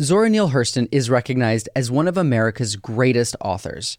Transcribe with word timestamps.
Zora 0.00 0.28
Neale 0.28 0.50
Hurston 0.50 0.88
is 0.90 1.10
recognized 1.10 1.68
as 1.76 1.90
one 1.90 2.08
of 2.08 2.16
America's 2.16 2.76
greatest 2.76 3.36
authors. 3.40 3.98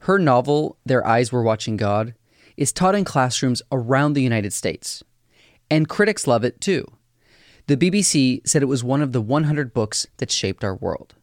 Her 0.00 0.18
novel, 0.18 0.76
Their 0.84 1.06
Eyes 1.06 1.30
Were 1.30 1.42
Watching 1.42 1.76
God, 1.76 2.14
is 2.56 2.72
taught 2.72 2.94
in 2.94 3.04
classrooms 3.04 3.62
around 3.70 4.12
the 4.12 4.22
United 4.22 4.52
States. 4.52 5.02
And 5.70 5.88
critics 5.88 6.26
love 6.26 6.44
it 6.44 6.60
too. 6.60 6.84
The 7.68 7.76
BBC 7.76 8.46
said 8.46 8.62
it 8.62 8.66
was 8.66 8.82
one 8.82 9.00
of 9.00 9.12
the 9.12 9.20
100 9.20 9.72
books 9.72 10.06
that 10.16 10.30
shaped 10.30 10.64
our 10.64 10.74
world. 10.74 11.14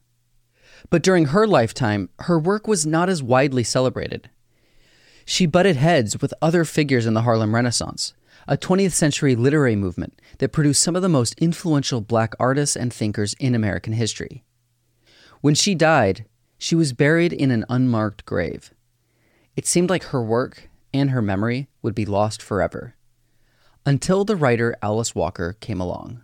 But 0.90 1.04
during 1.04 1.26
her 1.26 1.46
lifetime, 1.46 2.10
her 2.20 2.40
work 2.40 2.68
was 2.68 2.86
not 2.86 3.10
as 3.10 3.22
widely 3.22 3.64
celebrated. 3.64 4.30
She 5.26 5.46
butted 5.46 5.76
heads 5.76 6.22
with 6.22 6.34
other 6.42 6.64
figures 6.64 7.06
in 7.06 7.14
the 7.14 7.24
Harlem 7.24 7.54
Renaissance, 7.54 8.14
a 8.48 8.58
20th 8.58 8.94
century 8.94 9.36
literary 9.36 9.76
movement 9.76 10.20
that 10.38 10.52
produced 10.52 10.82
some 10.82 10.96
of 10.96 11.02
the 11.02 11.10
most 11.10 11.34
influential 11.38 12.02
black 12.02 12.34
artists 12.40 12.76
and 12.76 12.94
thinkers 12.94 13.34
in 13.40 13.54
American 13.54 13.94
history. 13.94 14.44
When 15.42 15.56
she 15.56 15.76
died, 15.76 16.26
she 16.58 16.76
was 16.76 16.94
buried 16.94 17.34
in 17.34 17.52
an 17.52 17.66
unmarked 17.70 18.26
grave. 18.26 18.74
It 19.56 19.66
seemed 19.66 19.90
like 19.90 20.06
her 20.06 20.24
work 20.24 20.70
and 20.94 21.12
her 21.12 21.22
memory 21.22 21.68
would 21.82 21.96
be 21.96 22.06
lost 22.06 22.42
forever. 22.42 22.96
Until 23.86 24.26
the 24.26 24.36
writer 24.36 24.76
Alice 24.82 25.14
Walker 25.14 25.54
came 25.60 25.80
along. 25.80 26.24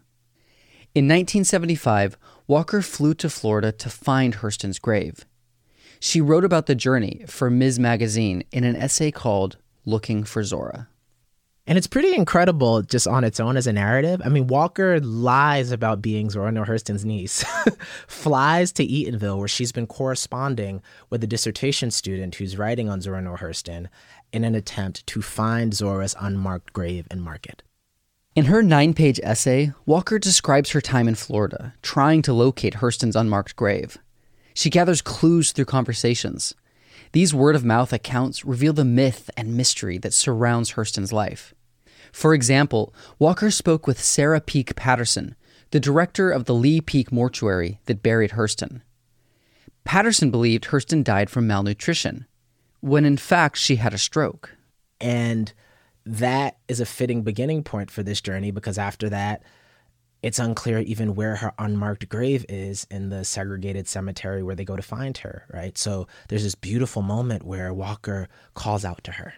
In 0.96 1.06
1975, 1.06 2.18
Walker 2.48 2.82
flew 2.82 3.14
to 3.16 3.30
Florida 3.30 3.72
to 3.72 3.90
find 3.90 4.36
Hurston's 4.36 4.80
grave. 4.80 5.26
She 6.00 6.22
wrote 6.22 6.44
about 6.44 6.66
the 6.66 6.76
journey 6.76 7.24
for 7.28 7.50
Ms. 7.50 7.80
Magazine 7.80 8.44
in 8.52 8.64
an 8.64 8.76
essay 8.76 9.10
called 9.10 9.58
Looking 9.86 10.24
for 10.24 10.44
Zora. 10.44 10.90
And 11.66 11.78
it's 11.78 11.88
pretty 11.88 12.14
incredible 12.14 12.82
just 12.82 13.08
on 13.08 13.24
its 13.24 13.40
own 13.40 13.56
as 13.56 13.68
a 13.68 13.74
narrative. 13.74 14.22
I 14.26 14.28
mean, 14.28 14.48
Walker 14.48 15.00
lies 15.00 15.72
about 15.72 16.02
being 16.02 16.30
Zora 16.30 16.52
Hurston's 16.52 17.06
niece, 17.06 17.46
flies 18.08 18.74
to 18.74 18.86
Eatonville, 18.86 19.38
where 19.38 19.48
she's 19.48 19.72
been 19.72 19.88
corresponding 19.88 20.82
with 21.10 21.24
a 21.24 21.28
dissertation 21.28 21.90
student 21.90 22.36
who's 22.36 22.58
writing 22.58 22.90
on 22.90 23.00
Zora 23.00 23.22
Neale 23.22 23.38
Hurston 23.38 23.88
in 24.34 24.44
an 24.44 24.56
attempt 24.56 25.08
to 25.08 25.22
find 25.22 25.74
Zora's 25.74 26.16
unmarked 26.20 26.74
grave 26.74 27.08
and 27.10 27.24
mark 27.24 27.46
it. 27.46 27.64
In 28.36 28.46
her 28.46 28.62
nine 28.62 28.94
page 28.94 29.22
essay, 29.24 29.72
Walker 29.86 30.20
describes 30.20 30.72
her 30.72 30.82
time 30.82 31.08
in 31.08 31.16
Florida, 31.16 31.76
trying 31.82 32.22
to 32.24 32.34
locate 32.34 32.76
Hurston's 32.76 33.16
unmarked 33.16 33.56
grave. 33.56 33.98
She 34.54 34.70
gathers 34.70 35.02
clues 35.02 35.54
through 35.54 35.66
conversations. 35.66 36.56
These 37.14 37.34
word 37.34 37.56
of 37.56 37.64
mouth 37.64 37.94
accounts 37.94 38.44
reveal 38.44 38.74
the 38.74 38.84
myth 38.84 39.30
and 39.38 39.56
mystery 39.56 40.00
that 40.00 40.14
surrounds 40.14 40.72
Hurston's 40.72 41.14
life. 41.14 41.54
For 42.12 42.34
example, 42.34 42.94
Walker 43.20 43.52
spoke 43.52 43.88
with 43.88 44.04
Sarah 44.04 44.42
Peek 44.42 44.76
Patterson, 44.76 45.36
the 45.70 45.80
director 45.80 46.32
of 46.32 46.46
the 46.46 46.56
Lee 46.56 46.82
Peek 46.82 47.12
mortuary 47.12 47.80
that 47.86 48.04
buried 48.04 48.32
Hurston. 48.32 48.82
Patterson 49.84 50.32
believed 50.32 50.66
Hurston 50.66 51.04
died 51.04 51.30
from 51.30 51.46
malnutrition, 51.46 52.26
when 52.82 53.06
in 53.06 53.18
fact 53.18 53.58
she 53.58 53.76
had 53.76 53.94
a 53.94 53.98
stroke. 54.00 54.56
And 55.00 55.54
that 56.06 56.58
is 56.68 56.80
a 56.80 56.86
fitting 56.86 57.22
beginning 57.22 57.64
point 57.64 57.92
for 57.92 58.02
this 58.02 58.22
journey 58.22 58.50
because 58.50 58.78
after 58.78 59.10
that, 59.10 59.44
it's 60.24 60.40
unclear 60.40 60.80
even 60.80 61.16
where 61.16 61.36
her 61.36 61.54
unmarked 61.60 62.08
grave 62.08 62.46
is 62.48 62.88
in 62.90 63.10
the 63.10 63.26
segregated 63.26 63.90
cemetery 63.90 64.42
where 64.42 64.56
they 64.56 64.64
go 64.64 64.78
to 64.78 64.82
find 64.82 65.18
her, 65.18 65.46
right? 65.54 65.78
So 65.78 66.08
there's 66.30 66.44
this 66.44 66.56
beautiful 66.56 67.02
moment 67.02 67.44
where 67.44 67.74
Walker 67.74 68.30
calls 68.54 68.86
out 68.86 69.04
to 69.04 69.12
her. 69.12 69.34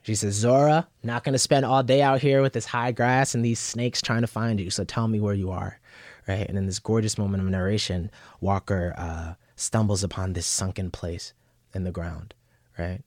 She 0.00 0.14
says, 0.14 0.34
Zora, 0.34 0.88
not 1.02 1.22
going 1.22 1.34
to 1.34 1.38
spend 1.38 1.66
all 1.66 1.82
day 1.82 2.00
out 2.00 2.20
here 2.20 2.40
with 2.40 2.54
this 2.54 2.64
high 2.64 2.92
grass 2.92 3.34
and 3.34 3.44
these 3.44 3.60
snakes 3.60 4.00
trying 4.00 4.22
to 4.22 4.26
find 4.26 4.58
you. 4.58 4.70
So 4.70 4.84
tell 4.84 5.06
me 5.06 5.20
where 5.20 5.34
you 5.34 5.50
are, 5.50 5.78
right? 6.26 6.48
And 6.48 6.56
in 6.56 6.66
this 6.66 6.78
gorgeous 6.78 7.18
moment 7.18 7.42
of 7.42 7.48
narration, 7.50 8.10
Walker 8.40 8.94
uh, 8.96 9.34
stumbles 9.54 10.02
upon 10.02 10.32
this 10.32 10.46
sunken 10.46 10.90
place 10.90 11.34
in 11.74 11.84
the 11.84 11.92
ground, 11.92 12.32
right? 12.78 13.02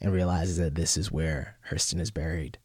And 0.00 0.12
realizes 0.12 0.56
that 0.56 0.74
this 0.74 0.96
is 0.96 1.12
where 1.12 1.56
Hurston 1.70 2.00
is 2.00 2.10
buried. 2.10 2.58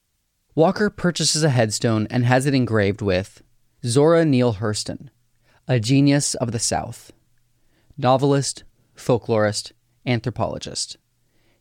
Walker 0.56 0.90
purchases 0.90 1.44
a 1.44 1.50
headstone 1.50 2.08
and 2.10 2.26
has 2.26 2.46
it 2.46 2.54
engraved 2.54 3.02
with 3.02 3.44
Zora 3.86 4.24
Neale 4.24 4.54
Hurston, 4.54 5.10
a 5.68 5.82
genius 5.82 6.34
of 6.36 6.54
the 6.54 6.60
South, 6.60 7.12
novelist, 7.98 8.64
folklorist, 8.96 9.74
anthropologist, 10.06 10.96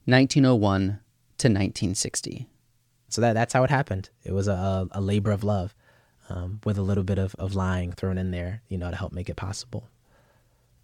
1901 0.05 1.01
to 1.39 1.49
1960. 1.49 2.49
So 3.09 3.21
that, 3.21 3.33
that's 3.33 3.53
how 3.53 3.65
it 3.65 3.71
happened. 3.71 4.11
It 4.23 4.31
was 4.31 4.47
a, 4.47 4.87
a 4.93 5.01
labor 5.01 5.33
of 5.33 5.43
love 5.43 5.75
um, 6.29 6.61
with 6.63 6.79
a 6.79 6.83
little 6.83 7.03
bit 7.03 7.19
of, 7.19 7.35
of 7.35 7.57
lying 7.57 7.91
thrown 7.91 8.17
in 8.17 8.31
there, 8.31 8.63
you 8.69 8.79
know, 8.79 8.91
to 8.91 8.97
help 8.97 9.13
make 9.13 9.29
it 9.29 9.35
possible. 9.35 9.89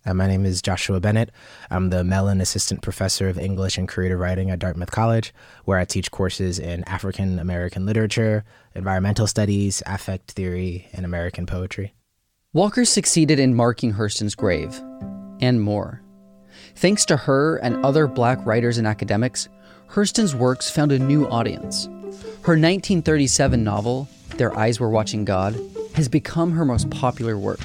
Uh, 0.07 0.15
my 0.15 0.27
name 0.27 0.47
is 0.47 0.63
Joshua 0.63 0.99
Bennett. 0.99 1.31
I'm 1.71 1.91
the 1.91 2.03
Mellon 2.03 2.41
Assistant 2.41 2.81
Professor 2.81 3.29
of 3.29 3.39
English 3.39 3.77
and 3.77 3.87
Creative 3.87 4.19
Writing 4.19 4.51
at 4.51 4.59
Dartmouth 4.59 4.91
College, 4.91 5.35
where 5.67 5.79
I 5.79 5.85
teach 5.85 6.11
courses 6.11 6.59
in 6.59 6.85
African 6.85 7.39
American 7.39 7.85
literature, 7.85 8.45
environmental 8.75 9.27
studies, 9.27 9.83
affect 9.85 10.31
theory, 10.31 10.89
and 10.95 11.05
American 11.05 11.45
poetry. 11.45 11.93
Walker 12.55 12.87
succeeded 12.87 13.39
in 13.39 13.55
marking 13.55 13.93
Hurston's 13.93 14.35
grave, 14.35 14.81
and 15.41 15.61
more. 15.61 16.03
Thanks 16.77 17.05
to 17.07 17.17
her 17.17 17.57
and 17.57 17.85
other 17.85 18.07
black 18.07 18.45
writers 18.47 18.79
and 18.79 18.87
academics, 18.87 19.49
Hurston's 19.89 20.35
works 20.35 20.71
found 20.71 20.93
a 20.93 20.99
new 20.99 21.29
audience. 21.29 21.87
Her 22.43 22.57
1937 22.57 23.63
novel, 23.63 24.09
Their 24.37 24.57
Eyes 24.59 24.81
Were 24.81 24.89
Watching 24.89 25.27
God, 25.27 25.61
has 25.95 26.09
become 26.09 26.53
her 26.53 26.65
most 26.65 26.89
popular 26.89 27.37
work. 27.37 27.61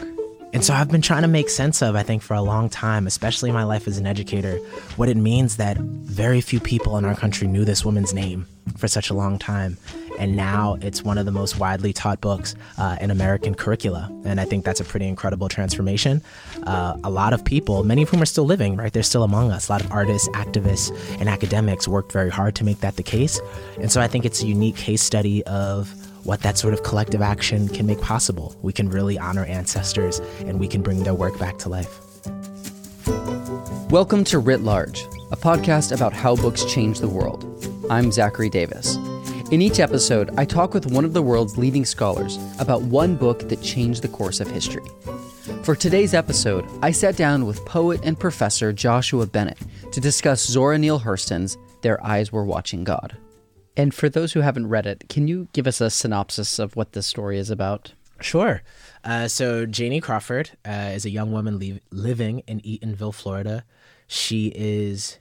And 0.55 0.63
so 0.63 0.73
I've 0.73 0.89
been 0.89 1.01
trying 1.01 1.23
to 1.23 1.27
make 1.27 1.49
sense 1.49 1.81
of, 1.81 1.97
I 1.97 2.03
think, 2.03 2.21
for 2.21 2.33
a 2.33 2.41
long 2.41 2.69
time, 2.69 3.07
especially 3.07 3.49
in 3.49 3.53
my 3.53 3.65
life 3.65 3.89
as 3.89 3.97
an 3.97 4.07
educator, 4.07 4.55
what 4.95 5.09
it 5.09 5.17
means 5.17 5.57
that 5.57 5.75
very 5.75 6.39
few 6.39 6.61
people 6.61 6.97
in 6.97 7.03
our 7.03 7.13
country 7.13 7.45
knew 7.45 7.65
this 7.65 7.83
woman's 7.83 8.13
name 8.13 8.47
for 8.77 8.87
such 8.87 9.09
a 9.09 9.13
long 9.13 9.37
time. 9.37 9.77
And 10.17 10.37
now 10.37 10.77
it's 10.79 11.03
one 11.03 11.17
of 11.17 11.25
the 11.25 11.31
most 11.33 11.59
widely 11.59 11.91
taught 11.91 12.21
books 12.21 12.55
uh, 12.77 12.95
in 13.01 13.11
American 13.11 13.53
curricula. 13.53 14.09
And 14.23 14.39
I 14.39 14.45
think 14.45 14.63
that's 14.63 14.79
a 14.79 14.85
pretty 14.85 15.09
incredible 15.09 15.49
transformation. 15.49 16.21
Uh, 16.63 16.95
a 17.03 17.09
lot 17.09 17.33
of 17.33 17.43
people, 17.43 17.83
many 17.83 18.03
of 18.03 18.09
whom 18.09 18.21
are 18.21 18.25
still 18.25 18.45
living, 18.45 18.77
right? 18.77 18.93
They're 18.93 19.03
still 19.03 19.23
among 19.23 19.51
us. 19.51 19.67
A 19.67 19.73
lot 19.73 19.83
of 19.83 19.91
artists, 19.91 20.29
activists, 20.29 20.89
and 21.19 21.27
academics 21.27 21.85
worked 21.85 22.13
very 22.13 22.29
hard 22.29 22.55
to 22.55 22.63
make 22.63 22.79
that 22.79 22.95
the 22.95 23.03
case. 23.03 23.41
And 23.81 23.91
so 23.91 23.99
I 23.99 24.07
think 24.07 24.23
it's 24.23 24.41
a 24.41 24.47
unique 24.47 24.77
case 24.77 25.01
study 25.01 25.43
of 25.47 25.93
what 26.25 26.41
that 26.41 26.57
sort 26.57 26.73
of 26.73 26.81
collective 26.81 27.21
action 27.21 27.67
can 27.67 27.85
make 27.85 28.01
possible. 28.01 28.55
We 28.63 28.73
can 28.73 28.89
really 28.89 29.19
honor 29.19 29.45
ancestors 29.45 30.19
and 30.39 30.59
we 30.59 30.67
can 30.67 30.81
bring 30.81 31.03
their 31.03 31.13
work 31.13 31.37
back 31.37 31.59
to 31.59 31.69
life. 31.69 31.99
Welcome 33.91 34.23
to 34.25 34.39
Writ 34.39 34.61
Large, 34.61 35.03
a 35.31 35.37
podcast 35.37 35.95
about 35.95 36.13
how 36.13 36.35
books 36.35 36.65
change 36.65 36.99
the 36.99 37.07
world. 37.07 37.45
I'm 37.91 38.11
Zachary 38.11 38.49
Davis. 38.49 38.95
In 39.51 39.61
each 39.61 39.79
episode, 39.79 40.31
I 40.35 40.45
talk 40.45 40.73
with 40.73 40.87
one 40.87 41.05
of 41.05 41.13
the 41.13 41.21
world's 41.21 41.59
leading 41.59 41.85
scholars 41.85 42.39
about 42.57 42.81
one 42.81 43.15
book 43.15 43.47
that 43.47 43.61
changed 43.61 44.01
the 44.01 44.07
course 44.07 44.39
of 44.39 44.49
history. 44.49 44.83
For 45.61 45.75
today's 45.75 46.15
episode, 46.15 46.65
I 46.81 46.89
sat 46.89 47.15
down 47.15 47.45
with 47.45 47.63
poet 47.65 48.01
and 48.03 48.19
professor 48.19 48.73
Joshua 48.73 49.27
Bennett 49.27 49.59
to 49.91 50.01
discuss 50.01 50.43
Zora 50.43 50.79
Neale 50.79 50.99
Hurston's 51.01 51.55
Their 51.81 52.03
Eyes 52.03 52.31
Were 52.31 52.45
Watching 52.45 52.83
God. 52.83 53.15
And 53.77 53.93
for 53.93 54.09
those 54.09 54.33
who 54.33 54.41
haven't 54.41 54.69
read 54.69 54.85
it, 54.85 55.05
can 55.09 55.27
you 55.27 55.47
give 55.53 55.67
us 55.67 55.81
a 55.81 55.89
synopsis 55.89 56.59
of 56.59 56.75
what 56.75 56.93
this 56.93 57.05
story 57.05 57.37
is 57.37 57.49
about? 57.49 57.93
Sure. 58.21 58.61
Uh, 59.03 59.27
so, 59.27 59.65
Janie 59.65 59.99
Crawford 59.99 60.51
uh, 60.65 60.91
is 60.93 61.05
a 61.05 61.09
young 61.09 61.31
woman 61.31 61.59
li- 61.59 61.81
living 61.91 62.39
in 62.47 62.61
Eatonville, 62.61 63.13
Florida. 63.13 63.65
She 64.07 64.53
is 64.55 65.19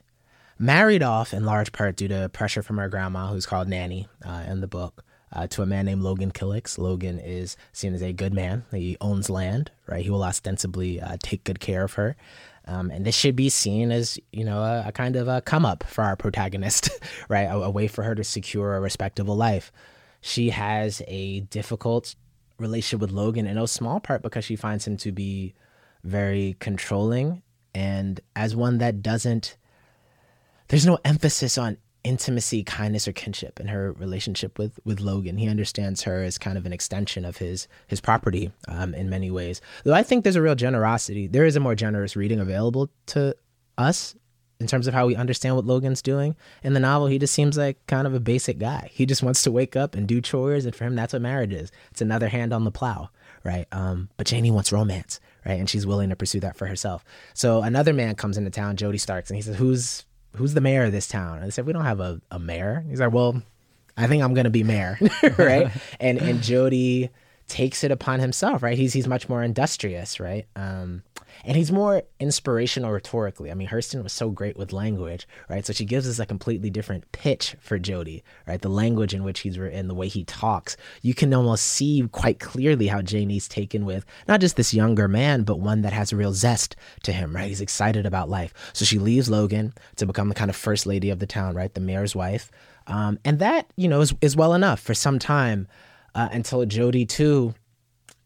married 0.57 1.03
off 1.03 1.33
in 1.33 1.43
large 1.43 1.73
part 1.73 1.97
due 1.97 2.07
to 2.07 2.29
pressure 2.29 2.63
from 2.63 2.77
her 2.77 2.87
grandma, 2.87 3.27
who's 3.27 3.45
called 3.45 3.67
Nanny 3.67 4.07
uh, 4.25 4.45
in 4.47 4.61
the 4.61 4.67
book, 4.67 5.03
uh, 5.33 5.47
to 5.47 5.61
a 5.61 5.65
man 5.65 5.85
named 5.85 6.01
Logan 6.01 6.31
Killicks. 6.31 6.77
Logan 6.77 7.19
is 7.19 7.57
seen 7.73 7.93
as 7.93 8.01
a 8.01 8.13
good 8.13 8.33
man. 8.33 8.63
He 8.71 8.95
owns 9.01 9.29
land, 9.29 9.71
right? 9.87 10.03
He 10.03 10.09
will 10.09 10.23
ostensibly 10.23 11.01
uh, 11.01 11.17
take 11.21 11.43
good 11.43 11.59
care 11.59 11.83
of 11.83 11.93
her. 11.93 12.15
Um, 12.67 12.89
and 12.89 13.05
this 13.05 13.15
should 13.15 13.35
be 13.35 13.49
seen 13.49 13.91
as, 13.91 14.19
you 14.31 14.43
know, 14.43 14.59
a, 14.59 14.85
a 14.87 14.91
kind 14.91 15.15
of 15.15 15.27
a 15.27 15.41
come 15.41 15.65
up 15.65 15.83
for 15.83 16.03
our 16.03 16.15
protagonist, 16.15 16.89
right? 17.29 17.43
A, 17.43 17.55
a 17.55 17.69
way 17.69 17.87
for 17.87 18.03
her 18.03 18.15
to 18.15 18.23
secure 18.23 18.75
a 18.75 18.81
respectable 18.81 19.35
life. 19.35 19.71
She 20.21 20.49
has 20.49 21.01
a 21.07 21.41
difficult 21.41 22.15
relationship 22.57 23.01
with 23.01 23.11
Logan 23.11 23.47
in 23.47 23.55
no 23.55 23.65
small 23.65 23.99
part 23.99 24.21
because 24.21 24.45
she 24.45 24.55
finds 24.55 24.87
him 24.87 24.97
to 24.97 25.11
be 25.11 25.53
very 26.03 26.55
controlling 26.59 27.41
and 27.73 28.21
as 28.35 28.55
one 28.55 28.77
that 28.77 29.01
doesn't 29.01 29.57
there's 30.67 30.85
no 30.85 30.97
emphasis 31.03 31.57
on 31.57 31.77
intimacy, 32.05 32.63
kindness, 32.63 33.07
or 33.07 33.11
kinship 33.11 33.59
in 33.59 33.67
her 33.67 33.91
relationship 33.93 34.57
with 34.57 34.79
with 34.85 35.01
Logan. 35.01 35.37
He 35.37 35.49
understands 35.49 36.03
her 36.03 36.23
as 36.23 36.37
kind 36.37 36.57
of 36.57 36.65
an 36.65 36.71
extension 36.71 37.25
of 37.25 37.37
his 37.37 37.67
his 37.87 37.99
property 37.99 38.51
um, 38.67 38.93
in 38.93 39.09
many 39.09 39.31
ways. 39.31 39.59
Though 39.83 39.93
I 39.93 40.03
think 40.03 40.23
there's 40.23 40.35
a 40.37 40.41
real 40.41 40.55
generosity. 40.55 41.27
There 41.27 41.45
is 41.45 41.55
a 41.55 41.59
more 41.59 41.75
generous 41.75 42.15
reading 42.15 42.39
available 42.39 42.89
to 43.07 43.35
us 43.77 44.15
in 44.59 44.67
terms 44.67 44.87
of 44.87 44.93
how 44.93 45.07
we 45.07 45.15
understand 45.15 45.55
what 45.55 45.65
Logan's 45.65 46.01
doing. 46.01 46.35
In 46.63 46.73
the 46.73 46.79
novel, 46.79 47.07
he 47.07 47.19
just 47.19 47.33
seems 47.33 47.57
like 47.57 47.85
kind 47.87 48.07
of 48.07 48.13
a 48.13 48.19
basic 48.19 48.57
guy. 48.57 48.89
He 48.93 49.05
just 49.05 49.23
wants 49.23 49.41
to 49.43 49.51
wake 49.51 49.75
up 49.75 49.95
and 49.95 50.07
do 50.07 50.21
chores, 50.21 50.65
and 50.65 50.73
for 50.75 50.85
him, 50.85 50.95
that's 50.95 51.11
what 51.11 51.21
marriage 51.21 51.53
is. 51.53 51.71
It's 51.91 52.01
another 52.01 52.29
hand 52.29 52.53
on 52.53 52.63
the 52.63 52.71
plow, 52.71 53.09
right? 53.43 53.67
Um, 53.71 54.09
but 54.15 54.27
Janie 54.27 54.51
wants 54.51 54.71
romance, 54.71 55.19
right? 55.45 55.59
And 55.59 55.69
she's 55.69 55.85
willing 55.85 56.09
to 56.09 56.15
pursue 56.15 56.39
that 56.41 56.55
for 56.55 56.67
herself. 56.67 57.03
So 57.33 57.63
another 57.63 57.93
man 57.93 58.15
comes 58.15 58.37
into 58.37 58.51
town, 58.51 58.77
Jody 58.77 58.99
Starks, 58.99 59.29
and 59.29 59.35
he 59.35 59.41
says, 59.41 59.57
"Who's 59.57 60.05
who's 60.37 60.53
the 60.53 60.61
mayor 60.61 60.83
of 60.83 60.91
this 60.91 61.07
town?" 61.07 61.37
And 61.37 61.45
they 61.45 61.51
said, 61.51 61.65
"We 61.65 61.73
don't 61.73 61.85
have 61.85 61.99
a, 61.99 62.21
a 62.31 62.39
mayor." 62.39 62.85
He's 62.89 62.99
like, 62.99 63.11
"Well, 63.13 63.41
I 63.97 64.07
think 64.07 64.23
I'm 64.23 64.33
gonna 64.33 64.49
be 64.49 64.63
mayor, 64.63 64.97
right?" 65.37 65.71
and 65.99 66.19
and 66.19 66.41
Jody 66.41 67.09
takes 67.47 67.83
it 67.83 67.91
upon 67.91 68.19
himself, 68.19 68.63
right? 68.63 68.77
He's 68.77 68.93
he's 68.93 69.07
much 69.07 69.29
more 69.29 69.43
industrious, 69.43 70.19
right? 70.19 70.45
Um, 70.55 71.03
and 71.43 71.57
he's 71.57 71.71
more 71.71 72.03
inspirational 72.19 72.91
rhetorically. 72.91 73.51
I 73.51 73.53
mean, 73.53 73.67
Hurston 73.67 74.03
was 74.03 74.13
so 74.13 74.29
great 74.29 74.57
with 74.57 74.73
language, 74.73 75.27
right? 75.49 75.65
So 75.65 75.73
she 75.73 75.85
gives 75.85 76.07
us 76.07 76.19
a 76.19 76.25
completely 76.25 76.69
different 76.69 77.11
pitch 77.11 77.55
for 77.59 77.77
Jody, 77.77 78.23
right? 78.47 78.61
The 78.61 78.69
language 78.69 79.13
in 79.13 79.23
which 79.23 79.41
he's 79.41 79.59
written, 79.59 79.87
the 79.87 79.93
way 79.93 80.07
he 80.07 80.23
talks, 80.23 80.77
you 81.01 81.13
can 81.13 81.33
almost 81.33 81.65
see 81.65 82.07
quite 82.11 82.39
clearly 82.39 82.87
how 82.87 83.01
Janie's 83.01 83.47
taken 83.47 83.85
with 83.85 84.05
not 84.27 84.39
just 84.39 84.55
this 84.55 84.73
younger 84.73 85.07
man, 85.07 85.43
but 85.43 85.59
one 85.59 85.81
that 85.81 85.93
has 85.93 86.11
a 86.11 86.15
real 86.15 86.33
zest 86.33 86.75
to 87.03 87.11
him, 87.11 87.35
right? 87.35 87.49
He's 87.49 87.61
excited 87.61 88.05
about 88.05 88.29
life. 88.29 88.53
So 88.73 88.85
she 88.85 88.99
leaves 88.99 89.29
Logan 89.29 89.73
to 89.97 90.05
become 90.05 90.29
the 90.29 90.35
kind 90.35 90.49
of 90.49 90.55
first 90.55 90.85
lady 90.85 91.09
of 91.09 91.19
the 91.19 91.27
town, 91.27 91.55
right? 91.55 91.73
The 91.73 91.81
mayor's 91.81 92.15
wife. 92.15 92.51
Um, 92.87 93.19
and 93.25 93.39
that, 93.39 93.71
you 93.75 93.87
know, 93.87 94.01
is, 94.01 94.13
is 94.21 94.35
well 94.35 94.53
enough 94.53 94.79
for 94.79 94.93
some 94.93 95.19
time 95.19 95.67
uh, 96.13 96.29
until 96.31 96.65
Jody, 96.65 97.05
too, 97.05 97.55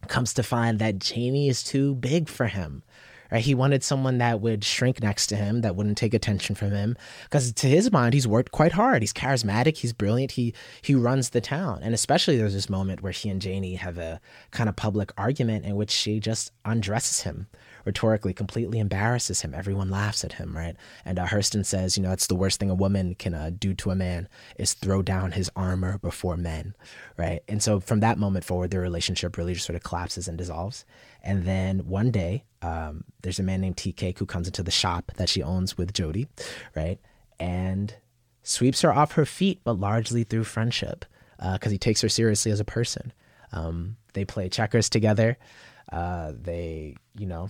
comes 0.08 0.34
to 0.34 0.44
find 0.44 0.80
that 0.80 1.00
Janie 1.00 1.50
is 1.50 1.64
too 1.64 1.96
big 1.96 2.30
for 2.30 2.48
him. 2.48 2.84
Right? 3.32 3.42
He 3.44 3.56
wanted 3.56 3.84
someone 3.84 4.18
that 4.20 4.42
would 4.42 4.64
shrink 4.64 5.02
next 5.02 5.28
to 5.28 5.36
him, 5.36 5.62
that 5.62 5.76
wouldn't 5.76 5.98
take 5.98 6.14
attention 6.14 6.56
from 6.56 6.72
him, 6.72 6.98
because 7.24 7.52
to 7.54 7.68
his 7.68 7.92
mind, 7.92 8.14
he's 8.14 8.28
worked 8.28 8.52
quite 8.52 8.72
hard. 8.72 9.02
He's 9.02 9.14
charismatic. 9.14 9.78
He's 9.78 9.94
brilliant. 9.94 10.32
He 10.32 10.54
he 10.82 10.96
runs 10.96 11.30
the 11.30 11.42
town, 11.42 11.80
and 11.84 11.94
especially 11.94 12.38
there's 12.38 12.54
this 12.54 12.70
moment 12.70 13.02
where 13.02 13.12
he 13.12 13.30
and 13.30 13.42
Janie 13.42 13.76
have 13.76 13.98
a 13.98 14.20
kind 14.52 14.70
of 14.70 14.76
public 14.76 15.12
argument 15.18 15.66
in 15.66 15.76
which 15.76 15.92
she 15.92 16.20
just 16.20 16.52
undresses 16.66 17.22
him 17.22 17.48
rhetorically 17.86 18.34
completely 18.34 18.80
embarrasses 18.80 19.42
him. 19.42 19.54
Everyone 19.54 19.90
laughs 19.90 20.24
at 20.24 20.34
him, 20.34 20.56
right? 20.56 20.76
And 21.06 21.18
uh, 21.18 21.26
Hurston 21.26 21.66
says, 21.66 21.98
you 21.98 22.04
know, 22.04 22.12
it's 22.12 22.28
the 22.28 22.36
worst 22.36 22.60
thing 22.60 22.70
a 22.70 22.76
woman 22.76 23.16
can 23.16 23.34
uh, 23.34 23.52
do 23.58 23.74
to 23.76 23.92
a 23.92 23.96
man 23.96 24.28
is 24.58 24.74
throw 24.74 25.02
down 25.02 25.32
his 25.32 25.50
armor 25.56 25.98
before 25.98 26.38
men, 26.38 26.76
right? 27.18 27.42
And 27.48 27.64
so 27.64 27.80
from 27.80 28.00
that 28.02 28.18
moment 28.18 28.46
forward, 28.46 28.72
their 28.72 28.82
relationship 28.82 29.38
really 29.38 29.54
just 29.54 29.66
sort 29.66 29.76
of 29.76 29.84
collapses 29.84 30.28
and 30.28 30.38
dissolves. 30.38 30.86
And 31.24 31.46
then 31.46 31.88
one 31.88 32.12
day, 32.12 32.46
um, 32.62 33.04
there's 33.22 33.40
a 33.40 33.44
man 33.44 33.62
named 33.62 33.78
Tea 33.78 33.94
Cake 33.94 34.20
who 34.20 34.26
comes 34.26 34.48
into 34.48 34.64
the 34.64 34.72
shop 34.72 35.12
that 35.16 35.30
she 35.30 35.44
owns 35.44 35.78
with 35.78 35.94
Jody, 35.94 36.28
right? 36.76 37.00
And 37.40 37.94
sweeps 38.44 38.82
her 38.82 38.94
off 38.94 39.14
her 39.14 39.26
feet, 39.26 39.62
but 39.64 39.80
largely 39.80 40.24
through 40.24 40.44
friendship, 40.46 41.06
because 41.38 41.68
uh, 41.68 41.70
he 41.70 41.78
takes 41.78 42.02
her 42.02 42.10
seriously 42.10 42.52
as 42.52 42.60
a 42.60 42.66
person. 42.66 43.14
Um, 43.52 43.98
they 44.14 44.26
play 44.26 44.50
checkers 44.50 44.90
together. 44.90 45.38
Uh, 45.92 46.34
they, 46.40 46.96
you 47.18 47.26
know, 47.26 47.50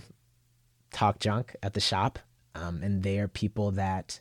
talk 0.92 1.18
junk 1.18 1.54
at 1.62 1.74
the 1.74 1.80
shop. 1.80 2.18
Um, 2.54 2.82
and 2.82 3.02
they 3.02 3.18
are 3.18 3.28
people 3.28 3.70
that 3.72 4.20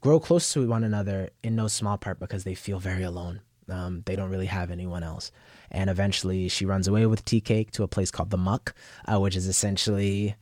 grow 0.00 0.20
close 0.20 0.52
to 0.52 0.68
one 0.68 0.84
another 0.84 1.30
in 1.42 1.56
no 1.56 1.66
small 1.66 1.96
part 1.96 2.20
because 2.20 2.44
they 2.44 2.54
feel 2.54 2.78
very 2.78 3.02
alone. 3.02 3.40
Um, 3.68 4.02
they 4.06 4.16
don't 4.16 4.30
really 4.30 4.46
have 4.46 4.70
anyone 4.70 5.02
else. 5.02 5.32
And 5.70 5.90
eventually 5.90 6.48
she 6.48 6.66
runs 6.66 6.86
away 6.86 7.06
with 7.06 7.24
Tea 7.24 7.40
Cake 7.40 7.70
to 7.72 7.82
a 7.82 7.88
place 7.88 8.10
called 8.10 8.30
The 8.30 8.36
Muck, 8.36 8.74
uh, 9.06 9.18
which 9.20 9.36
is 9.36 9.46
essentially 9.46 10.36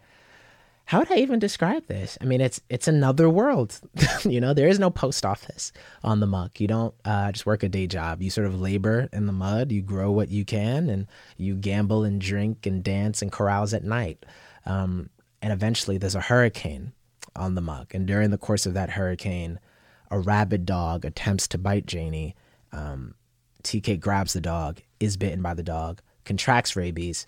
how 0.87 0.99
would 0.99 1.13
I 1.13 1.17
even 1.17 1.39
describe 1.39 1.87
this? 1.87 2.19
I 2.21 2.25
mean, 2.25 2.41
it's 2.41 2.61
it's 2.69 2.89
another 2.89 3.31
world. 3.31 3.81
you 4.25 4.41
know, 4.41 4.53
there 4.53 4.69
is 4.69 4.79
no 4.79 4.91
post 4.91 5.25
office 5.25 5.73
on 6.03 6.21
the 6.21 6.27
muck. 6.27 6.61
You 6.61 6.67
don't 6.67 6.95
uh, 7.05 7.33
just 7.33 7.47
work 7.47 7.63
a 7.63 7.69
day 7.69 7.87
job. 7.87 8.21
You 8.21 8.31
sort 8.31 8.47
of 8.47 8.61
labor 8.61 9.09
in 9.13 9.27
the 9.27 9.33
mud. 9.33 9.73
You 9.73 9.81
grow 9.81 10.11
what 10.11 10.29
you 10.29 10.45
can, 10.45 10.91
and 10.91 11.07
you 11.37 11.55
gamble 11.55 12.05
and 12.05 12.21
drink 12.21 12.67
and 12.67 12.83
dance 12.83 13.23
and 13.23 13.33
carouse 13.33 13.73
at 13.73 13.85
night. 13.85 14.27
Um, 14.67 15.09
and 15.41 15.53
eventually 15.53 15.99
there's 15.99 16.15
a 16.15 16.21
hurricane 16.21 16.93
on 17.35 17.55
the 17.55 17.61
muck. 17.61 17.95
And 17.95 18.07
during 18.07 18.31
the 18.31 18.39
course 18.39 18.67
of 18.67 18.75
that 18.75 18.91
hurricane, 18.91 19.61
a 20.11 20.19
rabid 20.19 20.67
dog 20.67 21.05
attempts 21.05 21.49
to 21.49 21.59
bite 21.59 21.87
Janie. 21.87 22.37
Um, 22.73 23.15
Tea 23.63 23.81
Cake 23.81 24.01
grabs 24.01 24.33
the 24.33 24.41
dog, 24.41 24.81
is 25.01 25.17
bitten 25.17 25.43
by 25.43 25.55
the 25.55 25.63
dog, 25.63 26.01
contracts 26.25 26.77
rabies, 26.77 27.27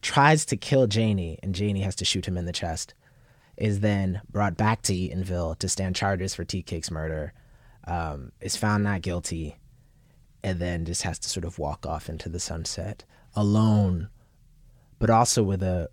tries 0.00 0.44
to 0.46 0.56
kill 0.56 0.86
Janie, 0.86 1.38
and 1.42 1.54
Janie 1.54 1.80
has 1.80 1.96
to 1.96 2.04
shoot 2.04 2.26
him 2.26 2.36
in 2.36 2.46
the 2.46 2.52
chest. 2.52 2.94
Is 3.56 3.80
then 3.80 4.20
brought 4.30 4.56
back 4.56 4.82
to 4.82 4.92
Eatonville 4.92 5.58
to 5.58 5.68
stand 5.68 5.96
charges 5.96 6.34
for 6.34 6.44
Tea 6.44 6.62
Cake's 6.62 6.90
murder. 6.90 7.32
Um, 7.84 8.32
is 8.40 8.56
found 8.56 8.84
not 8.84 9.02
guilty, 9.02 9.56
and 10.44 10.60
then 10.60 10.84
just 10.84 11.02
has 11.02 11.18
to 11.20 11.28
sort 11.28 11.44
of 11.44 11.58
walk 11.58 11.86
off 11.86 12.08
into 12.08 12.28
the 12.28 12.38
sunset 12.38 13.04
alone, 13.34 14.10
but 14.98 15.10
also 15.10 15.42
with 15.42 15.62
a 15.62 15.88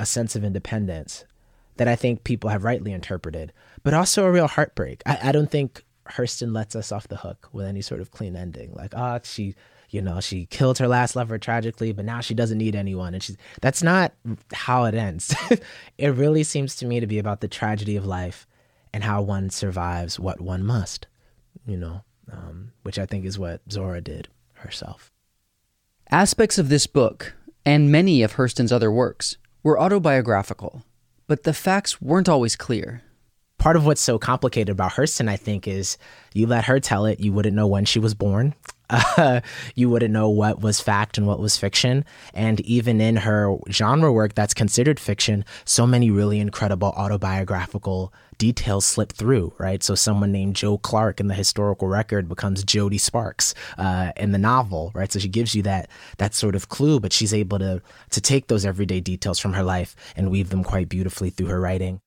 a 0.00 0.06
sense 0.06 0.34
of 0.34 0.42
independence 0.42 1.24
that 1.76 1.86
I 1.86 1.94
think 1.94 2.24
people 2.24 2.50
have 2.50 2.64
rightly 2.64 2.92
interpreted, 2.92 3.52
but 3.82 3.94
also 3.94 4.24
a 4.24 4.32
real 4.32 4.48
heartbreak. 4.48 5.02
I, 5.06 5.18
I 5.24 5.32
don't 5.32 5.50
think 5.50 5.84
Hurston 6.10 6.54
lets 6.54 6.74
us 6.76 6.92
off 6.92 7.08
the 7.08 7.16
hook 7.16 7.48
with 7.52 7.66
any 7.66 7.82
sort 7.82 8.00
of 8.00 8.10
clean 8.10 8.36
ending. 8.36 8.72
Like, 8.74 8.94
ah, 8.96 9.16
oh, 9.16 9.20
she, 9.22 9.54
you 9.90 10.02
know, 10.02 10.20
she 10.20 10.46
killed 10.46 10.78
her 10.78 10.88
last 10.88 11.16
lover 11.16 11.38
tragically, 11.38 11.92
but 11.92 12.04
now 12.04 12.20
she 12.20 12.34
doesn't 12.34 12.58
need 12.58 12.76
anyone. 12.76 13.14
And 13.14 13.22
she's 13.22 13.36
that's 13.60 13.82
not 13.82 14.12
how 14.52 14.84
it 14.84 14.94
ends. 14.94 15.34
it 15.98 16.08
really 16.08 16.42
seems 16.42 16.76
to 16.76 16.86
me 16.86 17.00
to 17.00 17.06
be 17.06 17.18
about 17.18 17.40
the 17.40 17.48
tragedy 17.48 17.96
of 17.96 18.06
life 18.06 18.46
and 18.92 19.04
how 19.04 19.22
one 19.22 19.50
survives 19.50 20.18
what 20.18 20.40
one 20.40 20.64
must, 20.64 21.06
you 21.66 21.76
know, 21.76 22.02
um, 22.30 22.72
which 22.82 22.98
I 22.98 23.06
think 23.06 23.24
is 23.24 23.38
what 23.38 23.60
Zora 23.70 24.00
did 24.00 24.28
herself. 24.54 25.12
Aspects 26.10 26.58
of 26.58 26.68
this 26.68 26.86
book 26.86 27.34
and 27.64 27.92
many 27.92 28.22
of 28.22 28.34
Hurston's 28.34 28.72
other 28.72 28.90
works 28.90 29.36
were 29.62 29.80
autobiographical, 29.80 30.82
but 31.26 31.44
the 31.44 31.52
facts 31.52 32.00
weren't 32.00 32.28
always 32.28 32.56
clear. 32.56 33.02
Part 33.60 33.76
of 33.76 33.84
what's 33.84 34.00
so 34.00 34.18
complicated 34.18 34.70
about 34.70 34.92
Hurston, 34.92 35.28
I 35.28 35.36
think, 35.36 35.68
is 35.68 35.98
you 36.32 36.46
let 36.46 36.64
her 36.64 36.80
tell 36.80 37.04
it, 37.04 37.20
you 37.20 37.34
wouldn't 37.34 37.54
know 37.54 37.66
when 37.66 37.84
she 37.84 37.98
was 37.98 38.14
born. 38.14 38.54
Uh, 38.88 39.42
you 39.74 39.90
wouldn't 39.90 40.14
know 40.14 40.30
what 40.30 40.62
was 40.62 40.80
fact 40.80 41.18
and 41.18 41.26
what 41.26 41.38
was 41.38 41.58
fiction. 41.58 42.06
And 42.32 42.62
even 42.62 43.02
in 43.02 43.16
her 43.16 43.54
genre 43.68 44.10
work 44.14 44.34
that's 44.34 44.54
considered 44.54 44.98
fiction, 44.98 45.44
so 45.66 45.86
many 45.86 46.10
really 46.10 46.40
incredible 46.40 46.88
autobiographical 46.96 48.14
details 48.38 48.86
slip 48.86 49.12
through, 49.12 49.52
right? 49.58 49.82
So 49.82 49.94
someone 49.94 50.32
named 50.32 50.56
Joe 50.56 50.78
Clark 50.78 51.20
in 51.20 51.26
the 51.26 51.34
historical 51.34 51.86
record 51.86 52.30
becomes 52.30 52.64
Jody 52.64 52.96
Starks 52.96 53.54
uh, 53.76 54.12
in 54.16 54.32
the 54.32 54.38
novel, 54.38 54.90
right? 54.94 55.12
So 55.12 55.18
she 55.18 55.28
gives 55.28 55.54
you 55.54 55.62
that 55.64 55.90
that 56.16 56.32
sort 56.32 56.54
of 56.54 56.70
clue, 56.70 56.98
but 56.98 57.12
she's 57.12 57.34
able 57.34 57.58
to 57.58 57.82
to 58.08 58.20
take 58.22 58.46
those 58.46 58.64
everyday 58.64 59.00
details 59.00 59.38
from 59.38 59.52
her 59.52 59.62
life 59.62 59.94
and 60.16 60.30
weave 60.30 60.48
them 60.48 60.64
quite 60.64 60.88
beautifully 60.88 61.28
through 61.28 61.48
her 61.48 61.60
writing. 61.60 62.00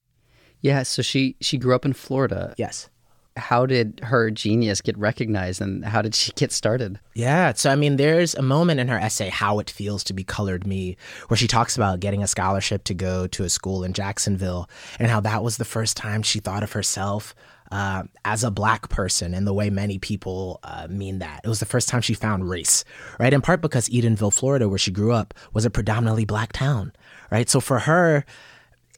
Yeah, 0.63 0.81
so 0.81 1.03
she 1.03 1.35
she 1.39 1.59
grew 1.59 1.75
up 1.75 1.85
in 1.85 1.93
Florida. 1.93 2.55
Yes 2.57 2.89
how 3.35 3.65
did 3.65 3.99
her 4.03 4.29
genius 4.29 4.81
get 4.81 4.97
recognized 4.97 5.61
and 5.61 5.83
how 5.83 6.01
did 6.01 6.13
she 6.13 6.31
get 6.33 6.51
started? 6.51 6.99
Yeah. 7.15 7.53
So, 7.53 7.71
I 7.71 7.75
mean, 7.75 7.97
there's 7.97 8.35
a 8.35 8.41
moment 8.41 8.79
in 8.79 8.87
her 8.87 8.97
essay, 8.97 9.29
How 9.29 9.59
It 9.59 9.69
Feels 9.69 10.03
to 10.05 10.13
Be 10.13 10.23
Colored 10.23 10.67
Me, 10.67 10.97
where 11.27 11.37
she 11.37 11.47
talks 11.47 11.75
about 11.75 11.99
getting 11.99 12.21
a 12.21 12.27
scholarship 12.27 12.83
to 12.85 12.93
go 12.93 13.27
to 13.27 13.43
a 13.43 13.49
school 13.49 13.83
in 13.83 13.93
Jacksonville 13.93 14.69
and 14.99 15.09
how 15.09 15.19
that 15.21 15.43
was 15.43 15.57
the 15.57 15.65
first 15.65 15.97
time 15.97 16.21
she 16.21 16.39
thought 16.39 16.63
of 16.63 16.73
herself 16.73 17.33
uh, 17.71 18.03
as 18.23 18.43
a 18.43 18.51
black 18.51 18.89
person 18.89 19.33
in 19.33 19.45
the 19.45 19.53
way 19.53 19.71
many 19.71 19.97
people 19.97 20.59
uh, 20.63 20.87
mean 20.89 21.19
that. 21.19 21.41
It 21.43 21.49
was 21.49 21.59
the 21.59 21.65
first 21.65 21.89
time 21.89 22.01
she 22.01 22.13
found 22.13 22.47
race, 22.47 22.83
right? 23.19 23.33
In 23.33 23.41
part 23.41 23.61
because 23.61 23.89
Eatonville, 23.89 24.33
Florida, 24.33 24.69
where 24.69 24.77
she 24.77 24.91
grew 24.91 25.11
up, 25.11 25.33
was 25.53 25.65
a 25.65 25.71
predominantly 25.71 26.25
black 26.25 26.53
town, 26.53 26.93
right? 27.31 27.49
So 27.49 27.59
for 27.59 27.79
her, 27.79 28.25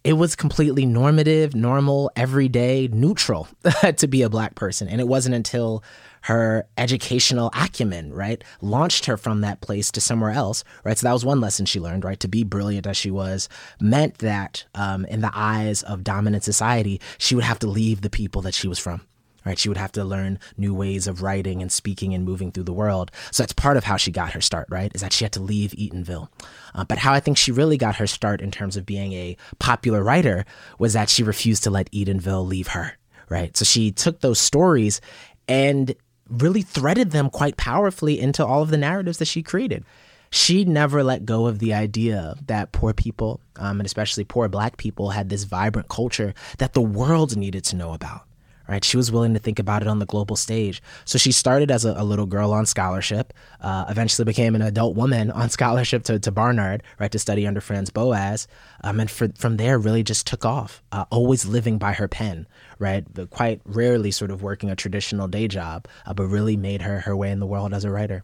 it 0.05 0.13
was 0.13 0.35
completely 0.35 0.85
normative, 0.85 1.55
normal, 1.55 2.11
everyday, 2.15 2.87
neutral 2.89 3.47
to 3.97 4.07
be 4.07 4.21
a 4.21 4.29
black 4.29 4.53
person. 4.53 4.87
And 4.87 5.01
it 5.01 5.07
wasn't 5.07 5.33
until 5.33 5.83
her 6.21 6.67
educational 6.77 7.49
acumen, 7.55 8.13
right, 8.13 8.43
launched 8.61 9.05
her 9.05 9.17
from 9.17 9.41
that 9.41 9.61
place 9.61 9.91
to 9.91 9.99
somewhere 9.99 10.29
else, 10.29 10.63
right? 10.83 10.95
So 10.95 11.07
that 11.07 11.13
was 11.13 11.25
one 11.25 11.41
lesson 11.41 11.65
she 11.65 11.79
learned, 11.79 12.03
right? 12.03 12.19
To 12.19 12.27
be 12.27 12.43
brilliant 12.43 12.85
as 12.85 12.97
she 12.97 13.09
was 13.09 13.49
meant 13.81 14.19
that 14.19 14.63
um, 14.75 15.05
in 15.05 15.21
the 15.21 15.31
eyes 15.33 15.81
of 15.81 16.03
dominant 16.03 16.43
society, 16.43 17.01
she 17.17 17.33
would 17.33 17.43
have 17.43 17.59
to 17.59 17.67
leave 17.67 18.01
the 18.01 18.09
people 18.11 18.43
that 18.43 18.53
she 18.53 18.67
was 18.67 18.77
from 18.77 19.01
right? 19.45 19.57
She 19.57 19.69
would 19.69 19.77
have 19.77 19.91
to 19.93 20.03
learn 20.03 20.39
new 20.57 20.73
ways 20.73 21.07
of 21.07 21.21
writing 21.21 21.61
and 21.61 21.71
speaking 21.71 22.13
and 22.13 22.25
moving 22.25 22.51
through 22.51 22.63
the 22.63 22.73
world. 22.73 23.11
So 23.31 23.43
that's 23.43 23.53
part 23.53 23.77
of 23.77 23.83
how 23.83 23.97
she 23.97 24.11
got 24.11 24.33
her 24.33 24.41
start, 24.41 24.67
right? 24.69 24.91
Is 24.95 25.01
that 25.01 25.13
she 25.13 25.25
had 25.25 25.33
to 25.33 25.41
leave 25.41 25.71
Eatonville. 25.71 26.29
Uh, 26.73 26.83
but 26.83 26.97
how 26.97 27.13
I 27.13 27.19
think 27.19 27.37
she 27.37 27.51
really 27.51 27.77
got 27.77 27.95
her 27.97 28.07
start 28.07 28.41
in 28.41 28.51
terms 28.51 28.75
of 28.75 28.85
being 28.85 29.13
a 29.13 29.37
popular 29.59 30.03
writer 30.03 30.45
was 30.79 30.93
that 30.93 31.09
she 31.09 31.23
refused 31.23 31.63
to 31.63 31.69
let 31.69 31.91
Eatonville 31.91 32.47
leave 32.47 32.69
her 32.69 32.97
right? 33.29 33.55
So 33.55 33.65
she 33.65 33.91
took 33.91 34.21
those 34.21 34.39
stories 34.39 35.01
and 35.47 35.95
really 36.29 36.61
threaded 36.61 37.11
them 37.11 37.29
quite 37.29 37.57
powerfully 37.57 38.19
into 38.19 38.45
all 38.45 38.61
of 38.61 38.69
the 38.69 38.77
narratives 38.77 39.19
that 39.19 39.25
she 39.25 39.43
created. 39.43 39.83
She 40.31 40.65
never 40.65 41.03
let 41.03 41.25
go 41.25 41.47
of 41.47 41.59
the 41.59 41.73
idea 41.73 42.35
that 42.47 42.71
poor 42.71 42.93
people, 42.93 43.39
um, 43.57 43.79
and 43.79 43.85
especially 43.85 44.25
poor 44.25 44.49
black 44.49 44.77
people, 44.77 45.11
had 45.11 45.29
this 45.29 45.43
vibrant 45.43 45.87
culture 45.87 46.33
that 46.57 46.73
the 46.73 46.81
world 46.81 47.37
needed 47.37 47.63
to 47.65 47.75
know 47.75 47.93
about 47.93 48.23
right? 48.67 48.83
She 48.83 48.97
was 48.97 49.11
willing 49.11 49.33
to 49.33 49.39
think 49.39 49.59
about 49.59 49.81
it 49.81 49.87
on 49.87 49.99
the 49.99 50.05
global 50.05 50.35
stage. 50.35 50.81
So 51.05 51.17
she 51.17 51.31
started 51.31 51.71
as 51.71 51.85
a, 51.85 51.93
a 51.97 52.03
little 52.03 52.25
girl 52.25 52.51
on 52.51 52.65
scholarship, 52.65 53.33
uh, 53.61 53.85
eventually 53.89 54.25
became 54.25 54.55
an 54.55 54.61
adult 54.61 54.95
woman 54.95 55.31
on 55.31 55.49
scholarship 55.57 56.03
to, 56.03 56.19
to 56.19 56.31
Barnard, 56.31 56.83
right, 56.99 57.11
to 57.11 57.19
study 57.19 57.45
under 57.47 57.61
Franz 57.61 57.89
Boas. 57.89 58.47
Um, 58.83 58.99
and 58.99 59.09
for, 59.09 59.29
from 59.37 59.57
there, 59.57 59.77
really 59.77 60.03
just 60.03 60.27
took 60.27 60.45
off, 60.45 60.83
uh, 60.91 61.05
always 61.09 61.45
living 61.45 61.77
by 61.77 61.93
her 61.93 62.07
pen, 62.07 62.47
right? 62.79 63.05
But 63.13 63.29
quite 63.29 63.61
rarely 63.65 64.11
sort 64.11 64.31
of 64.31 64.41
working 64.41 64.69
a 64.69 64.75
traditional 64.75 65.27
day 65.27 65.47
job, 65.47 65.87
uh, 66.05 66.13
but 66.13 66.27
really 66.27 66.57
made 66.57 66.81
her 66.81 67.01
her 67.01 67.15
way 67.15 67.31
in 67.31 67.39
the 67.39 67.45
world 67.45 67.73
as 67.73 67.85
a 67.85 67.91
writer. 67.91 68.23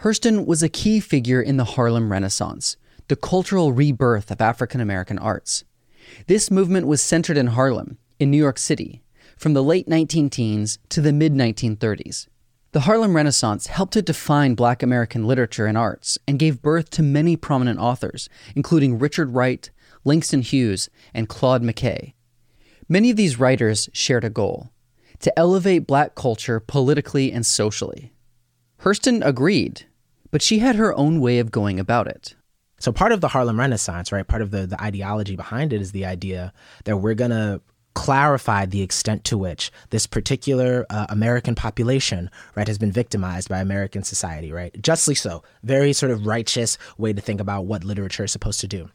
Hurston 0.00 0.46
was 0.46 0.62
a 0.62 0.68
key 0.68 1.00
figure 1.00 1.40
in 1.40 1.56
the 1.56 1.64
Harlem 1.64 2.12
Renaissance, 2.12 2.76
the 3.08 3.16
cultural 3.16 3.72
rebirth 3.72 4.30
of 4.30 4.40
African 4.40 4.80
American 4.80 5.18
arts. 5.18 5.64
This 6.26 6.50
movement 6.50 6.86
was 6.86 7.02
centered 7.02 7.36
in 7.36 7.48
Harlem, 7.48 7.98
in 8.18 8.30
New 8.30 8.36
York 8.36 8.58
City, 8.58 9.02
from 9.36 9.54
the 9.54 9.62
late 9.62 9.86
19 9.86 10.30
teens 10.30 10.78
to 10.88 11.00
the 11.00 11.12
mid 11.12 11.32
1930s. 11.34 12.26
The 12.72 12.80
Harlem 12.80 13.16
Renaissance 13.16 13.68
helped 13.68 13.94
to 13.94 14.02
define 14.02 14.54
black 14.54 14.82
American 14.82 15.26
literature 15.26 15.66
and 15.66 15.78
arts 15.78 16.18
and 16.26 16.38
gave 16.38 16.60
birth 16.60 16.90
to 16.90 17.02
many 17.02 17.36
prominent 17.36 17.78
authors, 17.78 18.28
including 18.54 18.98
Richard 18.98 19.34
Wright, 19.34 19.70
Langston 20.04 20.42
Hughes, 20.42 20.90
and 21.14 21.28
Claude 21.28 21.62
McKay. 21.62 22.14
Many 22.88 23.10
of 23.10 23.16
these 23.16 23.38
writers 23.38 23.88
shared 23.92 24.24
a 24.24 24.30
goal 24.30 24.70
to 25.20 25.38
elevate 25.38 25.86
black 25.86 26.14
culture 26.14 26.60
politically 26.60 27.32
and 27.32 27.46
socially. 27.46 28.12
Hurston 28.80 29.24
agreed, 29.24 29.86
but 30.30 30.42
she 30.42 30.58
had 30.58 30.76
her 30.76 30.94
own 30.94 31.20
way 31.20 31.38
of 31.38 31.50
going 31.50 31.80
about 31.80 32.06
it. 32.06 32.34
So 32.78 32.92
part 32.92 33.12
of 33.12 33.22
the 33.22 33.28
Harlem 33.28 33.58
Renaissance, 33.58 34.12
right, 34.12 34.26
part 34.26 34.42
of 34.42 34.50
the, 34.50 34.66
the 34.66 34.80
ideology 34.82 35.34
behind 35.34 35.72
it 35.72 35.80
is 35.80 35.92
the 35.92 36.04
idea 36.04 36.52
that 36.84 36.98
we're 36.98 37.14
to 37.30 37.62
clarified 37.96 38.70
the 38.70 38.82
extent 38.82 39.24
to 39.24 39.38
which 39.38 39.72
this 39.88 40.06
particular 40.06 40.84
uh, 40.90 41.06
American 41.08 41.54
population, 41.54 42.30
right, 42.54 42.68
has 42.68 42.76
been 42.76 42.92
victimized 42.92 43.48
by 43.48 43.58
American 43.58 44.02
society, 44.02 44.52
right? 44.52 44.80
Justly 44.82 45.14
so. 45.14 45.42
Very 45.62 45.94
sort 45.94 46.12
of 46.12 46.26
righteous 46.26 46.76
way 46.98 47.14
to 47.14 47.22
think 47.22 47.40
about 47.40 47.64
what 47.64 47.84
literature 47.84 48.24
is 48.24 48.32
supposed 48.32 48.60
to 48.60 48.68
do. 48.68 48.90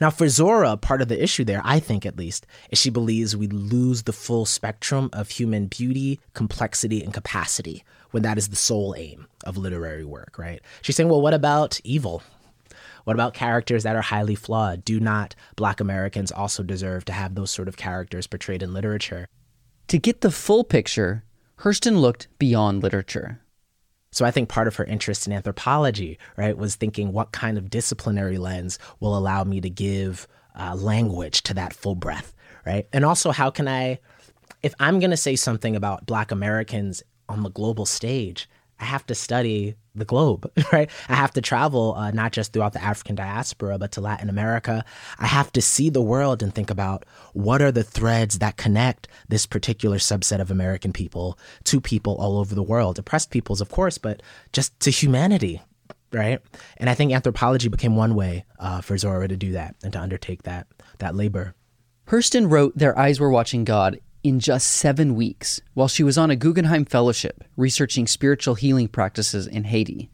Now, 0.00 0.10
for 0.10 0.28
Zora, 0.28 0.76
part 0.76 1.02
of 1.02 1.08
the 1.08 1.20
issue 1.20 1.44
there, 1.44 1.60
I 1.64 1.80
think 1.80 2.06
at 2.06 2.16
least, 2.16 2.46
is 2.70 2.78
she 2.78 2.88
believes 2.88 3.36
we 3.36 3.48
lose 3.48 4.04
the 4.04 4.12
full 4.12 4.46
spectrum 4.46 5.10
of 5.12 5.30
human 5.30 5.66
beauty, 5.66 6.20
complexity, 6.34 7.02
and 7.02 7.12
capacity 7.12 7.84
when 8.12 8.22
that 8.22 8.38
is 8.38 8.48
the 8.48 8.56
sole 8.56 8.94
aim 8.96 9.26
of 9.44 9.56
literary 9.56 10.04
work, 10.04 10.38
right? 10.38 10.62
She's 10.82 10.94
saying, 10.94 11.08
well, 11.08 11.20
what 11.20 11.34
about 11.34 11.80
evil? 11.82 12.22
What 13.08 13.14
about 13.14 13.32
characters 13.32 13.84
that 13.84 13.96
are 13.96 14.02
highly 14.02 14.34
flawed? 14.34 14.84
Do 14.84 15.00
not 15.00 15.34
Black 15.56 15.80
Americans 15.80 16.30
also 16.30 16.62
deserve 16.62 17.06
to 17.06 17.12
have 17.14 17.34
those 17.34 17.50
sort 17.50 17.66
of 17.66 17.78
characters 17.78 18.26
portrayed 18.26 18.62
in 18.62 18.74
literature? 18.74 19.26
To 19.86 19.98
get 19.98 20.20
the 20.20 20.30
full 20.30 20.62
picture, 20.62 21.24
Hurston 21.60 22.02
looked 22.02 22.28
beyond 22.38 22.82
literature. 22.82 23.40
So 24.12 24.26
I 24.26 24.30
think 24.30 24.50
part 24.50 24.68
of 24.68 24.76
her 24.76 24.84
interest 24.84 25.26
in 25.26 25.32
anthropology, 25.32 26.18
right, 26.36 26.54
was 26.54 26.76
thinking 26.76 27.14
what 27.14 27.32
kind 27.32 27.56
of 27.56 27.70
disciplinary 27.70 28.36
lens 28.36 28.78
will 29.00 29.16
allow 29.16 29.42
me 29.42 29.62
to 29.62 29.70
give 29.70 30.28
uh, 30.54 30.74
language 30.74 31.42
to 31.44 31.54
that 31.54 31.72
full 31.72 31.94
breadth, 31.94 32.34
right? 32.66 32.86
And 32.92 33.06
also, 33.06 33.30
how 33.30 33.48
can 33.48 33.68
I, 33.68 34.00
if 34.62 34.74
I'm 34.80 35.00
going 35.00 35.12
to 35.12 35.16
say 35.16 35.34
something 35.34 35.74
about 35.74 36.04
Black 36.04 36.30
Americans 36.30 37.02
on 37.26 37.42
the 37.42 37.48
global 37.48 37.86
stage, 37.86 38.50
I 38.78 38.84
have 38.84 39.06
to 39.06 39.14
study 39.14 39.76
the 39.98 40.04
globe, 40.04 40.50
right? 40.72 40.90
I 41.08 41.14
have 41.14 41.32
to 41.32 41.40
travel 41.40 41.94
uh, 41.94 42.10
not 42.10 42.32
just 42.32 42.52
throughout 42.52 42.72
the 42.72 42.82
African 42.82 43.14
diaspora, 43.14 43.78
but 43.78 43.92
to 43.92 44.00
Latin 44.00 44.28
America. 44.28 44.84
I 45.18 45.26
have 45.26 45.52
to 45.52 45.62
see 45.62 45.90
the 45.90 46.02
world 46.02 46.42
and 46.42 46.54
think 46.54 46.70
about 46.70 47.04
what 47.32 47.62
are 47.62 47.72
the 47.72 47.84
threads 47.84 48.38
that 48.38 48.56
connect 48.56 49.08
this 49.28 49.46
particular 49.46 49.98
subset 49.98 50.40
of 50.40 50.50
American 50.50 50.92
people 50.92 51.38
to 51.64 51.80
people 51.80 52.16
all 52.16 52.38
over 52.38 52.54
the 52.54 52.62
world, 52.62 52.98
oppressed 52.98 53.30
peoples, 53.30 53.60
of 53.60 53.70
course, 53.70 53.98
but 53.98 54.22
just 54.52 54.78
to 54.80 54.90
humanity, 54.90 55.60
right? 56.12 56.40
And 56.76 56.88
I 56.88 56.94
think 56.94 57.12
anthropology 57.12 57.68
became 57.68 57.96
one 57.96 58.14
way 58.14 58.44
uh, 58.58 58.80
for 58.80 58.96
Zora 58.96 59.28
to 59.28 59.36
do 59.36 59.52
that 59.52 59.76
and 59.82 59.92
to 59.92 60.00
undertake 60.00 60.44
that 60.44 60.66
that 60.98 61.14
labor. 61.14 61.54
Hurston 62.08 62.50
wrote 62.50 62.76
Their 62.76 62.98
Eyes 62.98 63.20
Were 63.20 63.30
Watching 63.30 63.64
God 63.64 64.00
in 64.28 64.40
just 64.40 64.68
seven 64.68 65.14
weeks 65.14 65.60
while 65.72 65.88
she 65.88 66.04
was 66.04 66.18
on 66.18 66.30
a 66.30 66.36
Guggenheim 66.36 66.84
Fellowship 66.84 67.42
researching 67.56 68.06
spiritual 68.06 68.54
healing 68.54 68.86
practices 68.86 69.46
in 69.46 69.64
Haiti. 69.64 70.10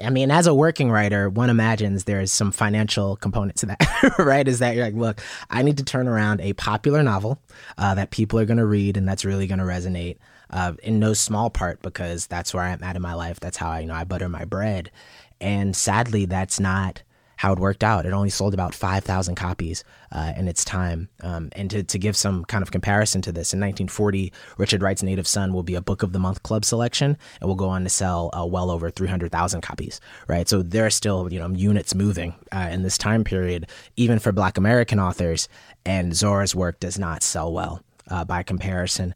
I 0.00 0.10
mean, 0.10 0.30
as 0.30 0.46
a 0.46 0.54
working 0.54 0.90
writer, 0.90 1.28
one 1.28 1.50
imagines 1.50 2.04
there's 2.04 2.30
some 2.30 2.52
financial 2.52 3.16
component 3.16 3.56
to 3.58 3.66
that, 3.66 4.14
right? 4.18 4.46
Is 4.46 4.60
that 4.60 4.76
you're 4.76 4.84
like, 4.84 4.94
look, 4.94 5.20
I 5.50 5.62
need 5.62 5.78
to 5.78 5.84
turn 5.84 6.06
around 6.06 6.42
a 6.42 6.52
popular 6.52 7.02
novel 7.02 7.42
uh, 7.76 7.94
that 7.96 8.10
people 8.10 8.38
are 8.38 8.44
going 8.44 8.58
to 8.58 8.66
read 8.66 8.96
and 8.96 9.08
that's 9.08 9.24
really 9.24 9.46
going 9.46 9.58
to 9.58 9.64
resonate. 9.64 10.18
Uh, 10.48 10.74
in 10.84 11.00
no 11.00 11.12
small 11.12 11.50
part 11.50 11.82
because 11.82 12.28
that's 12.28 12.54
where 12.54 12.62
I'm 12.62 12.80
at 12.84 12.94
in 12.94 13.02
my 13.02 13.14
life. 13.14 13.40
That's 13.40 13.56
how 13.56 13.68
I, 13.68 13.80
you 13.80 13.88
know, 13.88 13.94
I 13.94 14.04
butter 14.04 14.28
my 14.28 14.44
bread. 14.44 14.92
And 15.40 15.74
sadly, 15.74 16.24
that's 16.24 16.60
not 16.60 17.02
how 17.36 17.52
it 17.52 17.58
worked 17.58 17.84
out. 17.84 18.06
It 18.06 18.12
only 18.12 18.30
sold 18.30 18.54
about 18.54 18.74
5,000 18.74 19.34
copies 19.34 19.84
uh, 20.10 20.32
in 20.36 20.48
its 20.48 20.64
time. 20.64 21.08
Um, 21.22 21.50
and 21.52 21.70
to, 21.70 21.82
to 21.82 21.98
give 21.98 22.16
some 22.16 22.44
kind 22.44 22.62
of 22.62 22.70
comparison 22.70 23.22
to 23.22 23.32
this, 23.32 23.52
in 23.52 23.60
1940, 23.60 24.32
Richard 24.58 24.82
Wright's 24.82 25.02
Native 25.02 25.26
Son 25.26 25.52
will 25.52 25.62
be 25.62 25.74
a 25.74 25.82
Book 25.82 26.02
of 26.02 26.12
the 26.12 26.18
Month 26.18 26.42
Club 26.42 26.64
selection 26.64 27.16
and 27.40 27.48
will 27.48 27.56
go 27.56 27.68
on 27.68 27.84
to 27.84 27.90
sell 27.90 28.30
uh, 28.32 28.44
well 28.44 28.70
over 28.70 28.90
300,000 28.90 29.60
copies, 29.60 30.00
right? 30.28 30.48
So 30.48 30.62
there 30.62 30.86
are 30.86 30.90
still, 30.90 31.32
you 31.32 31.38
know, 31.38 31.48
units 31.50 31.94
moving 31.94 32.34
uh, 32.52 32.68
in 32.70 32.82
this 32.82 32.98
time 32.98 33.24
period, 33.24 33.68
even 33.96 34.18
for 34.18 34.32
Black 34.32 34.56
American 34.56 34.98
authors. 34.98 35.48
And 35.84 36.16
Zora's 36.16 36.54
work 36.54 36.80
does 36.80 36.98
not 36.98 37.22
sell 37.22 37.52
well 37.52 37.82
uh, 38.08 38.24
by 38.24 38.42
comparison. 38.42 39.14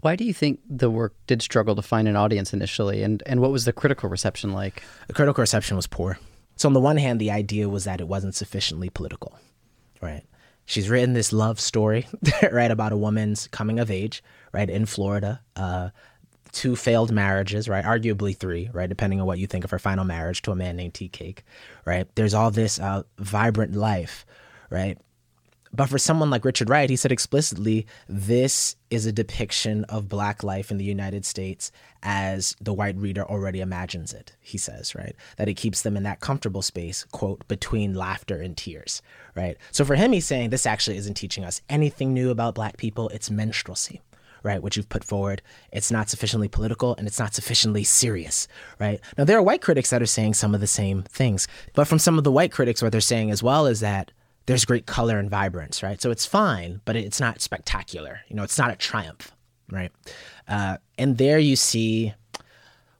Why 0.00 0.16
do 0.16 0.24
you 0.24 0.34
think 0.34 0.60
the 0.68 0.90
work 0.90 1.14
did 1.26 1.40
struggle 1.40 1.74
to 1.76 1.82
find 1.82 2.06
an 2.06 2.14
audience 2.14 2.52
initially, 2.52 3.02
and, 3.02 3.22
and 3.24 3.40
what 3.40 3.50
was 3.50 3.64
the 3.64 3.72
critical 3.72 4.10
reception 4.10 4.52
like? 4.52 4.82
The 5.06 5.14
critical 5.14 5.40
reception 5.40 5.76
was 5.76 5.86
poor. 5.86 6.18
So, 6.56 6.68
on 6.68 6.72
the 6.72 6.80
one 6.80 6.96
hand, 6.96 7.20
the 7.20 7.30
idea 7.30 7.68
was 7.68 7.84
that 7.84 8.00
it 8.00 8.08
wasn't 8.08 8.34
sufficiently 8.34 8.90
political, 8.90 9.38
right? 10.00 10.22
She's 10.66 10.88
written 10.88 11.12
this 11.12 11.32
love 11.32 11.60
story, 11.60 12.06
right, 12.52 12.70
about 12.70 12.92
a 12.92 12.96
woman's 12.96 13.48
coming 13.48 13.78
of 13.78 13.90
age, 13.90 14.22
right, 14.52 14.70
in 14.70 14.86
Florida. 14.86 15.40
Uh, 15.56 15.90
two 16.52 16.76
failed 16.76 17.12
marriages, 17.12 17.68
right? 17.68 17.84
Arguably 17.84 18.36
three, 18.36 18.70
right? 18.72 18.88
Depending 18.88 19.20
on 19.20 19.26
what 19.26 19.38
you 19.38 19.46
think 19.46 19.64
of 19.64 19.70
her 19.70 19.78
final 19.78 20.04
marriage 20.04 20.40
to 20.42 20.52
a 20.52 20.56
man 20.56 20.76
named 20.76 20.94
Tea 20.94 21.08
Cake, 21.08 21.44
right? 21.84 22.08
There's 22.14 22.32
all 22.32 22.50
this 22.50 22.78
uh, 22.78 23.02
vibrant 23.18 23.74
life, 23.74 24.24
right? 24.70 24.96
But 25.74 25.88
for 25.88 25.98
someone 25.98 26.30
like 26.30 26.44
Richard 26.44 26.70
Wright, 26.70 26.88
he 26.88 26.94
said 26.94 27.10
explicitly, 27.10 27.86
this 28.08 28.76
is 28.90 29.06
a 29.06 29.12
depiction 29.12 29.82
of 29.84 30.08
black 30.08 30.44
life 30.44 30.70
in 30.70 30.78
the 30.78 30.84
United 30.84 31.24
States 31.24 31.72
as 32.00 32.54
the 32.60 32.72
white 32.72 32.96
reader 32.96 33.24
already 33.24 33.60
imagines 33.60 34.12
it, 34.12 34.36
he 34.40 34.56
says, 34.56 34.94
right? 34.94 35.16
That 35.36 35.48
it 35.48 35.54
keeps 35.54 35.82
them 35.82 35.96
in 35.96 36.04
that 36.04 36.20
comfortable 36.20 36.62
space, 36.62 37.04
quote, 37.10 37.46
between 37.48 37.94
laughter 37.94 38.40
and 38.40 38.56
tears, 38.56 39.02
right? 39.34 39.56
So 39.72 39.84
for 39.84 39.96
him, 39.96 40.12
he's 40.12 40.26
saying 40.26 40.50
this 40.50 40.66
actually 40.66 40.96
isn't 40.98 41.14
teaching 41.14 41.44
us 41.44 41.60
anything 41.68 42.14
new 42.14 42.30
about 42.30 42.54
black 42.54 42.76
people, 42.76 43.08
it's 43.08 43.30
minstrelsy. 43.30 44.00
Right, 44.42 44.62
what 44.62 44.76
you've 44.76 44.90
put 44.90 45.04
forward, 45.04 45.40
it's 45.72 45.90
not 45.90 46.10
sufficiently 46.10 46.48
political 46.48 46.94
and 46.96 47.06
it's 47.06 47.18
not 47.18 47.32
sufficiently 47.34 47.82
serious, 47.82 48.46
right? 48.78 49.00
Now, 49.16 49.24
there 49.24 49.38
are 49.38 49.42
white 49.42 49.62
critics 49.62 49.88
that 49.88 50.02
are 50.02 50.06
saying 50.06 50.34
some 50.34 50.54
of 50.54 50.60
the 50.60 50.66
same 50.66 51.02
things, 51.04 51.48
but 51.72 51.88
from 51.88 51.98
some 51.98 52.18
of 52.18 52.24
the 52.24 52.30
white 52.30 52.52
critics, 52.52 52.82
what 52.82 52.92
they're 52.92 53.00
saying 53.00 53.30
as 53.30 53.42
well 53.42 53.64
is 53.64 53.80
that 53.80 54.12
there's 54.46 54.64
great 54.64 54.86
color 54.86 55.18
and 55.18 55.30
vibrance, 55.30 55.82
right? 55.82 56.00
So 56.00 56.10
it's 56.10 56.26
fine, 56.26 56.80
but 56.84 56.96
it's 56.96 57.20
not 57.20 57.40
spectacular. 57.40 58.20
You 58.28 58.36
know, 58.36 58.42
it's 58.42 58.58
not 58.58 58.70
a 58.70 58.76
triumph, 58.76 59.32
right? 59.70 59.92
Uh, 60.46 60.78
and 60.98 61.16
there 61.18 61.38
you 61.38 61.56
see 61.56 62.14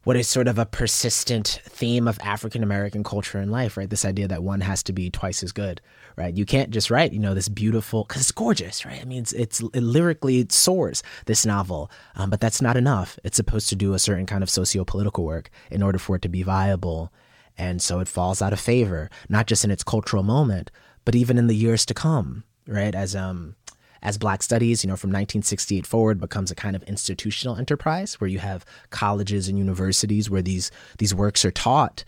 what 0.04 0.16
is 0.16 0.28
sort 0.28 0.48
of 0.48 0.58
a 0.58 0.66
persistent 0.66 1.60
theme 1.64 2.06
of 2.06 2.18
African 2.20 2.62
American 2.62 3.02
culture 3.02 3.38
and 3.38 3.50
life, 3.50 3.76
right? 3.76 3.88
This 3.88 4.04
idea 4.04 4.28
that 4.28 4.42
one 4.42 4.60
has 4.60 4.82
to 4.84 4.92
be 4.92 5.10
twice 5.10 5.42
as 5.42 5.50
good, 5.52 5.80
right? 6.16 6.36
You 6.36 6.44
can't 6.44 6.70
just 6.70 6.90
write, 6.90 7.12
you 7.12 7.18
know, 7.18 7.34
this 7.34 7.48
beautiful 7.48 8.04
because 8.04 8.22
it's 8.22 8.32
gorgeous, 8.32 8.84
right? 8.84 9.00
I 9.00 9.04
mean, 9.04 9.22
it's, 9.22 9.32
it's 9.32 9.60
it 9.60 9.82
lyrically 9.82 10.40
it 10.40 10.52
soars 10.52 11.02
this 11.24 11.46
novel, 11.46 11.90
um, 12.16 12.28
but 12.30 12.40
that's 12.40 12.60
not 12.60 12.76
enough. 12.76 13.18
It's 13.24 13.36
supposed 13.36 13.68
to 13.70 13.76
do 13.76 13.94
a 13.94 13.98
certain 13.98 14.26
kind 14.26 14.42
of 14.42 14.50
socio 14.50 14.84
political 14.84 15.24
work 15.24 15.50
in 15.70 15.82
order 15.82 15.98
for 15.98 16.16
it 16.16 16.22
to 16.22 16.28
be 16.28 16.42
viable, 16.42 17.10
and 17.56 17.80
so 17.80 18.00
it 18.00 18.08
falls 18.08 18.42
out 18.42 18.52
of 18.52 18.60
favor, 18.60 19.10
not 19.30 19.46
just 19.46 19.64
in 19.64 19.70
its 19.70 19.84
cultural 19.84 20.22
moment, 20.22 20.70
but 21.04 21.14
even 21.14 21.38
in 21.38 21.46
the 21.46 21.56
years 21.56 21.84
to 21.86 21.94
come, 21.94 22.44
right? 22.66 22.94
As 22.94 23.14
um 23.14 23.56
as 24.04 24.18
Black 24.18 24.42
Studies, 24.42 24.84
you 24.84 24.88
know, 24.88 24.96
from 24.96 25.08
1968 25.08 25.86
forward 25.86 26.20
becomes 26.20 26.50
a 26.50 26.54
kind 26.54 26.76
of 26.76 26.82
institutional 26.82 27.56
enterprise 27.56 28.20
where 28.20 28.28
you 28.28 28.38
have 28.38 28.66
colleges 28.90 29.48
and 29.48 29.58
universities 29.58 30.28
where 30.28 30.42
these 30.42 30.70
these 30.98 31.14
works 31.14 31.44
are 31.44 31.50
taught. 31.50 32.04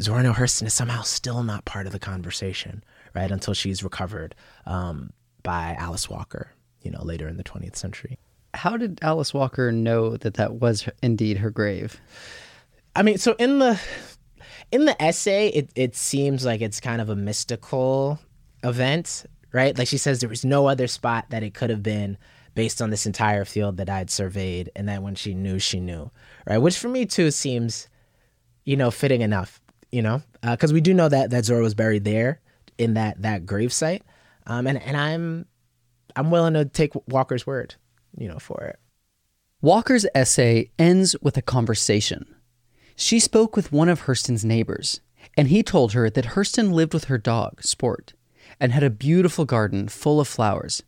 Zora 0.00 0.22
Neale 0.22 0.34
Hurston 0.34 0.66
is 0.66 0.74
somehow 0.74 1.02
still 1.02 1.42
not 1.42 1.64
part 1.64 1.86
of 1.86 1.92
the 1.92 1.98
conversation, 1.98 2.82
right? 3.14 3.30
Until 3.30 3.54
she's 3.54 3.84
recovered 3.84 4.34
um, 4.66 5.12
by 5.42 5.76
Alice 5.78 6.08
Walker, 6.08 6.50
you 6.82 6.90
know, 6.90 7.02
later 7.02 7.28
in 7.28 7.36
the 7.36 7.44
20th 7.44 7.76
century. 7.76 8.18
How 8.54 8.76
did 8.76 8.98
Alice 9.02 9.34
Walker 9.34 9.70
know 9.72 10.16
that 10.16 10.34
that 10.34 10.54
was 10.54 10.88
indeed 11.02 11.38
her 11.38 11.50
grave? 11.50 12.00
I 12.94 13.02
mean, 13.02 13.18
so 13.18 13.34
in 13.38 13.58
the 13.58 13.80
in 14.70 14.84
the 14.84 15.00
essay, 15.02 15.48
it 15.48 15.70
it 15.74 15.96
seems 15.96 16.44
like 16.44 16.60
it's 16.60 16.80
kind 16.80 17.00
of 17.00 17.08
a 17.08 17.16
mystical 17.16 18.20
event, 18.62 19.24
right? 19.52 19.76
Like 19.76 19.88
she 19.88 19.98
says, 19.98 20.20
there 20.20 20.28
was 20.28 20.44
no 20.44 20.66
other 20.66 20.86
spot 20.86 21.26
that 21.30 21.42
it 21.42 21.54
could 21.54 21.70
have 21.70 21.82
been 21.82 22.16
based 22.54 22.82
on 22.82 22.90
this 22.90 23.06
entire 23.06 23.44
field 23.44 23.78
that 23.78 23.88
I'd 23.88 24.10
surveyed, 24.10 24.70
and 24.76 24.88
that 24.88 25.02
when 25.02 25.14
she 25.14 25.34
knew, 25.34 25.58
she 25.58 25.80
knew, 25.80 26.10
right? 26.46 26.58
Which 26.58 26.78
for 26.78 26.88
me 26.88 27.06
too 27.06 27.30
seems, 27.30 27.88
you 28.64 28.76
know, 28.76 28.90
fitting 28.90 29.22
enough, 29.22 29.60
you 29.90 30.02
know, 30.02 30.22
because 30.42 30.72
uh, 30.72 30.74
we 30.74 30.80
do 30.80 30.92
know 30.92 31.08
that 31.08 31.30
that 31.30 31.44
Zora 31.44 31.62
was 31.62 31.74
buried 31.74 32.04
there 32.04 32.40
in 32.78 32.94
that 32.94 33.22
that 33.22 33.46
grave 33.46 33.72
site, 33.72 34.02
um, 34.46 34.66
and 34.66 34.80
and 34.82 34.96
I'm 34.96 35.46
I'm 36.16 36.30
willing 36.30 36.54
to 36.54 36.64
take 36.64 36.92
Walker's 37.08 37.46
word, 37.46 37.74
you 38.16 38.28
know, 38.28 38.38
for 38.38 38.62
it. 38.64 38.78
Walker's 39.60 40.06
essay 40.14 40.70
ends 40.78 41.14
with 41.22 41.36
a 41.36 41.42
conversation. 41.42 42.26
She 42.96 43.20
spoke 43.20 43.56
with 43.56 43.72
one 43.72 43.88
of 43.88 44.02
Hurston's 44.02 44.44
neighbors, 44.44 45.00
and 45.36 45.48
he 45.48 45.62
told 45.62 45.92
her 45.92 46.10
that 46.10 46.26
Hurston 46.26 46.72
lived 46.72 46.92
with 46.92 47.04
her 47.04 47.18
dog, 47.18 47.62
Sport, 47.62 48.12
and 48.60 48.72
had 48.72 48.82
a 48.82 48.90
beautiful 48.90 49.44
garden 49.44 49.88
full 49.88 50.20
of 50.20 50.28
flowers, 50.28 50.82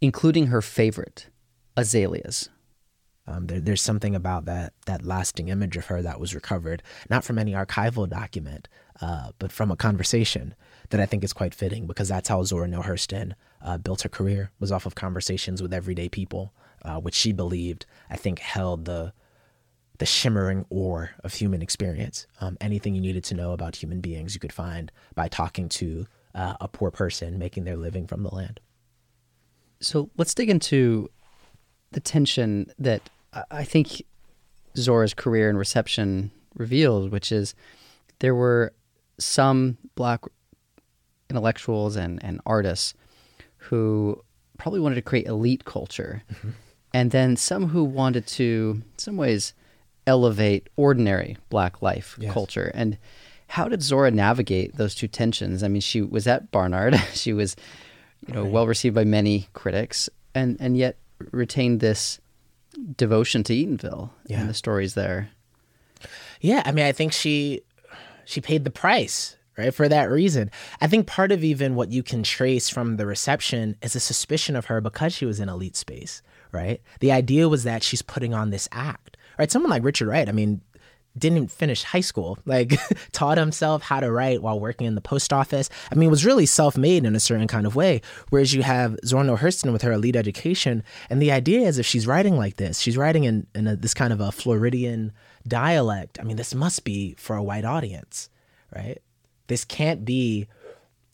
including 0.00 0.48
her 0.48 0.62
favorite, 0.62 1.28
azaleas. 1.76 2.48
Um, 3.26 3.46
there, 3.46 3.60
there's 3.60 3.82
something 3.82 4.14
about 4.14 4.44
that 4.44 4.74
that 4.86 5.04
lasting 5.04 5.48
image 5.48 5.76
of 5.76 5.86
her 5.86 6.02
that 6.02 6.20
was 6.20 6.34
recovered, 6.34 6.82
not 7.08 7.24
from 7.24 7.38
any 7.38 7.52
archival 7.52 8.08
document, 8.08 8.68
uh, 9.00 9.30
but 9.38 9.50
from 9.50 9.70
a 9.70 9.76
conversation 9.76 10.54
that 10.90 11.00
I 11.00 11.06
think 11.06 11.24
is 11.24 11.32
quite 11.32 11.54
fitting 11.54 11.86
because 11.86 12.08
that's 12.08 12.28
how 12.28 12.42
Zora 12.42 12.68
Neale 12.68 12.82
Hurston 12.82 13.32
uh, 13.62 13.78
built 13.78 14.02
her 14.02 14.10
career 14.10 14.50
was 14.60 14.70
off 14.70 14.84
of 14.84 14.94
conversations 14.94 15.62
with 15.62 15.72
everyday 15.72 16.08
people, 16.08 16.52
uh, 16.84 17.00
which 17.00 17.14
she 17.14 17.32
believed 17.32 17.86
I 18.10 18.16
think 18.16 18.40
held 18.40 18.84
the 18.84 19.14
the 19.98 20.06
shimmering 20.06 20.66
ore 20.70 21.12
of 21.22 21.34
human 21.34 21.62
experience. 21.62 22.26
Um, 22.40 22.56
anything 22.60 22.94
you 22.94 23.00
needed 23.00 23.24
to 23.24 23.34
know 23.34 23.52
about 23.52 23.76
human 23.76 24.00
beings, 24.00 24.34
you 24.34 24.40
could 24.40 24.52
find 24.52 24.90
by 25.14 25.28
talking 25.28 25.68
to 25.70 26.06
uh, 26.34 26.54
a 26.60 26.68
poor 26.68 26.90
person 26.90 27.38
making 27.38 27.64
their 27.64 27.76
living 27.76 28.06
from 28.06 28.22
the 28.22 28.34
land. 28.34 28.60
So 29.80 30.10
let's 30.16 30.34
dig 30.34 30.50
into 30.50 31.10
the 31.92 32.00
tension 32.00 32.72
that 32.78 33.02
I 33.50 33.64
think 33.64 34.02
Zora's 34.76 35.14
career 35.14 35.48
and 35.48 35.58
reception 35.58 36.30
revealed, 36.54 37.10
which 37.10 37.30
is 37.32 37.54
there 38.20 38.34
were 38.34 38.72
some 39.18 39.78
black 39.94 40.20
intellectuals 41.30 41.96
and, 41.96 42.22
and 42.24 42.40
artists 42.46 42.94
who 43.56 44.22
probably 44.58 44.80
wanted 44.80 44.96
to 44.96 45.02
create 45.02 45.26
elite 45.26 45.64
culture, 45.64 46.22
mm-hmm. 46.32 46.50
and 46.92 47.10
then 47.10 47.36
some 47.36 47.68
who 47.68 47.82
wanted 47.84 48.26
to, 48.26 48.82
in 48.82 48.98
some 48.98 49.16
ways, 49.16 49.54
elevate 50.06 50.68
ordinary 50.76 51.36
black 51.48 51.82
life 51.82 52.16
yes. 52.20 52.32
culture. 52.32 52.70
And 52.74 52.98
how 53.48 53.68
did 53.68 53.82
Zora 53.82 54.10
navigate 54.10 54.76
those 54.76 54.94
two 54.94 55.08
tensions? 55.08 55.62
I 55.62 55.68
mean, 55.68 55.80
she 55.80 56.02
was 56.02 56.26
at 56.26 56.50
Barnard, 56.50 56.96
she 57.12 57.32
was, 57.32 57.56
you 58.26 58.34
know, 58.34 58.42
right. 58.42 58.52
well 58.52 58.66
received 58.66 58.94
by 58.94 59.04
many 59.04 59.48
critics, 59.52 60.08
and 60.34 60.56
and 60.60 60.76
yet 60.76 60.96
retained 61.30 61.80
this 61.80 62.20
devotion 62.96 63.44
to 63.44 63.54
Eatonville 63.54 64.10
yeah. 64.26 64.40
and 64.40 64.48
the 64.48 64.54
stories 64.54 64.94
there. 64.94 65.30
Yeah, 66.40 66.62
I 66.64 66.72
mean, 66.72 66.84
I 66.84 66.92
think 66.92 67.12
she 67.12 67.62
she 68.24 68.40
paid 68.40 68.64
the 68.64 68.70
price 68.70 69.36
right? 69.56 69.74
For 69.74 69.88
that 69.88 70.10
reason. 70.10 70.50
I 70.80 70.86
think 70.86 71.06
part 71.06 71.32
of 71.32 71.44
even 71.44 71.74
what 71.74 71.92
you 71.92 72.02
can 72.02 72.22
trace 72.22 72.68
from 72.68 72.96
the 72.96 73.06
reception 73.06 73.76
is 73.82 73.94
a 73.94 74.00
suspicion 74.00 74.56
of 74.56 74.66
her 74.66 74.80
because 74.80 75.14
she 75.14 75.26
was 75.26 75.40
in 75.40 75.48
elite 75.48 75.76
space, 75.76 76.22
right? 76.52 76.80
The 77.00 77.12
idea 77.12 77.48
was 77.48 77.64
that 77.64 77.82
she's 77.82 78.02
putting 78.02 78.34
on 78.34 78.50
this 78.50 78.68
act, 78.72 79.16
right? 79.38 79.50
Someone 79.50 79.70
like 79.70 79.84
Richard 79.84 80.08
Wright, 80.08 80.28
I 80.28 80.32
mean, 80.32 80.60
didn't 81.16 81.50
finish 81.50 81.82
high 81.82 82.00
school, 82.00 82.38
like 82.44 82.74
taught 83.12 83.38
himself 83.38 83.82
how 83.82 84.00
to 84.00 84.10
write 84.10 84.42
while 84.42 84.58
working 84.58 84.86
in 84.86 84.94
the 84.94 85.00
post 85.00 85.32
office. 85.32 85.70
I 85.90 85.94
mean, 85.94 86.10
was 86.10 86.24
really 86.24 86.46
self-made 86.46 87.04
in 87.04 87.14
a 87.14 87.20
certain 87.20 87.46
kind 87.46 87.66
of 87.66 87.76
way. 87.76 88.00
Whereas 88.30 88.52
you 88.52 88.62
have 88.62 88.98
Zora 89.04 89.24
Neale 89.24 89.38
Hurston 89.38 89.72
with 89.72 89.82
her 89.82 89.92
elite 89.92 90.16
education, 90.16 90.82
and 91.08 91.22
the 91.22 91.32
idea 91.32 91.60
is 91.60 91.78
if 91.78 91.86
she's 91.86 92.06
writing 92.06 92.36
like 92.36 92.56
this, 92.56 92.80
she's 92.80 92.96
writing 92.96 93.24
in, 93.24 93.46
in 93.54 93.66
a, 93.66 93.76
this 93.76 93.94
kind 93.94 94.12
of 94.12 94.20
a 94.20 94.32
Floridian 94.32 95.12
dialect. 95.46 96.18
I 96.20 96.24
mean, 96.24 96.36
this 96.36 96.54
must 96.54 96.84
be 96.84 97.14
for 97.18 97.36
a 97.36 97.42
white 97.42 97.64
audience, 97.64 98.28
right? 98.74 98.98
This 99.46 99.64
can't 99.64 100.04
be 100.04 100.48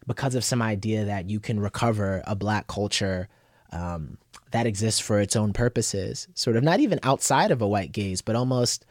because 0.06 0.34
of 0.34 0.44
some 0.44 0.62
idea 0.62 1.04
that 1.04 1.28
you 1.28 1.40
can 1.40 1.60
recover 1.60 2.22
a 2.26 2.34
black 2.34 2.66
culture 2.66 3.28
um, 3.72 4.18
that 4.50 4.66
exists 4.66 5.00
for 5.00 5.20
its 5.20 5.36
own 5.36 5.52
purposes, 5.52 6.26
sort 6.34 6.56
of 6.56 6.64
not 6.64 6.80
even 6.80 6.98
outside 7.02 7.50
of 7.50 7.62
a 7.62 7.68
white 7.68 7.92
gaze, 7.92 8.22
but 8.22 8.34
almost 8.34 8.84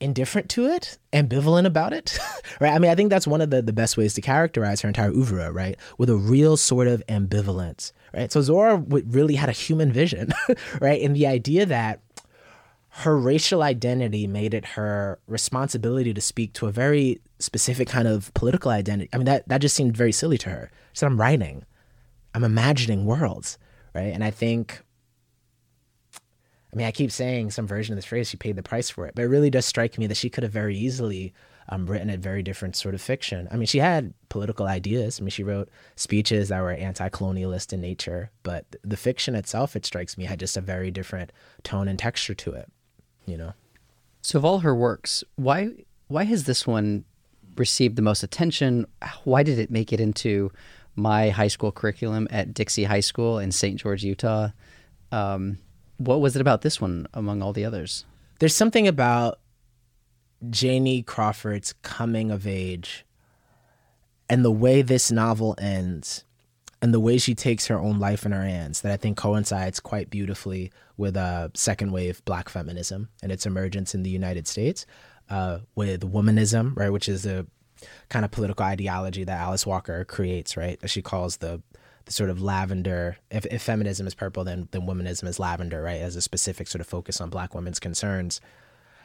indifferent 0.00 0.48
to 0.50 0.66
it, 0.66 0.98
ambivalent 1.12 1.66
about 1.66 1.92
it, 1.92 2.18
right? 2.60 2.72
I 2.72 2.78
mean, 2.78 2.90
I 2.90 2.94
think 2.94 3.10
that's 3.10 3.26
one 3.26 3.40
of 3.40 3.50
the, 3.50 3.62
the 3.62 3.72
best 3.72 3.96
ways 3.96 4.14
to 4.14 4.20
characterize 4.20 4.80
her 4.82 4.88
entire 4.88 5.10
oeuvre, 5.10 5.52
right? 5.52 5.76
With 5.98 6.10
a 6.10 6.16
real 6.16 6.56
sort 6.56 6.88
of 6.88 7.02
ambivalence, 7.08 7.92
right? 8.12 8.30
So 8.30 8.42
Zora 8.42 8.76
really 8.76 9.36
had 9.36 9.48
a 9.48 9.52
human 9.52 9.92
vision, 9.92 10.32
right? 10.80 11.00
And 11.00 11.14
the 11.14 11.26
idea 11.26 11.66
that 11.66 12.00
her 12.98 13.18
racial 13.18 13.62
identity 13.62 14.26
made 14.26 14.54
it 14.54 14.64
her 14.64 15.18
responsibility 15.26 16.14
to 16.14 16.20
speak 16.20 16.52
to 16.52 16.66
a 16.66 16.72
very 16.72 17.20
specific 17.40 17.88
kind 17.88 18.06
of 18.06 18.32
political 18.34 18.70
identity. 18.70 19.10
I 19.12 19.16
mean, 19.16 19.26
that, 19.26 19.48
that 19.48 19.58
just 19.58 19.74
seemed 19.74 19.96
very 19.96 20.12
silly 20.12 20.38
to 20.38 20.50
her. 20.50 20.70
She 20.92 20.98
said, 20.98 21.06
I'm 21.06 21.20
writing, 21.20 21.64
I'm 22.34 22.44
imagining 22.44 23.04
worlds, 23.04 23.58
right? 23.94 24.12
And 24.14 24.22
I 24.22 24.30
think, 24.30 24.82
I 26.74 26.76
mean, 26.76 26.86
I 26.86 26.92
keep 26.92 27.12
saying 27.12 27.52
some 27.52 27.66
version 27.66 27.92
of 27.92 27.96
this 27.96 28.04
phrase, 28.04 28.28
she 28.28 28.36
paid 28.36 28.56
the 28.56 28.62
price 28.62 28.90
for 28.90 29.06
it, 29.06 29.14
but 29.14 29.22
it 29.22 29.28
really 29.28 29.50
does 29.50 29.64
strike 29.64 29.96
me 29.96 30.08
that 30.08 30.16
she 30.16 30.28
could 30.28 30.42
have 30.42 30.52
very 30.52 30.76
easily 30.76 31.32
um, 31.68 31.86
written 31.86 32.10
a 32.10 32.16
very 32.16 32.42
different 32.42 32.74
sort 32.76 32.94
of 32.94 33.00
fiction. 33.00 33.48
I 33.50 33.56
mean, 33.56 33.66
she 33.66 33.78
had 33.78 34.12
political 34.28 34.66
ideas. 34.66 35.20
I 35.20 35.22
mean, 35.22 35.30
she 35.30 35.44
wrote 35.44 35.70
speeches 35.96 36.48
that 36.48 36.60
were 36.60 36.72
anti-colonialist 36.72 37.72
in 37.72 37.80
nature, 37.80 38.30
but 38.42 38.66
the 38.82 38.96
fiction 38.96 39.34
itself, 39.34 39.76
it 39.76 39.86
strikes 39.86 40.18
me, 40.18 40.24
had 40.24 40.40
just 40.40 40.56
a 40.56 40.60
very 40.60 40.90
different 40.90 41.32
tone 41.62 41.88
and 41.88 41.98
texture 41.98 42.34
to 42.34 42.52
it 42.52 42.68
you 43.26 43.36
know. 43.36 43.52
So 44.22 44.38
of 44.38 44.44
all 44.44 44.60
her 44.60 44.74
works, 44.74 45.24
why 45.36 45.70
why 46.08 46.24
has 46.24 46.44
this 46.44 46.66
one 46.66 47.04
received 47.56 47.96
the 47.96 48.02
most 48.02 48.22
attention? 48.22 48.86
Why 49.24 49.42
did 49.42 49.58
it 49.58 49.70
make 49.70 49.92
it 49.92 50.00
into 50.00 50.50
my 50.96 51.30
high 51.30 51.48
school 51.48 51.72
curriculum 51.72 52.28
at 52.30 52.54
Dixie 52.54 52.84
High 52.84 53.00
School 53.00 53.38
in 53.38 53.52
St. 53.52 53.78
George, 53.80 54.04
Utah? 54.04 54.50
Um, 55.12 55.58
what 55.98 56.20
was 56.20 56.36
it 56.36 56.40
about 56.40 56.62
this 56.62 56.80
one 56.80 57.06
among 57.14 57.42
all 57.42 57.52
the 57.52 57.64
others? 57.64 58.04
There's 58.40 58.56
something 58.56 58.88
about 58.88 59.38
Janie 60.50 61.02
Crawford's 61.02 61.72
coming 61.82 62.30
of 62.30 62.46
age 62.46 63.04
and 64.28 64.44
the 64.44 64.50
way 64.50 64.82
this 64.82 65.10
novel 65.10 65.54
ends 65.58 66.24
and 66.82 66.92
the 66.92 67.00
way 67.00 67.16
she 67.16 67.34
takes 67.34 67.66
her 67.68 67.78
own 67.78 67.98
life 67.98 68.26
in 68.26 68.32
her 68.32 68.44
hands 68.44 68.82
that 68.82 68.92
I 68.92 68.96
think 68.96 69.16
coincides 69.16 69.80
quite 69.80 70.10
beautifully 70.10 70.70
with 70.96 71.16
uh, 71.16 71.48
second 71.54 71.92
wave 71.92 72.22
black 72.24 72.48
feminism 72.48 73.08
and 73.22 73.32
its 73.32 73.46
emergence 73.46 73.94
in 73.94 74.02
the 74.02 74.10
United 74.10 74.46
States, 74.46 74.84
uh, 75.30 75.60
with 75.74 76.02
womanism, 76.02 76.76
right, 76.76 76.90
which 76.90 77.08
is 77.08 77.24
a 77.24 77.46
kind 78.08 78.24
of 78.24 78.30
political 78.30 78.64
ideology 78.64 79.24
that 79.24 79.40
Alice 79.40 79.66
Walker 79.66 80.04
creates, 80.04 80.56
right, 80.56 80.78
that 80.80 80.88
she 80.88 81.00
calls 81.00 81.38
the 81.38 81.62
the 82.04 82.12
sort 82.12 82.30
of 82.30 82.42
lavender. 82.42 83.16
If, 83.30 83.46
if 83.46 83.62
feminism 83.62 84.06
is 84.06 84.14
purple, 84.14 84.44
then 84.44 84.68
then 84.70 84.82
womanism 84.82 85.26
is 85.28 85.38
lavender, 85.38 85.82
right, 85.82 86.00
as 86.00 86.16
a 86.16 86.22
specific 86.22 86.68
sort 86.68 86.80
of 86.80 86.86
focus 86.86 87.20
on 87.20 87.30
black 87.30 87.54
women's 87.54 87.80
concerns. 87.80 88.40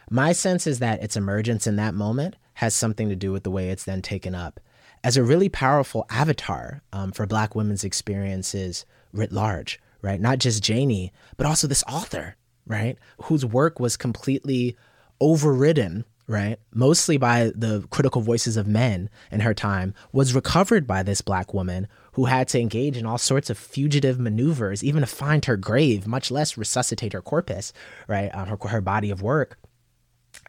My 0.09 0.31
sense 0.31 0.65
is 0.65 0.79
that 0.79 1.03
its 1.03 1.15
emergence 1.15 1.67
in 1.67 1.75
that 1.75 1.93
moment 1.93 2.35
has 2.55 2.73
something 2.73 3.09
to 3.09 3.15
do 3.15 3.31
with 3.31 3.43
the 3.43 3.51
way 3.51 3.69
it's 3.69 3.85
then 3.85 4.01
taken 4.01 4.33
up 4.33 4.59
as 5.03 5.17
a 5.17 5.23
really 5.23 5.49
powerful 5.49 6.05
avatar 6.09 6.81
um, 6.91 7.11
for 7.11 7.25
Black 7.25 7.55
women's 7.55 7.83
experiences 7.83 8.85
writ 9.13 9.31
large, 9.31 9.79
right? 10.01 10.19
Not 10.19 10.39
just 10.39 10.63
Janie, 10.63 11.13
but 11.37 11.45
also 11.45 11.67
this 11.67 11.83
author, 11.87 12.35
right? 12.67 12.97
Whose 13.23 13.45
work 13.45 13.79
was 13.79 13.97
completely 13.97 14.75
overridden, 15.21 16.05
right? 16.29 16.59
Mostly 16.73 17.17
by 17.17 17.51
the 17.55 17.85
critical 17.89 18.21
voices 18.21 18.55
of 18.55 18.67
men 18.67 19.09
in 19.31 19.39
her 19.41 19.53
time, 19.53 19.95
was 20.13 20.35
recovered 20.35 20.85
by 20.85 21.01
this 21.01 21.21
Black 21.21 21.53
woman 21.53 21.87
who 22.13 22.25
had 22.25 22.47
to 22.49 22.59
engage 22.59 22.95
in 22.95 23.05
all 23.05 23.17
sorts 23.17 23.49
of 23.49 23.57
fugitive 23.57 24.19
maneuvers, 24.19 24.83
even 24.83 25.01
to 25.01 25.07
find 25.07 25.43
her 25.45 25.57
grave, 25.57 26.05
much 26.05 26.29
less 26.29 26.55
resuscitate 26.55 27.13
her 27.13 27.21
corpus, 27.21 27.73
right? 28.07 28.29
Um, 28.33 28.47
her, 28.47 28.57
her 28.69 28.81
body 28.81 29.09
of 29.09 29.23
work 29.23 29.57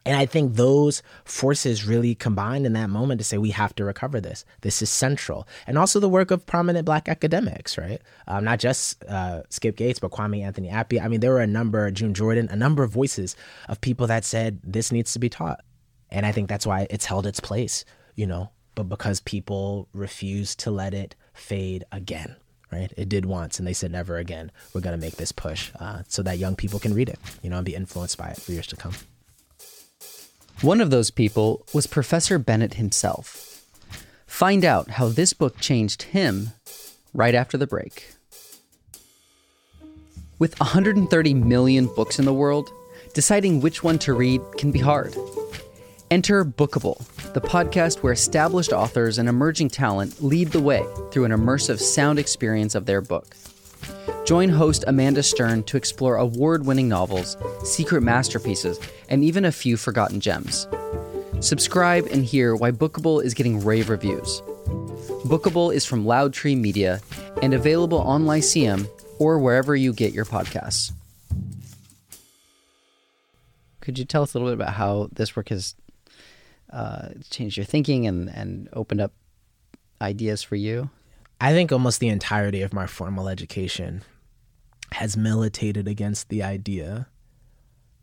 and 0.07 0.17
I 0.17 0.25
think 0.25 0.55
those 0.55 1.03
forces 1.25 1.85
really 1.85 2.15
combined 2.15 2.65
in 2.65 2.73
that 2.73 2.89
moment 2.89 3.21
to 3.21 3.25
say 3.25 3.37
we 3.37 3.51
have 3.51 3.75
to 3.77 3.85
recover 3.85 4.21
this. 4.21 4.45
This 4.63 4.81
is 4.81 4.89
central, 4.89 5.47
and 5.67 5.77
also 5.77 6.01
the 6.01 6.09
work 6.09 6.31
of 6.31 6.47
prominent 6.47 6.87
Black 6.87 7.09
academics, 7.09 7.77
right? 7.77 8.01
Um, 8.27 8.45
not 8.45 8.61
just 8.61 9.05
uh, 9.05 9.43
Skip 9.51 9.77
Gates, 9.77 9.99
but 9.99 10.11
Kwame 10.11 10.43
Anthony 10.43 10.71
Appiah. 10.71 11.03
I 11.03 11.09
mean, 11.09 11.21
there 11.21 11.33
were 11.33 11.41
a 11.41 11.47
number, 11.47 11.91
June 11.91 12.15
Jordan, 12.15 12.49
a 12.51 12.57
number 12.57 12.83
of 12.83 12.91
voices 12.91 13.37
of 13.69 13.81
people 13.81 14.07
that 14.07 14.25
said 14.25 14.61
this 14.65 14.91
needs 14.91 15.13
to 15.13 15.19
be 15.19 15.29
taught, 15.29 15.61
and 16.11 16.27
I 16.27 16.33
think 16.33 16.49
that's 16.49 16.67
why 16.67 16.87
it's 16.91 17.07
held 17.07 17.27
its 17.27 17.41
place, 17.41 17.85
you 18.15 18.27
know. 18.27 18.51
But 18.75 18.85
because 18.85 19.21
people 19.21 19.89
refuse 19.93 20.55
to 20.57 20.71
let 20.71 20.95
it 20.95 21.15
fade 21.33 21.85
again, 21.93 22.37
right? 22.73 22.93
It 22.97 23.09
did 23.09 23.27
once, 23.27 23.59
and 23.59 23.67
they 23.67 23.73
said 23.73 23.93
never 23.93 24.17
again. 24.17 24.51
We're 24.73 24.81
going 24.81 24.99
to 24.99 25.05
make 25.05 25.17
this 25.17 25.33
push 25.33 25.71
uh, 25.79 26.03
so 26.09 26.23
that 26.23 26.39
young 26.39 26.57
people 26.57 26.79
can 26.79 26.95
read 26.95 27.09
it, 27.09 27.19
you 27.43 27.51
know, 27.51 27.57
and 27.57 27.67
be 27.67 27.75
influenced 27.75 28.19
by 28.19 28.29
it 28.29 28.41
for 28.41 28.53
years 28.53 28.67
to 28.69 28.77
come. 28.77 28.93
One 30.63 30.81
of 30.81 30.91
those 30.91 31.11
people 31.11 31.67
was 31.73 31.87
Professor 31.87 32.39
Bennett 32.39 32.75
himself. 32.75 33.65
Find 34.27 34.65
out 34.65 34.91
how 34.91 35.09
this 35.09 35.33
book 35.33 35.59
changed 35.59 36.03
him 36.03 36.51
right 37.15 37.35
after 37.35 37.57
the 37.57 37.67
break. 37.67 38.15
With 40.39 40.59
130 40.61 41.35
million 41.35 41.87
books 41.87 42.19
in 42.19 42.25
the 42.25 42.33
world, 42.33 42.71
deciding 43.15 43.61
which 43.61 43.83
one 43.83 43.99
to 44.01 44.15
read 44.15 44.41
can 44.57 44.71
be 44.71 44.79
hard. 44.79 45.15
Enter 46.11 46.45
Bookable, 46.45 46.99
the 47.35 47.41
podcast 47.41 48.03
where 48.03 48.13
established 48.13 48.73
authors 48.73 49.19
and 49.19 49.29
emerging 49.29 49.69
talent 49.69 50.21
lead 50.21 50.49
the 50.49 50.61
way 50.61 50.85
through 51.13 51.25
an 51.25 51.31
immersive 51.31 51.79
sound 51.79 52.19
experience 52.19 52.75
of 52.75 52.85
their 52.85 53.01
book. 53.01 53.37
Join 54.27 54.49
host 54.49 54.83
Amanda 54.89 55.23
Stern 55.23 55.63
to 55.65 55.77
explore 55.77 56.17
award 56.17 56.67
winning 56.67 56.89
novels, 56.89 57.37
secret 57.63 58.03
masterpieces, 58.03 58.81
and 59.09 59.23
even 59.23 59.45
a 59.45 59.53
few 59.53 59.77
forgotten 59.77 60.19
gems. 60.19 60.67
Subscribe 61.39 62.07
and 62.07 62.25
hear 62.25 62.57
why 62.57 62.73
Bookable 62.73 63.23
is 63.23 63.33
getting 63.33 63.65
rave 63.65 63.89
reviews. 63.89 64.41
Bookable 65.25 65.73
is 65.73 65.87
from 65.87 66.05
Loudtree 66.05 66.59
Media 66.59 67.01
and 67.41 67.55
available 67.55 68.01
on 68.01 68.27
Lyceum 68.27 68.89
or 69.21 69.39
wherever 69.39 69.77
you 69.77 69.93
get 69.93 70.13
your 70.13 70.25
podcasts. 70.25 70.91
Could 73.81 73.99
you 73.99 74.05
tell 74.05 74.23
us 74.23 74.35
a 74.35 74.39
little 74.39 74.51
bit 74.51 74.63
about 74.63 74.75
how 74.75 75.09
this 75.13 75.35
work 75.35 75.49
has 75.49 75.75
uh, 76.73 77.09
changed 77.31 77.57
your 77.57 77.65
thinking 77.67 78.07
and, 78.07 78.29
and 78.29 78.69
opened 78.73 79.01
up 79.01 79.13
ideas 80.01 80.43
for 80.43 80.57
you? 80.57 80.91
I 81.41 81.53
think 81.53 81.73
almost 81.73 82.01
the 82.01 82.09
entirety 82.09 82.63
of 82.63 82.73
my 82.73 82.87
formal 82.87 83.29
education 83.29 84.03
has 84.93 85.17
militated 85.17 85.89
against 85.89 86.29
the 86.29 86.43
idea 86.43 87.09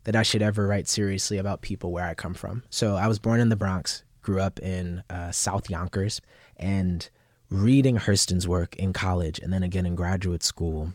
that 0.04 0.16
I 0.16 0.22
should 0.22 0.42
ever 0.42 0.66
write 0.66 0.88
seriously 0.88 1.38
about 1.38 1.60
people 1.60 1.92
where 1.92 2.06
I 2.06 2.14
come 2.14 2.34
from. 2.34 2.62
So 2.70 2.96
I 2.96 3.08
was 3.08 3.18
born 3.18 3.40
in 3.40 3.50
the 3.50 3.56
Bronx, 3.56 4.04
grew 4.22 4.40
up 4.40 4.58
in 4.60 5.02
uh, 5.10 5.30
South 5.30 5.68
Yonkers, 5.68 6.20
and 6.56 7.08
reading 7.50 7.96
Hurston's 7.96 8.48
work 8.48 8.74
in 8.76 8.92
college 8.92 9.38
and 9.38 9.52
then 9.52 9.62
again 9.62 9.86
in 9.86 9.94
graduate 9.94 10.42
school 10.42 10.92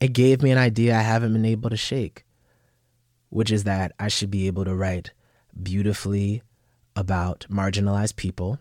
it 0.00 0.14
gave 0.14 0.42
me 0.42 0.50
an 0.50 0.58
idea 0.58 0.96
I 0.96 1.02
haven't 1.02 1.34
been 1.34 1.44
able 1.44 1.70
to 1.70 1.76
shake, 1.76 2.24
which 3.30 3.50
is 3.50 3.64
that 3.64 3.92
I 3.98 4.08
should 4.08 4.30
be 4.30 4.46
able 4.46 4.64
to 4.64 4.74
write 4.74 5.12
beautifully 5.60 6.42
about 6.94 7.46
marginalized 7.50 8.16
people 8.16 8.58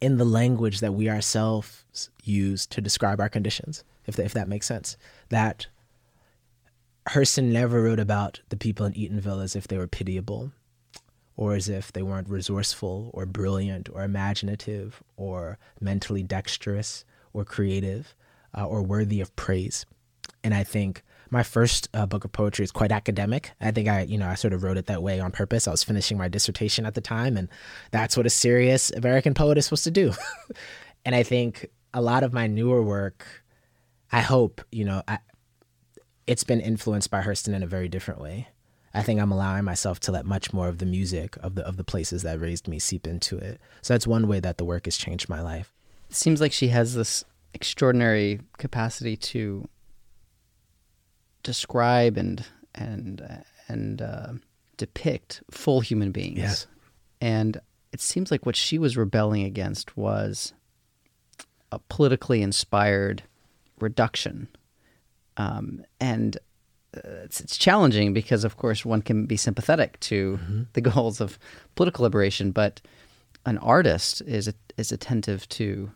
in 0.00 0.16
the 0.16 0.24
language 0.24 0.80
that 0.80 0.94
we 0.94 1.08
ourselves 1.08 2.10
use 2.22 2.66
to 2.66 2.80
describe 2.80 3.20
our 3.20 3.28
conditions, 3.28 3.84
if 4.06 4.16
that, 4.16 4.24
if 4.24 4.32
that 4.34 4.48
makes 4.48 4.66
sense. 4.66 4.96
That 5.28 5.66
Hurston 7.08 7.52
never 7.52 7.82
wrote 7.82 8.00
about 8.00 8.40
the 8.48 8.56
people 8.56 8.86
in 8.86 8.94
Eatonville 8.94 9.42
as 9.42 9.54
if 9.54 9.68
they 9.68 9.78
were 9.78 9.86
pitiable 9.86 10.52
or 11.36 11.54
as 11.54 11.68
if 11.68 11.92
they 11.92 12.02
weren't 12.02 12.28
resourceful 12.28 13.10
or 13.14 13.26
brilliant 13.26 13.88
or 13.90 14.02
imaginative 14.02 15.02
or 15.16 15.58
mentally 15.80 16.22
dexterous 16.22 17.04
or 17.32 17.44
creative 17.44 18.14
uh, 18.56 18.64
or 18.64 18.82
worthy 18.82 19.20
of 19.20 19.34
praise 19.36 19.86
and 20.42 20.54
I 20.54 20.64
think 20.64 21.02
my 21.30 21.42
first 21.42 21.88
uh, 21.94 22.06
book 22.06 22.24
of 22.24 22.32
poetry 22.32 22.64
is 22.64 22.72
quite 22.72 22.92
academic. 22.92 23.52
I 23.60 23.70
think 23.70 23.88
I, 23.88 24.02
you 24.02 24.18
know, 24.18 24.28
I 24.28 24.34
sort 24.34 24.52
of 24.52 24.62
wrote 24.62 24.76
it 24.76 24.86
that 24.86 25.02
way 25.02 25.20
on 25.20 25.30
purpose. 25.30 25.68
I 25.68 25.70
was 25.70 25.84
finishing 25.84 26.18
my 26.18 26.28
dissertation 26.28 26.86
at 26.86 26.94
the 26.94 27.00
time, 27.00 27.36
and 27.36 27.48
that's 27.92 28.16
what 28.16 28.26
a 28.26 28.30
serious 28.30 28.90
American 28.90 29.34
poet 29.34 29.56
is 29.56 29.66
supposed 29.66 29.84
to 29.84 29.90
do. 29.90 30.12
and 31.04 31.14
I 31.14 31.22
think 31.22 31.70
a 31.94 32.02
lot 32.02 32.24
of 32.24 32.32
my 32.32 32.46
newer 32.46 32.82
work, 32.82 33.26
I 34.10 34.20
hope, 34.20 34.60
you 34.72 34.84
know, 34.84 35.02
I, 35.06 35.18
it's 36.26 36.44
been 36.44 36.60
influenced 36.60 37.10
by 37.10 37.22
Hurston 37.22 37.54
in 37.54 37.62
a 37.62 37.66
very 37.66 37.88
different 37.88 38.20
way. 38.20 38.48
I 38.92 39.02
think 39.02 39.20
I'm 39.20 39.30
allowing 39.30 39.64
myself 39.64 40.00
to 40.00 40.12
let 40.12 40.26
much 40.26 40.52
more 40.52 40.66
of 40.66 40.78
the 40.78 40.86
music 40.86 41.36
of 41.42 41.54
the 41.54 41.64
of 41.64 41.76
the 41.76 41.84
places 41.84 42.22
that 42.22 42.40
raised 42.40 42.66
me 42.66 42.80
seep 42.80 43.06
into 43.06 43.38
it. 43.38 43.60
So 43.82 43.94
that's 43.94 44.06
one 44.06 44.26
way 44.26 44.40
that 44.40 44.58
the 44.58 44.64
work 44.64 44.86
has 44.86 44.96
changed 44.96 45.28
my 45.28 45.40
life. 45.40 45.72
It 46.08 46.16
seems 46.16 46.40
like 46.40 46.52
she 46.52 46.68
has 46.68 46.94
this 46.94 47.24
extraordinary 47.54 48.40
capacity 48.58 49.16
to 49.16 49.68
describe 51.42 52.16
and 52.16 52.44
and 52.74 53.42
and 53.68 54.02
uh, 54.02 54.32
depict 54.76 55.42
full 55.50 55.80
human 55.80 56.10
beings. 56.12 56.38
Yes. 56.38 56.66
And 57.20 57.60
it 57.92 58.00
seems 58.00 58.30
like 58.30 58.46
what 58.46 58.56
she 58.56 58.78
was 58.78 58.96
rebelling 58.96 59.44
against 59.44 59.96
was 59.96 60.52
a 61.72 61.78
politically 61.88 62.42
inspired 62.42 63.22
reduction. 63.80 64.48
Um, 65.36 65.84
and 66.00 66.36
uh, 66.96 67.00
it's, 67.24 67.40
it's, 67.40 67.56
challenging 67.56 68.12
because, 68.12 68.44
of 68.44 68.56
course, 68.56 68.84
one 68.84 69.02
can 69.02 69.26
be 69.26 69.36
sympathetic 69.36 69.98
to 70.00 70.38
mm-hmm. 70.38 70.62
the 70.72 70.80
goals 70.90 71.20
of 71.20 71.38
political 71.76 72.02
liberation, 72.02 72.50
but 72.50 72.80
an 73.46 73.58
artist 73.58 74.22
is 74.26 74.52
is 74.76 74.92
attentive 74.92 75.48
to 75.48 75.90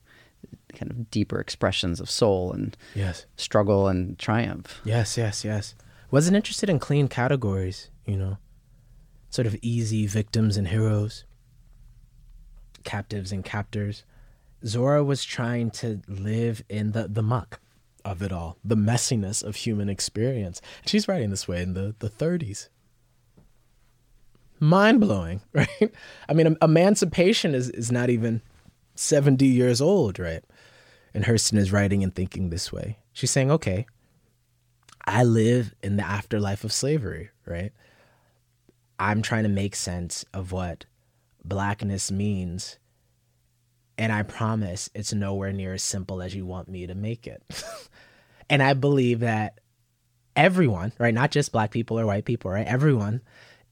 kind 0.74 0.90
of 0.90 1.10
deeper 1.10 1.40
expressions 1.40 2.00
of 2.00 2.10
soul 2.10 2.52
and 2.52 2.76
yes. 2.94 3.26
struggle 3.36 3.88
and 3.88 4.18
triumph. 4.18 4.80
Yes, 4.84 5.16
yes, 5.16 5.44
yes. 5.44 5.74
Wasn't 6.10 6.36
interested 6.36 6.68
in 6.68 6.78
clean 6.78 7.08
categories, 7.08 7.90
you 8.06 8.16
know, 8.16 8.38
sort 9.30 9.46
of 9.46 9.56
easy 9.62 10.06
victims 10.06 10.56
and 10.56 10.68
heroes, 10.68 11.24
captives 12.84 13.32
and 13.32 13.44
captors. 13.44 14.04
Zora 14.64 15.02
was 15.02 15.24
trying 15.24 15.70
to 15.72 16.00
live 16.08 16.62
in 16.68 16.92
the, 16.92 17.08
the 17.08 17.22
muck 17.22 17.60
of 18.04 18.22
it 18.22 18.32
all, 18.32 18.58
the 18.64 18.76
messiness 18.76 19.42
of 19.42 19.56
human 19.56 19.88
experience. 19.88 20.60
She's 20.86 21.08
writing 21.08 21.30
this 21.30 21.48
way 21.48 21.62
in 21.62 21.74
the, 21.74 21.94
the 21.98 22.10
30s. 22.10 22.68
Mind 24.60 25.00
blowing, 25.00 25.40
right? 25.52 25.92
I 26.28 26.32
mean, 26.32 26.56
emancipation 26.62 27.54
is, 27.54 27.70
is 27.70 27.90
not 27.90 28.10
even 28.10 28.42
70 28.94 29.44
years 29.46 29.80
old, 29.80 30.18
right? 30.18 30.44
And 31.14 31.24
Hurston 31.24 31.58
is 31.58 31.72
writing 31.72 32.02
and 32.02 32.12
thinking 32.14 32.50
this 32.50 32.72
way. 32.72 32.98
She's 33.12 33.30
saying, 33.30 33.50
okay, 33.50 33.86
I 35.04 35.22
live 35.22 35.74
in 35.82 35.96
the 35.96 36.04
afterlife 36.04 36.64
of 36.64 36.72
slavery, 36.72 37.30
right? 37.46 37.72
I'm 38.98 39.22
trying 39.22 39.44
to 39.44 39.48
make 39.48 39.76
sense 39.76 40.24
of 40.34 40.50
what 40.50 40.86
blackness 41.44 42.10
means. 42.10 42.78
And 43.96 44.12
I 44.12 44.24
promise 44.24 44.90
it's 44.94 45.12
nowhere 45.12 45.52
near 45.52 45.74
as 45.74 45.82
simple 45.84 46.20
as 46.20 46.34
you 46.34 46.44
want 46.44 46.68
me 46.68 46.86
to 46.86 46.94
make 46.94 47.28
it. 47.28 47.42
and 48.50 48.60
I 48.60 48.72
believe 48.74 49.20
that 49.20 49.60
everyone, 50.34 50.92
right, 50.98 51.14
not 51.14 51.30
just 51.30 51.52
black 51.52 51.70
people 51.70 51.98
or 51.98 52.06
white 52.06 52.24
people, 52.24 52.50
right, 52.50 52.66
everyone 52.66 53.22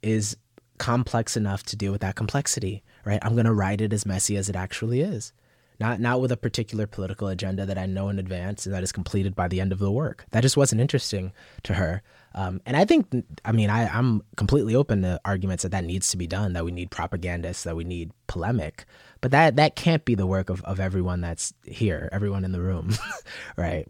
is 0.00 0.37
complex 0.78 1.37
enough 1.37 1.64
to 1.64 1.76
deal 1.76 1.90
with 1.90 2.02
that 2.02 2.14
complexity, 2.14 2.85
right? 3.05 3.18
I'm 3.22 3.35
going 3.35 3.46
to 3.46 3.52
write 3.52 3.81
it 3.81 3.92
as 3.92 4.07
messy 4.07 4.37
as 4.37 4.48
it 4.48 4.55
actually 4.55 5.00
is 5.00 5.33
not 5.80 6.00
not 6.00 6.20
with 6.20 6.32
a 6.32 6.37
particular 6.37 6.87
political 6.87 7.28
agenda 7.28 7.66
that 7.66 7.78
I 7.78 7.87
know 7.87 8.08
in 8.08 8.18
advance 8.18 8.66
and 8.66 8.74
that 8.74 8.82
is 8.82 8.92
completed 8.92 9.35
by 9.35 9.48
the 9.48 9.61
end 9.61 9.72
of 9.72 9.78
the 9.78 9.90
work. 9.90 10.24
That 10.30 10.42
just 10.42 10.56
wasn't 10.56 10.80
interesting 10.80 11.32
to 11.64 11.74
her. 11.74 12.02
Um, 12.35 12.61
and 12.64 12.76
I 12.76 12.85
think, 12.85 13.08
I 13.44 13.52
mean, 13.52 13.68
I, 13.68 13.87
I'm 13.88 14.22
completely 14.37 14.74
open 14.74 15.02
to 15.02 15.20
arguments 15.24 15.64
that 15.64 15.72
that 15.72 15.85
needs 15.85 16.11
to 16.11 16.16
be 16.16 16.26
done, 16.26 16.54
that 16.54 16.64
we 16.64 16.72
need 16.72 16.90
propagandists, 16.90 17.64
that 17.64 17.76
we 17.76 17.85
need 17.85 18.11
polemic, 18.26 18.87
but 19.20 19.32
that 19.32 19.56
that 19.56 19.76
can't 19.76 20.04
be 20.04 20.14
the 20.14 20.26
work 20.26 20.48
of, 20.50 20.62
of 20.62 20.80
everyone 20.80 21.20
that's 21.20 21.52
here, 21.64 22.08
everyone 22.12 22.44
in 22.44 22.52
the 22.52 22.61
room, 22.61 22.96
right? 23.56 23.88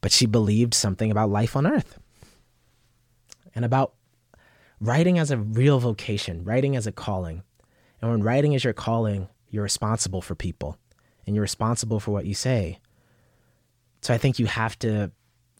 But 0.00 0.12
she 0.12 0.26
believed 0.26 0.74
something 0.74 1.10
about 1.10 1.30
life 1.30 1.56
on 1.56 1.66
Earth 1.66 1.98
and 3.54 3.64
about 3.64 3.94
writing 4.80 5.18
as 5.18 5.30
a 5.30 5.38
real 5.38 5.78
vocation, 5.78 6.44
writing 6.44 6.76
as 6.76 6.86
a 6.86 6.92
calling. 6.92 7.42
And 8.00 8.10
when 8.10 8.22
writing 8.22 8.52
is 8.52 8.64
your 8.64 8.74
calling, 8.74 9.28
you're 9.50 9.62
responsible 9.62 10.20
for 10.20 10.34
people 10.34 10.78
and 11.26 11.34
you're 11.34 11.42
responsible 11.42 12.00
for 12.00 12.10
what 12.12 12.26
you 12.26 12.34
say. 12.34 12.78
So 14.00 14.14
I 14.14 14.18
think 14.18 14.38
you 14.38 14.46
have 14.46 14.78
to 14.80 15.10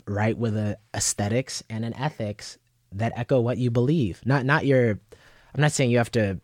write 0.06 0.38
with 0.38 0.56
a 0.56 0.78
aesthetics 0.94 1.62
and 1.68 1.84
an 1.84 1.94
ethics 1.94 2.58
that 2.92 3.12
echo 3.16 3.40
what 3.40 3.58
you 3.58 3.70
believe. 3.70 4.20
Not 4.24 4.44
not 4.44 4.66
your 4.66 4.90
I'm 4.90 5.60
not 5.60 5.72
saying 5.72 5.90
you 5.90 5.98
have 5.98 6.12
to 6.12 6.40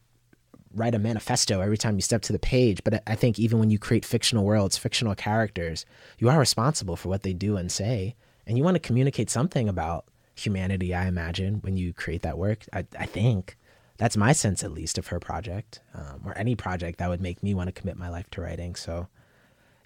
write 0.74 0.94
a 0.94 0.98
manifesto 0.98 1.60
every 1.60 1.76
time 1.76 1.96
you 1.96 2.02
step 2.02 2.22
to 2.22 2.32
the 2.32 2.38
page, 2.38 2.82
but 2.82 3.02
I 3.06 3.14
think 3.14 3.38
even 3.38 3.58
when 3.58 3.70
you 3.70 3.78
create 3.78 4.04
fictional 4.04 4.44
worlds, 4.44 4.78
fictional 4.78 5.14
characters, 5.14 5.84
you 6.18 6.30
are 6.30 6.38
responsible 6.38 6.96
for 6.96 7.08
what 7.08 7.22
they 7.22 7.34
do 7.34 7.56
and 7.56 7.70
say. 7.70 8.16
And 8.46 8.56
you 8.56 8.64
want 8.64 8.74
to 8.76 8.80
communicate 8.80 9.28
something 9.28 9.68
about 9.68 10.06
humanity, 10.34 10.94
I 10.94 11.06
imagine, 11.06 11.56
when 11.56 11.76
you 11.76 11.92
create 11.92 12.22
that 12.22 12.38
work. 12.38 12.64
I, 12.72 12.86
I 12.98 13.06
think 13.06 13.56
that's 14.02 14.16
my 14.16 14.32
sense 14.32 14.64
at 14.64 14.72
least 14.72 14.98
of 14.98 15.06
her 15.06 15.20
project 15.20 15.78
um, 15.94 16.22
or 16.26 16.36
any 16.36 16.56
project 16.56 16.98
that 16.98 17.08
would 17.08 17.20
make 17.20 17.40
me 17.40 17.54
want 17.54 17.68
to 17.68 17.72
commit 17.72 17.96
my 17.96 18.08
life 18.08 18.28
to 18.32 18.40
writing. 18.40 18.74
So 18.74 19.06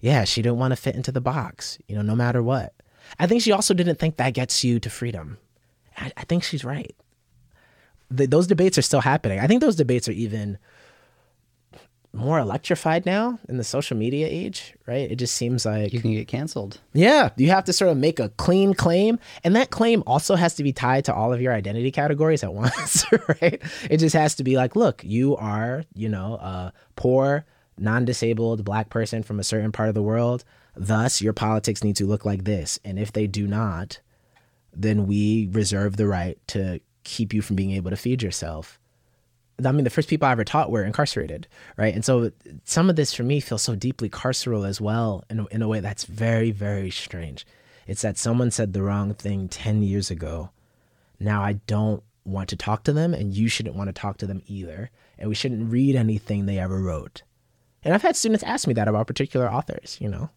yeah 0.01 0.23
she 0.23 0.41
didn't 0.41 0.57
want 0.57 0.71
to 0.71 0.75
fit 0.75 0.95
into 0.95 1.11
the 1.11 1.21
box 1.21 1.77
you 1.87 1.95
know 1.95 2.01
no 2.01 2.15
matter 2.15 2.41
what. 2.41 2.73
I 3.19 3.27
think 3.27 3.43
she 3.43 3.51
also 3.51 3.75
didn't 3.75 3.99
think 3.99 4.17
that 4.17 4.33
gets 4.33 4.63
you 4.63 4.79
to 4.79 4.89
freedom. 4.89 5.37
I, 5.95 6.11
I 6.17 6.23
think 6.23 6.43
she's 6.43 6.65
right. 6.65 6.95
The, 8.09 8.25
those 8.25 8.47
debates 8.47 8.79
are 8.79 8.81
still 8.81 9.01
happening. 9.01 9.39
I 9.39 9.45
think 9.45 9.61
those 9.61 9.75
debates 9.75 10.09
are 10.09 10.13
even 10.13 10.57
more 12.13 12.39
electrified 12.39 13.05
now 13.05 13.37
in 13.47 13.57
the 13.57 13.63
social 13.63 13.95
media 13.95 14.27
age, 14.27 14.73
right? 14.87 15.11
It 15.11 15.17
just 15.17 15.35
seems 15.35 15.65
like 15.65 15.93
You 15.93 16.01
can 16.01 16.13
get 16.13 16.27
canceled. 16.27 16.79
yeah, 16.93 17.29
you 17.37 17.49
have 17.49 17.65
to 17.65 17.73
sort 17.73 17.91
of 17.91 17.97
make 17.97 18.19
a 18.19 18.29
clean 18.29 18.73
claim, 18.73 19.19
and 19.43 19.55
that 19.55 19.69
claim 19.69 20.01
also 20.07 20.35
has 20.35 20.55
to 20.55 20.63
be 20.63 20.73
tied 20.73 21.05
to 21.05 21.13
all 21.13 21.31
of 21.31 21.41
your 21.41 21.53
identity 21.53 21.91
categories 21.91 22.43
at 22.43 22.53
once, 22.65 23.05
right? 23.41 23.61
It 23.89 23.97
just 23.97 24.15
has 24.15 24.35
to 24.35 24.43
be 24.43 24.55
like, 24.57 24.75
look, 24.75 25.03
you 25.03 25.35
are, 25.37 25.83
you 25.93 26.09
know, 26.09 26.35
a 26.35 26.73
poor, 26.95 27.45
non-disabled 27.77 28.65
black 28.65 28.89
person 28.89 29.21
from 29.21 29.39
a 29.39 29.43
certain 29.43 29.71
part 29.71 29.89
of 29.89 29.95
the 29.95 30.01
world. 30.01 30.43
Thus, 30.75 31.21
your 31.21 31.33
politics 31.33 31.83
need 31.83 31.97
to 31.97 32.05
look 32.07 32.25
like 32.25 32.45
this, 32.45 32.79
and 32.83 32.97
if 32.97 33.11
they 33.11 33.27
do 33.27 33.45
not, 33.47 33.99
then 34.73 35.07
we 35.07 35.49
reserve 35.51 35.97
the 35.97 36.07
right 36.07 36.37
to 36.47 36.79
keep 37.03 37.33
you 37.33 37.41
from 37.41 37.55
being 37.55 37.71
able 37.71 37.89
to 37.91 37.95
feed 37.97 38.21
yourself. 38.23 38.79
I 39.65 39.71
mean, 39.71 39.83
the 39.83 39.89
first 39.89 40.09
people 40.09 40.27
I 40.27 40.31
ever 40.31 40.43
taught 40.43 40.69
were 40.69 40.83
incarcerated, 40.83 41.47
right? 41.77 41.93
And 41.93 42.05
so 42.05 42.31
some 42.63 42.89
of 42.89 42.95
this 42.95 43.13
for 43.13 43.23
me 43.23 43.39
feels 43.39 43.63
so 43.63 43.75
deeply 43.75 44.09
carceral 44.09 44.67
as 44.67 44.79
well 44.79 45.23
in 45.29 45.39
a, 45.39 45.45
in 45.47 45.61
a 45.61 45.67
way 45.67 45.79
that's 45.79 46.03
very, 46.03 46.51
very 46.51 46.91
strange. 46.91 47.45
It's 47.87 48.01
that 48.01 48.17
someone 48.17 48.51
said 48.51 48.73
the 48.73 48.83
wrong 48.83 49.13
thing 49.13 49.47
10 49.47 49.81
years 49.81 50.11
ago. 50.11 50.51
Now 51.19 51.41
I 51.41 51.53
don't 51.53 52.03
want 52.23 52.49
to 52.49 52.55
talk 52.55 52.83
to 52.83 52.93
them, 52.93 53.13
and 53.13 53.33
you 53.33 53.47
shouldn't 53.47 53.75
want 53.75 53.87
to 53.87 53.93
talk 53.93 54.17
to 54.17 54.27
them 54.27 54.43
either. 54.45 54.91
And 55.17 55.29
we 55.29 55.35
shouldn't 55.35 55.71
read 55.71 55.95
anything 55.95 56.45
they 56.45 56.59
ever 56.59 56.79
wrote. 56.79 57.23
And 57.83 57.93
I've 57.93 58.01
had 58.01 58.15
students 58.15 58.43
ask 58.43 58.67
me 58.67 58.73
that 58.75 58.87
about 58.87 59.07
particular 59.07 59.51
authors, 59.51 59.97
you 59.99 60.09
know. 60.09 60.29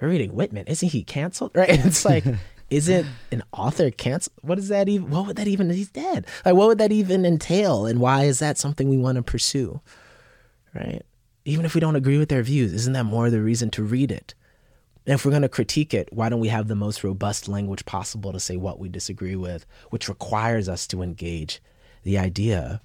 We're 0.00 0.08
reading 0.08 0.34
Whitman. 0.34 0.66
Isn't 0.66 0.88
he 0.88 1.04
canceled? 1.04 1.52
Right? 1.56 1.84
It's 1.84 2.04
like, 2.04 2.24
isn't 2.72 3.06
an 3.30 3.42
author 3.52 3.90
canceled? 3.90 4.36
What 4.42 4.58
is 4.58 4.68
that 4.68 4.88
even? 4.88 5.10
What 5.10 5.26
would 5.26 5.36
that 5.36 5.46
even? 5.48 5.70
He's 5.70 5.90
dead. 5.90 6.26
Like, 6.44 6.54
what 6.54 6.68
would 6.68 6.78
that 6.78 6.92
even 6.92 7.24
entail? 7.26 7.86
And 7.86 8.00
why 8.00 8.24
is 8.24 8.38
that 8.38 8.58
something 8.58 8.88
we 8.88 8.96
want 8.96 9.16
to 9.16 9.22
pursue? 9.22 9.80
Right? 10.74 11.02
Even 11.44 11.64
if 11.64 11.74
we 11.74 11.80
don't 11.80 11.96
agree 11.96 12.18
with 12.18 12.28
their 12.28 12.42
views, 12.42 12.72
isn't 12.72 12.94
that 12.94 13.04
more 13.04 13.28
the 13.28 13.42
reason 13.42 13.70
to 13.70 13.82
read 13.82 14.10
it? 14.10 14.34
And 15.04 15.14
if 15.14 15.24
we're 15.24 15.32
going 15.32 15.42
to 15.42 15.48
critique 15.48 15.92
it, 15.92 16.08
why 16.12 16.28
don't 16.28 16.40
we 16.40 16.48
have 16.48 16.68
the 16.68 16.76
most 16.76 17.02
robust 17.02 17.48
language 17.48 17.84
possible 17.84 18.32
to 18.32 18.40
say 18.40 18.56
what 18.56 18.78
we 18.78 18.88
disagree 18.88 19.36
with, 19.36 19.66
which 19.90 20.08
requires 20.08 20.68
us 20.68 20.86
to 20.88 21.02
engage 21.02 21.60
the 22.04 22.16
idea, 22.16 22.80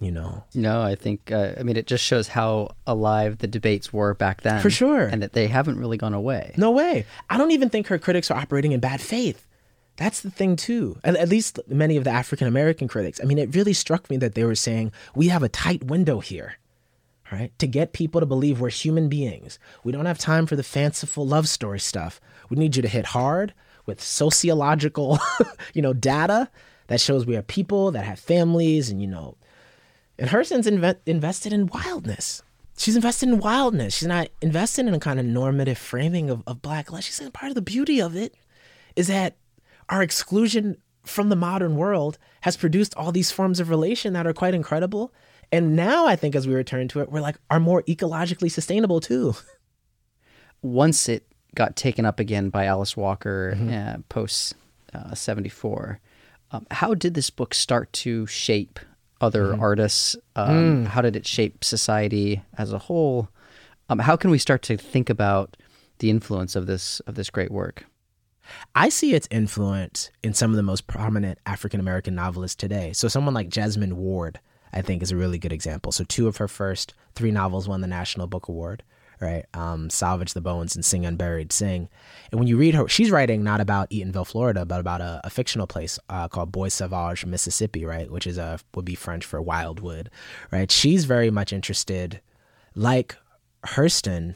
you 0.00 0.10
know? 0.10 0.44
No, 0.54 0.82
I 0.82 0.94
think, 0.94 1.30
uh, 1.30 1.52
I 1.58 1.62
mean, 1.62 1.76
it 1.76 1.86
just 1.86 2.04
shows 2.04 2.28
how 2.28 2.74
alive 2.86 3.38
the 3.38 3.46
debates 3.46 3.92
were 3.92 4.14
back 4.14 4.42
then. 4.42 4.60
For 4.60 4.70
sure. 4.70 5.06
And 5.06 5.22
that 5.22 5.32
they 5.32 5.46
haven't 5.46 5.78
really 5.78 5.96
gone 5.96 6.14
away. 6.14 6.54
No 6.56 6.70
way. 6.70 7.06
I 7.28 7.38
don't 7.38 7.50
even 7.50 7.70
think 7.70 7.88
her 7.88 7.98
critics 7.98 8.30
are 8.30 8.38
operating 8.38 8.72
in 8.72 8.80
bad 8.80 9.00
faith. 9.00 9.46
That's 9.96 10.22
the 10.22 10.30
thing, 10.30 10.56
too. 10.56 10.98
At, 11.04 11.16
at 11.16 11.28
least 11.28 11.60
many 11.68 11.96
of 11.96 12.04
the 12.04 12.10
African 12.10 12.48
American 12.48 12.88
critics. 12.88 13.20
I 13.22 13.26
mean, 13.26 13.38
it 13.38 13.54
really 13.54 13.74
struck 13.74 14.08
me 14.08 14.16
that 14.18 14.34
they 14.34 14.44
were 14.44 14.54
saying, 14.54 14.92
we 15.14 15.28
have 15.28 15.42
a 15.42 15.48
tight 15.48 15.84
window 15.84 16.20
here, 16.20 16.54
right? 17.30 17.56
To 17.58 17.66
get 17.66 17.92
people 17.92 18.20
to 18.20 18.26
believe 18.26 18.60
we're 18.60 18.70
human 18.70 19.08
beings. 19.08 19.58
We 19.84 19.92
don't 19.92 20.06
have 20.06 20.18
time 20.18 20.46
for 20.46 20.56
the 20.56 20.62
fanciful 20.62 21.26
love 21.26 21.46
story 21.46 21.80
stuff. 21.80 22.20
We 22.48 22.56
need 22.56 22.74
you 22.74 22.82
to 22.82 22.88
hit 22.88 23.06
hard 23.06 23.52
with 23.84 24.00
sociological, 24.00 25.18
you 25.74 25.82
know, 25.82 25.92
data 25.92 26.48
that 26.86 27.00
shows 27.00 27.26
we 27.26 27.36
are 27.36 27.42
people 27.42 27.90
that 27.92 28.04
have 28.04 28.18
families 28.18 28.90
and, 28.90 29.00
you 29.00 29.08
know, 29.08 29.36
and 30.22 30.30
Hurston's 30.30 30.68
inve- 30.68 31.00
invested 31.04 31.52
in 31.52 31.66
wildness. 31.66 32.42
She's 32.78 32.94
invested 32.96 33.28
in 33.28 33.38
wildness. 33.40 33.94
She's 33.96 34.06
not 34.08 34.28
invested 34.40 34.86
in 34.86 34.94
a 34.94 35.00
kind 35.00 35.18
of 35.18 35.26
normative 35.26 35.76
framing 35.78 36.30
of, 36.30 36.42
of 36.46 36.62
black 36.62 36.92
life. 36.92 37.04
She 37.04 37.12
said 37.12 37.32
part 37.34 37.50
of 37.50 37.56
the 37.56 37.60
beauty 37.62 38.00
of 38.00 38.14
it 38.16 38.34
is 38.96 39.08
that 39.08 39.36
our 39.88 40.02
exclusion 40.02 40.76
from 41.04 41.28
the 41.28 41.36
modern 41.36 41.76
world 41.76 42.18
has 42.42 42.56
produced 42.56 42.94
all 42.96 43.10
these 43.10 43.32
forms 43.32 43.58
of 43.58 43.68
relation 43.68 44.12
that 44.12 44.26
are 44.26 44.32
quite 44.32 44.54
incredible. 44.54 45.12
And 45.50 45.74
now 45.76 46.06
I 46.06 46.14
think 46.16 46.34
as 46.36 46.46
we 46.46 46.54
return 46.54 46.86
to 46.88 47.00
it, 47.00 47.10
we're 47.10 47.20
like 47.20 47.36
are 47.50 47.60
more 47.60 47.82
ecologically 47.82 48.50
sustainable 48.50 49.00
too. 49.00 49.34
Once 50.62 51.08
it 51.08 51.26
got 51.54 51.74
taken 51.76 52.06
up 52.06 52.20
again 52.20 52.48
by 52.48 52.64
Alice 52.64 52.96
Walker 52.96 53.54
Mm-hmm. 53.56 53.72
uh, 53.98 54.02
post 54.08 54.54
uh, 54.94 55.14
74, 55.14 56.00
um, 56.52 56.66
how 56.70 56.94
did 56.94 57.14
this 57.14 57.30
book 57.30 57.52
start 57.54 57.92
to 57.94 58.26
shape 58.26 58.78
other 59.22 59.52
Mm-hmm. 59.52 59.60
artists? 59.62 60.16
Mm. 60.36 60.48
Um, 60.48 60.84
How 60.86 61.00
did 61.00 61.16
it 61.16 61.26
shape 61.26 61.64
society 61.64 62.42
as 62.58 62.72
a 62.72 62.78
whole? 62.78 63.28
Um, 63.88 63.98
how 64.00 64.16
can 64.16 64.30
we 64.30 64.38
start 64.38 64.62
to 64.62 64.76
think 64.76 65.08
about 65.10 65.56
the 65.98 66.10
influence 66.10 66.56
of 66.56 66.66
this 66.66 67.00
of 67.00 67.14
this 67.14 67.30
great 67.30 67.50
work? 67.50 67.84
I 68.74 68.88
see 68.88 69.14
its 69.14 69.28
influence 69.30 70.10
in 70.22 70.34
some 70.34 70.50
of 70.50 70.56
the 70.56 70.62
most 70.62 70.86
prominent 70.86 71.38
African 71.46 71.78
American 71.80 72.14
novelists 72.14 72.56
today. 72.56 72.92
So, 72.92 73.08
someone 73.08 73.34
like 73.34 73.48
Jesmyn 73.48 73.92
Ward, 73.94 74.40
I 74.72 74.82
think, 74.82 75.02
is 75.02 75.12
a 75.12 75.16
really 75.16 75.38
good 75.38 75.52
example. 75.52 75.92
So, 75.92 76.04
two 76.04 76.26
of 76.26 76.38
her 76.38 76.48
first 76.48 76.94
three 77.14 77.30
novels 77.30 77.68
won 77.68 77.80
the 77.82 77.86
National 77.86 78.26
Book 78.26 78.48
Award, 78.48 78.82
right? 79.22 79.46
Um, 79.54 79.88
Salvage 79.88 80.34
the 80.34 80.40
Bones 80.40 80.74
and 80.74 80.84
Sing 80.84 81.06
Unburied 81.06 81.52
Sing. 81.52 81.88
And 82.30 82.40
when 82.40 82.48
you 82.48 82.56
read 82.56 82.74
her, 82.74 82.88
she's 82.88 83.10
writing 83.10 83.44
not 83.44 83.60
about 83.60 83.88
Eatonville, 83.90 84.26
Florida, 84.26 84.66
but 84.66 84.80
about 84.80 85.00
a, 85.00 85.20
a 85.24 85.30
fictional 85.30 85.66
place 85.66 85.98
uh, 86.08 86.28
called 86.28 86.50
Bois 86.50 86.68
Sauvage, 86.68 87.24
Mississippi, 87.24 87.84
right? 87.84 88.10
Which 88.10 88.26
is 88.26 88.36
a 88.36 88.58
would 88.74 88.84
be 88.84 88.96
French 88.96 89.24
for 89.24 89.40
wildwood, 89.40 90.10
right? 90.50 90.70
She's 90.70 91.04
very 91.04 91.30
much 91.30 91.52
interested, 91.52 92.20
like 92.74 93.16
Hurston, 93.64 94.34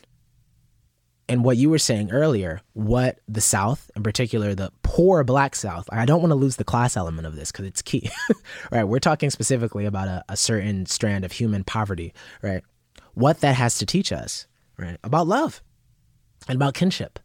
and 1.29 1.45
what 1.45 1.57
you 1.57 1.69
were 1.69 1.79
saying 1.79 2.13
earlier, 2.13 2.61
what 2.75 3.19
the 3.27 3.41
South, 3.41 3.91
in 3.97 4.05
particular 4.05 4.55
the 4.55 4.71
poor 4.85 5.25
Black 5.25 5.57
South, 5.57 5.89
I 5.91 6.07
don't 6.07 6.21
want 6.21 6.31
to 6.31 6.37
lose 6.37 6.57
the 6.57 6.65
class 6.65 6.97
element 6.97 7.27
of 7.27 7.35
this 7.35 7.51
because 7.51 7.67
it's 7.67 7.83
key, 7.83 8.09
right? 8.71 8.85
We're 8.85 9.01
talking 9.01 9.31
specifically 9.31 9.85
about 9.85 10.07
a, 10.07 10.25
a 10.29 10.37
certain 10.37 10.87
strand 10.87 11.25
of 11.25 11.33
human 11.33 11.65
poverty, 11.65 12.15
right? 12.43 12.63
What 13.15 13.41
that 13.41 13.57
has 13.57 13.79
to 13.79 13.87
teach 13.87 14.13
us, 14.13 14.47
right? 14.77 14.99
About 15.05 15.27
love 15.27 15.63
and 16.49 16.57
about 16.57 16.75
kinship 16.75 17.19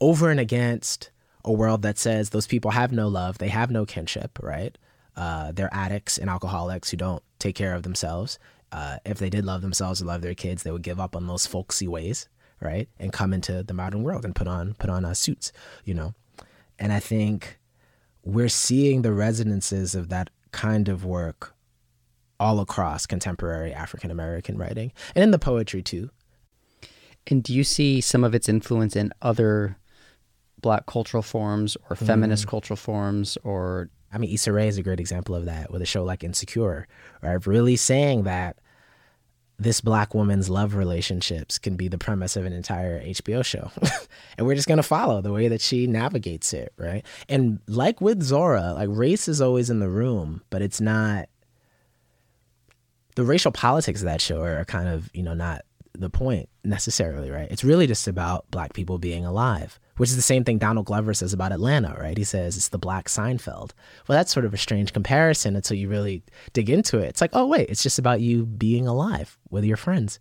over 0.00 0.30
and 0.30 0.40
against 0.40 1.10
a 1.44 1.52
world 1.52 1.82
that 1.82 1.98
says 1.98 2.30
those 2.30 2.46
people 2.46 2.72
have 2.72 2.92
no 2.92 3.08
love, 3.08 3.38
they 3.38 3.48
have 3.48 3.70
no 3.70 3.86
kinship, 3.86 4.38
right? 4.42 4.76
Uh, 5.16 5.52
they're 5.52 5.72
addicts 5.72 6.18
and 6.18 6.30
alcoholics 6.30 6.90
who 6.90 6.96
don't 6.96 7.22
take 7.38 7.56
care 7.56 7.74
of 7.74 7.82
themselves. 7.82 8.38
Uh, 8.70 8.98
if 9.04 9.18
they 9.18 9.30
did 9.30 9.44
love 9.44 9.62
themselves 9.62 10.00
and 10.00 10.08
love 10.08 10.22
their 10.22 10.34
kids, 10.34 10.62
they 10.62 10.70
would 10.70 10.82
give 10.82 11.00
up 11.00 11.16
on 11.16 11.26
those 11.26 11.46
folksy 11.46 11.88
ways, 11.88 12.28
right? 12.60 12.88
And 12.98 13.12
come 13.12 13.32
into 13.32 13.62
the 13.62 13.74
modern 13.74 14.02
world 14.02 14.24
and 14.24 14.34
put 14.34 14.46
on 14.46 14.74
put 14.74 14.90
on 14.90 15.04
uh, 15.04 15.14
suits, 15.14 15.52
you 15.84 15.94
know. 15.94 16.14
And 16.78 16.92
I 16.92 17.00
think 17.00 17.58
we're 18.22 18.48
seeing 18.48 19.02
the 19.02 19.12
resonances 19.12 19.94
of 19.94 20.08
that 20.10 20.30
kind 20.52 20.88
of 20.88 21.04
work 21.04 21.54
all 22.38 22.60
across 22.60 23.06
contemporary 23.06 23.72
African 23.72 24.10
American 24.10 24.56
writing 24.56 24.92
and 25.14 25.24
in 25.24 25.30
the 25.30 25.38
poetry 25.38 25.82
too. 25.82 26.10
And 27.26 27.42
do 27.42 27.52
you 27.52 27.64
see 27.64 28.00
some 28.00 28.24
of 28.24 28.34
its 28.34 28.48
influence 28.48 28.96
in 28.96 29.12
other 29.20 29.76
black 30.60 30.86
cultural 30.86 31.22
forms 31.22 31.76
or 31.88 31.96
feminist 31.96 32.44
Hmm. 32.44 32.50
cultural 32.50 32.76
forms 32.76 33.36
or 33.44 33.90
I 34.10 34.16
mean, 34.16 34.32
Issa 34.32 34.52
Rae 34.52 34.68
is 34.68 34.78
a 34.78 34.82
great 34.82 35.00
example 35.00 35.34
of 35.34 35.44
that 35.44 35.70
with 35.70 35.82
a 35.82 35.86
show 35.86 36.02
like 36.02 36.24
Insecure, 36.24 36.88
right? 37.22 37.46
Really 37.46 37.76
saying 37.76 38.22
that 38.22 38.56
this 39.58 39.82
black 39.82 40.14
woman's 40.14 40.48
love 40.48 40.74
relationships 40.76 41.58
can 41.58 41.76
be 41.76 41.88
the 41.88 41.98
premise 41.98 42.34
of 42.34 42.46
an 42.46 42.54
entire 42.54 43.02
HBO 43.02 43.44
show. 43.44 43.70
and 44.38 44.46
we're 44.46 44.54
just 44.54 44.66
going 44.68 44.78
to 44.78 44.82
follow 44.82 45.20
the 45.20 45.32
way 45.32 45.48
that 45.48 45.60
she 45.60 45.86
navigates 45.86 46.54
it, 46.54 46.72
right? 46.78 47.04
And 47.28 47.58
like 47.66 48.00
with 48.00 48.22
Zora, 48.22 48.72
like 48.72 48.88
race 48.90 49.28
is 49.28 49.40
always 49.42 49.68
in 49.68 49.80
the 49.80 49.88
room, 49.90 50.42
but 50.48 50.62
it's 50.62 50.80
not 50.80 51.28
the 53.16 53.24
racial 53.24 53.52
politics 53.52 54.00
of 54.00 54.06
that 54.06 54.20
show 54.20 54.42
are 54.42 54.64
kind 54.64 54.88
of, 54.88 55.10
you 55.12 55.22
know, 55.22 55.34
not 55.34 55.62
the 56.00 56.10
point 56.10 56.48
necessarily, 56.64 57.30
right? 57.30 57.50
It's 57.50 57.64
really 57.64 57.86
just 57.86 58.06
about 58.08 58.50
black 58.50 58.72
people 58.72 58.98
being 58.98 59.24
alive, 59.24 59.78
which 59.96 60.10
is 60.10 60.16
the 60.16 60.22
same 60.22 60.44
thing 60.44 60.58
Donald 60.58 60.86
Glover 60.86 61.14
says 61.14 61.32
about 61.32 61.52
Atlanta, 61.52 61.96
right? 61.98 62.16
He 62.16 62.24
says 62.24 62.56
it's 62.56 62.68
the 62.68 62.78
black 62.78 63.08
Seinfeld. 63.08 63.72
Well, 64.06 64.16
that's 64.16 64.32
sort 64.32 64.46
of 64.46 64.54
a 64.54 64.58
strange 64.58 64.92
comparison 64.92 65.56
until 65.56 65.76
you 65.76 65.88
really 65.88 66.22
dig 66.52 66.70
into 66.70 66.98
it. 66.98 67.06
It's 67.06 67.20
like, 67.20 67.30
oh, 67.32 67.46
wait, 67.46 67.68
it's 67.68 67.82
just 67.82 67.98
about 67.98 68.20
you 68.20 68.46
being 68.46 68.86
alive 68.86 69.38
with 69.50 69.64
your 69.64 69.76
friends. 69.76 70.20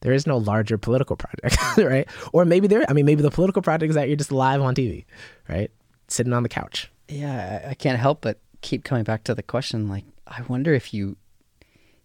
There 0.00 0.12
is 0.12 0.26
no 0.26 0.36
larger 0.36 0.78
political 0.78 1.16
project, 1.16 1.56
right? 1.78 2.08
Or 2.32 2.44
maybe 2.44 2.66
there, 2.66 2.84
I 2.88 2.92
mean, 2.92 3.06
maybe 3.06 3.22
the 3.22 3.30
political 3.30 3.62
project 3.62 3.90
is 3.90 3.94
that 3.94 4.08
you're 4.08 4.16
just 4.16 4.32
alive 4.32 4.60
on 4.60 4.74
TV, 4.74 5.04
right? 5.48 5.70
Sitting 6.08 6.32
on 6.32 6.42
the 6.42 6.48
couch. 6.48 6.90
yeah, 7.08 7.66
I 7.68 7.74
can't 7.74 7.98
help 7.98 8.20
but 8.22 8.40
keep 8.62 8.84
coming 8.84 9.04
back 9.04 9.24
to 9.24 9.34
the 9.34 9.42
question 9.42 9.88
like 9.88 10.04
I 10.26 10.42
wonder 10.42 10.72
if 10.72 10.94
you 10.94 11.16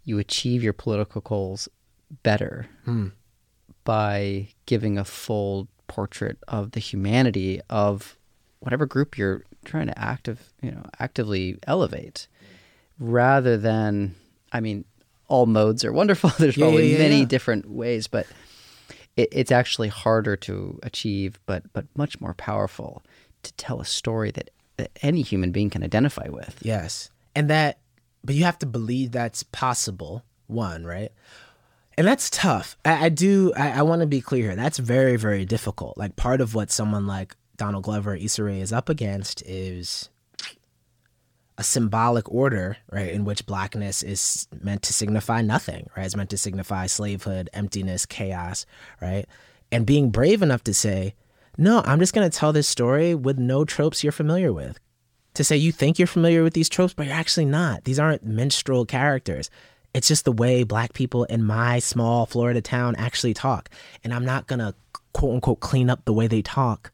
you 0.04 0.20
achieve 0.20 0.64
your 0.64 0.74
political 0.74 1.22
goals 1.22 1.70
better 2.24 2.68
hmm. 2.86 3.08
by 3.84 4.50
giving 4.66 4.98
a 4.98 5.06
full 5.06 5.68
portrait 5.88 6.38
of 6.48 6.72
the 6.72 6.80
humanity 6.80 7.62
of 7.70 8.18
whatever 8.60 8.86
group 8.86 9.18
you're 9.18 9.44
trying 9.66 9.88
to 9.88 9.98
active, 10.00 10.54
you 10.62 10.72
know, 10.72 10.84
actively 11.00 11.58
elevate 11.68 12.28
rather 13.00 13.58
than 13.58 14.16
I 14.52 14.60
mean 14.60 14.86
all 15.28 15.46
modes 15.46 15.84
are 15.86 15.94
wonderful. 16.02 16.32
There's 16.38 16.58
Yeah, 16.58 16.66
probably 16.66 16.94
yeah, 16.94 17.00
many 17.00 17.20
yeah. 17.20 17.26
different 17.26 17.70
ways, 17.70 18.08
but 18.08 18.28
it, 19.16 19.30
it's 19.32 19.52
actually 19.52 19.90
harder 19.90 20.36
to 20.38 20.80
achieve, 20.84 21.40
but 21.46 21.72
but 21.74 21.86
much 21.96 22.20
more 22.22 22.34
powerful 22.34 23.04
to 23.44 23.54
tell 23.54 23.80
a 23.80 23.86
story 23.86 24.32
that, 24.32 24.50
that 24.78 24.92
any 25.02 25.22
human 25.22 25.52
being 25.52 25.70
can 25.70 25.84
identify 25.84 26.28
with. 26.30 26.58
Yes. 26.62 27.12
And 27.36 27.50
that, 27.50 27.80
but 28.24 28.36
you 28.36 28.44
have 28.46 28.60
to 28.60 28.66
believe 28.66 29.12
that's 29.12 29.44
possible, 29.44 30.24
one, 30.48 30.86
right? 30.86 31.12
And 31.98 32.08
that's 32.08 32.30
tough. 32.30 32.78
I, 32.86 33.06
I 33.06 33.10
do. 33.10 33.52
I, 33.56 33.80
I 33.80 33.82
want 33.82 34.02
to 34.02 34.08
be 34.08 34.22
clear 34.22 34.44
here. 34.44 34.56
That's 34.56 34.78
very, 34.78 35.16
very 35.16 35.46
difficult. 35.46 35.98
Like 35.98 36.16
part 36.16 36.42
of 36.42 36.54
what 36.54 36.72
someone 36.72 37.08
like 37.08 37.36
Donald 37.58 37.84
Glover, 37.84 38.16
Issa 38.16 38.44
Rae 38.44 38.62
is 38.62 38.72
up 38.72 38.88
against 38.88 39.42
is 39.44 40.10
a 41.58 41.64
symbolic 41.64 42.32
order, 42.32 42.78
right, 42.92 43.12
in 43.12 43.26
which 43.26 43.48
blackness 43.48 44.04
is 44.04 44.48
meant 44.62 44.84
to 44.84 44.94
signify 44.94 45.42
nothing, 45.42 45.90
right? 45.98 46.06
It's 46.06 46.16
meant 46.16 46.30
to 46.30 46.38
signify 46.38 46.86
slavehood, 46.86 47.50
emptiness, 47.52 48.06
chaos, 48.06 48.68
right? 49.02 49.26
And 49.72 49.86
being 49.86 50.12
brave 50.12 50.44
enough 50.44 50.64
to 50.66 50.74
say, 50.74 51.16
no, 51.58 51.82
I'm 51.84 52.00
just 52.00 52.14
going 52.14 52.30
to 52.30 52.38
tell 52.38 52.54
this 52.54 52.68
story 52.68 53.16
with 53.16 53.40
no 53.40 53.66
tropes 53.66 54.04
you're 54.04 54.12
familiar 54.12 54.54
with. 54.54 54.80
To 55.34 55.44
say 55.44 55.58
you 55.58 55.72
think 55.72 55.98
you're 55.98 56.08
familiar 56.08 56.44
with 56.44 56.54
these 56.54 56.70
tropes, 56.70 56.94
but 56.94 57.08
you're 57.08 57.16
actually 57.16 57.46
not. 57.46 57.86
These 57.86 58.00
aren't 58.00 58.24
minstrel 58.24 58.86
characters. 58.86 59.50
It's 59.94 60.08
just 60.08 60.26
the 60.26 60.32
way 60.32 60.64
black 60.64 60.94
people 60.94 61.24
in 61.26 61.44
my 61.44 61.80
small 61.80 62.26
Florida 62.26 62.62
town 62.62 62.96
actually 62.98 63.34
talk. 63.34 63.70
And 64.04 64.14
I'm 64.14 64.26
not 64.26 64.48
going 64.48 64.60
to 64.60 64.76
quote 65.14 65.36
unquote 65.36 65.60
clean 65.60 65.90
up 65.90 66.06
the 66.06 66.14
way 66.14 66.28
they 66.28 66.42
talk 66.42 66.92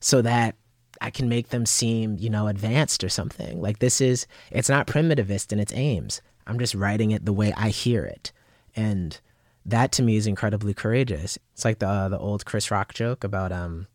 so 0.00 0.22
that 0.22 0.56
I 1.00 1.10
can 1.10 1.28
make 1.28 1.48
them 1.48 1.66
seem, 1.66 2.16
you 2.18 2.30
know, 2.30 2.48
advanced 2.48 3.04
or 3.04 3.08
something. 3.08 3.60
Like 3.60 3.80
this 3.80 4.00
is, 4.00 4.26
it's 4.50 4.68
not 4.68 4.86
primitivist 4.86 5.52
in 5.52 5.58
its 5.58 5.72
aims. 5.74 6.22
I'm 6.46 6.58
just 6.58 6.74
writing 6.74 7.10
it 7.10 7.24
the 7.24 7.32
way 7.32 7.52
I 7.56 7.68
hear 7.68 8.04
it. 8.04 8.32
And 8.74 9.20
that 9.66 9.92
to 9.92 10.02
me 10.02 10.16
is 10.16 10.26
incredibly 10.26 10.74
courageous. 10.74 11.38
It's 11.52 11.64
like 11.64 11.78
the 11.78 11.88
uh, 11.88 12.08
the 12.08 12.18
old 12.18 12.44
Chris 12.44 12.70
Rock 12.70 12.94
joke 12.94 13.24
about 13.24 13.52
um 13.52 13.86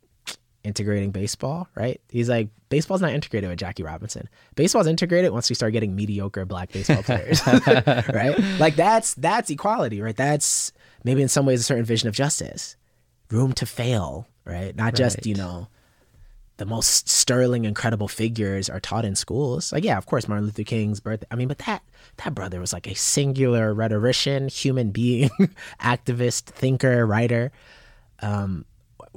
integrating 0.64 1.12
baseball, 1.12 1.68
right? 1.76 2.02
He's 2.10 2.30
like, 2.30 2.50
baseball's 2.70 3.02
not 3.02 3.12
integrated 3.12 3.50
with 3.50 3.60
Jackie 3.60 3.84
Robinson. 3.84 4.28
Baseball's 4.56 4.88
integrated 4.88 5.32
once 5.32 5.50
we 5.50 5.56
start 5.56 5.74
getting 5.74 5.96
mediocre 5.96 6.46
black 6.46 6.72
baseball 6.72 7.04
players, 7.04 7.46
right? 7.48 8.38
Like 8.60 8.76
that's 8.76 9.14
that's 9.16 9.50
equality, 9.50 10.02
right? 10.02 10.16
That's 10.16 10.72
maybe 11.04 11.22
in 11.22 11.30
some 11.30 11.46
ways 11.46 11.62
a 11.62 11.64
certain 11.64 11.86
vision 11.86 12.10
of 12.10 12.16
justice, 12.16 12.76
room 13.32 13.54
to 13.54 13.66
fail, 13.66 14.28
right? 14.46 14.76
Not 14.76 14.96
just 14.96 15.26
you 15.26 15.36
know 15.36 15.68
the 16.58 16.66
most 16.66 17.08
sterling, 17.08 17.66
incredible 17.66 18.08
figures 18.08 18.70
are 18.70 18.80
taught 18.80 19.06
in 19.06 19.16
schools. 19.16 19.72
Like, 19.72 19.84
yeah, 19.84 19.98
of 19.98 20.08
course, 20.08 20.28
Martin 20.28 20.46
Luther 20.46 20.64
King's 20.64 21.00
birthday. 21.00 21.28
I 21.32 21.36
mean, 21.36 21.48
but 21.48 21.60
that 21.60 21.84
that 22.18 22.34
brother 22.34 22.60
was 22.60 22.74
like 22.74 22.88
a 22.88 22.96
singular 22.96 23.74
rhetorician, 23.74 24.48
human 24.48 24.90
being, 24.92 25.30
activist, 25.82 26.46
thinker, 26.46 27.06
writer. 27.06 27.52
Um, 28.22 28.66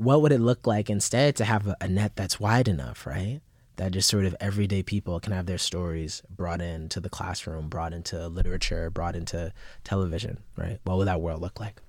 what 0.00 0.22
would 0.22 0.32
it 0.32 0.40
look 0.40 0.66
like 0.66 0.88
instead 0.88 1.36
to 1.36 1.44
have 1.44 1.66
a, 1.66 1.76
a 1.80 1.88
net 1.88 2.12
that's 2.16 2.40
wide 2.40 2.68
enough, 2.68 3.06
right? 3.06 3.40
That 3.76 3.92
just 3.92 4.08
sort 4.08 4.24
of 4.24 4.34
everyday 4.40 4.82
people 4.82 5.20
can 5.20 5.32
have 5.32 5.46
their 5.46 5.58
stories 5.58 6.22
brought 6.28 6.60
into 6.62 7.00
the 7.00 7.08
classroom, 7.10 7.68
brought 7.68 7.92
into 7.92 8.28
literature, 8.28 8.90
brought 8.90 9.14
into 9.16 9.52
television, 9.84 10.38
right? 10.56 10.78
What 10.84 10.96
would 10.98 11.06
that 11.06 11.20
world 11.20 11.40
look 11.40 11.60
like? 11.60 11.80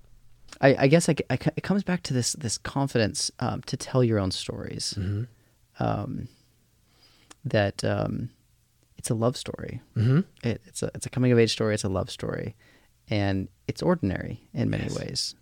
I, 0.60 0.76
I 0.84 0.88
guess 0.88 1.08
I, 1.10 1.16
I, 1.30 1.38
it 1.56 1.64
comes 1.64 1.84
back 1.84 2.04
to 2.04 2.14
this 2.14 2.34
this 2.34 2.58
confidence 2.58 3.32
um, 3.40 3.62
to 3.64 3.78
tell 3.78 4.04
your 4.04 4.20
own 4.20 4.32
stories. 4.32 4.94
Mm-hmm. 4.98 5.24
Um, 5.84 6.28
that 7.46 7.84
um, 7.84 8.30
it's 8.98 9.10
a 9.10 9.16
love 9.16 9.36
story. 9.36 9.82
Mm-hmm. 9.98 10.20
It, 10.48 10.62
it's 10.66 10.84
a 10.84 10.92
it's 10.94 11.06
a 11.06 11.10
coming 11.10 11.32
of 11.32 11.40
age 11.40 11.52
story. 11.52 11.74
It's 11.74 11.84
a 11.84 11.90
love 11.90 12.10
story, 12.12 12.56
and 13.10 13.48
it's 13.68 13.82
ordinary 13.82 14.48
in 14.54 14.70
many 14.70 14.84
Yes. 14.84 15.00
ways, 15.00 15.36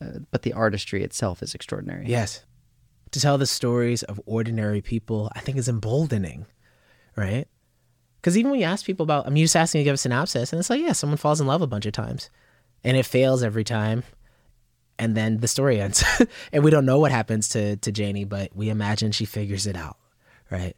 uh, 0.00 0.20
but 0.30 0.42
the 0.42 0.52
artistry 0.52 1.02
itself 1.02 1.42
is 1.42 1.54
extraordinary. 1.54 2.06
Yes. 2.06 2.44
To 3.12 3.20
tell 3.20 3.38
the 3.38 3.46
stories 3.46 4.02
of 4.04 4.20
ordinary 4.24 4.80
people, 4.80 5.30
I 5.34 5.40
think 5.40 5.58
is 5.58 5.68
emboldening, 5.68 6.46
right? 7.16 7.48
Because 8.20 8.36
even 8.36 8.50
when 8.50 8.60
you 8.60 8.66
ask 8.66 8.84
people 8.84 9.04
about, 9.04 9.26
I 9.26 9.30
mean, 9.30 9.44
just 9.44 9.56
asking 9.56 9.80
to 9.80 9.84
give 9.84 9.94
a 9.94 9.98
synopsis, 9.98 10.52
and 10.52 10.60
it's 10.60 10.70
like, 10.70 10.80
yeah, 10.80 10.92
someone 10.92 11.16
falls 11.16 11.40
in 11.40 11.46
love 11.46 11.62
a 11.62 11.66
bunch 11.66 11.86
of 11.86 11.92
times, 11.92 12.30
and 12.84 12.96
it 12.96 13.06
fails 13.06 13.42
every 13.42 13.64
time, 13.64 14.04
and 14.98 15.16
then 15.16 15.38
the 15.38 15.48
story 15.48 15.80
ends, 15.80 16.04
and 16.52 16.62
we 16.62 16.70
don't 16.70 16.86
know 16.86 16.98
what 16.98 17.12
happens 17.12 17.48
to 17.50 17.76
to 17.76 17.90
Janie, 17.90 18.24
but 18.24 18.54
we 18.54 18.68
imagine 18.68 19.10
she 19.10 19.24
figures 19.24 19.66
it 19.66 19.76
out, 19.76 19.96
right? 20.50 20.76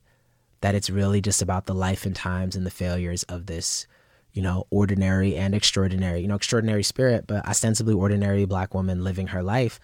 That 0.61 0.75
it's 0.75 0.89
really 0.89 1.21
just 1.21 1.43
about 1.43 1.67
the 1.67 1.75
life 1.75 2.07
and 2.07 2.15
times 2.15 2.55
and 2.55 2.65
the 2.65 2.71
failures 2.71 3.25
of 3.25 3.47
this, 3.47 3.87
you 4.33 4.43
know, 4.43 4.67
ordinary 4.71 5.37
and 5.37 5.55
extraordinary, 5.55 6.21
you 6.21 6.29
know, 6.29 6.35
extraordinary 6.35 6.83
spirit, 6.83 7.27
but 7.27 7.47
ostensibly 7.47 7.95
ordinary 7.95 8.45
black 8.45 8.75
woman 8.75 9.05
living 9.05 9.29
her 9.29 9.43
life. 9.43 9.79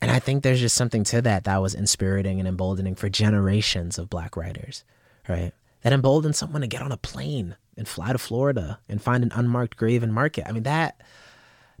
And 0.00 0.10
I 0.10 0.18
think 0.18 0.42
there's 0.42 0.60
just 0.60 0.76
something 0.76 1.04
to 1.04 1.22
that 1.22 1.44
that 1.44 1.62
was 1.62 1.74
inspiriting 1.74 2.38
and 2.38 2.48
emboldening 2.48 2.94
for 2.94 3.08
generations 3.08 3.98
of 3.98 4.10
black 4.10 4.36
writers, 4.36 4.84
right? 5.28 5.52
That 5.82 5.92
emboldened 5.92 6.36
someone 6.36 6.60
to 6.60 6.66
get 6.66 6.82
on 6.82 6.92
a 6.92 6.96
plane 6.96 7.56
and 7.76 7.88
fly 7.88 8.12
to 8.12 8.18
Florida 8.18 8.78
and 8.88 9.02
find 9.02 9.24
an 9.24 9.32
unmarked 9.34 9.76
grave 9.76 10.02
and 10.02 10.12
mark 10.12 10.38
it. 10.38 10.44
I 10.46 10.52
mean, 10.52 10.64
that 10.64 11.00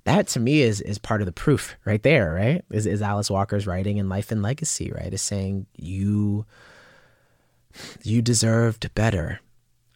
that 0.04 0.28
to 0.28 0.40
me 0.40 0.62
is 0.62 0.80
is 0.80 0.98
part 0.98 1.20
of 1.20 1.26
the 1.26 1.32
proof 1.32 1.76
right 1.84 2.02
there, 2.02 2.32
right? 2.32 2.64
Is 2.70 2.86
is 2.86 3.02
Alice 3.02 3.30
Walker's 3.30 3.66
writing 3.66 3.98
in 3.98 4.08
Life 4.08 4.32
and 4.32 4.42
Legacy, 4.42 4.90
right? 4.90 5.12
Is 5.12 5.22
saying 5.22 5.66
you 5.76 6.46
you 8.02 8.22
deserved 8.22 8.92
better. 8.94 9.40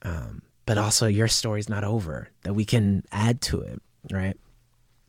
Um, 0.02 0.42
but 0.66 0.78
also 0.78 1.06
your 1.06 1.28
story's 1.28 1.68
not 1.68 1.84
over, 1.84 2.28
that 2.42 2.54
we 2.54 2.64
can 2.64 3.04
add 3.10 3.40
to 3.42 3.60
it, 3.60 3.80
right? 4.10 4.36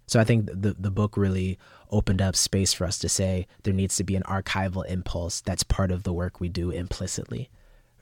So 0.07 0.19
I 0.19 0.23
think 0.23 0.47
the 0.47 0.75
the 0.77 0.91
book 0.91 1.17
really 1.17 1.57
opened 1.89 2.21
up 2.21 2.35
space 2.35 2.73
for 2.73 2.85
us 2.85 2.99
to 2.99 3.09
say 3.09 3.47
there 3.63 3.73
needs 3.73 3.95
to 3.97 4.03
be 4.03 4.15
an 4.15 4.23
archival 4.23 4.85
impulse 4.85 5.41
that's 5.41 5.63
part 5.63 5.91
of 5.91 6.03
the 6.03 6.13
work 6.13 6.39
we 6.39 6.49
do 6.49 6.71
implicitly, 6.71 7.49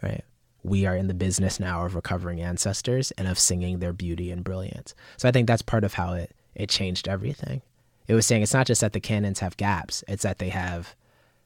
right? 0.02 0.24
We 0.64 0.86
are 0.86 0.96
in 0.96 1.08
the 1.08 1.14
business 1.14 1.60
now 1.60 1.86
of 1.86 1.96
recovering 1.96 2.42
ancestors 2.42 3.12
and 3.12 3.28
of 3.28 3.40
singing 3.40 3.80
their 3.80 3.94
beauty 3.94 4.32
and 4.32 4.44
brilliance. 4.44 4.94
So 5.18 5.28
I 5.28 5.32
think 5.32 5.48
that's 5.48 5.62
part 5.62 5.84
of 5.84 5.94
how 5.94 6.14
it 6.14 6.34
it 6.56 6.70
changed 6.70 7.08
everything. 7.08 7.62
It 8.08 8.16
was 8.16 8.26
saying 8.26 8.44
it's 8.44 8.54
not 8.54 8.68
just 8.68 8.82
that 8.82 8.94
the 8.94 9.00
canons 9.00 9.40
have 9.40 9.58
gaps; 9.58 10.04
it's 10.08 10.24
that 10.24 10.40
they 10.40 10.50
have 10.50 10.96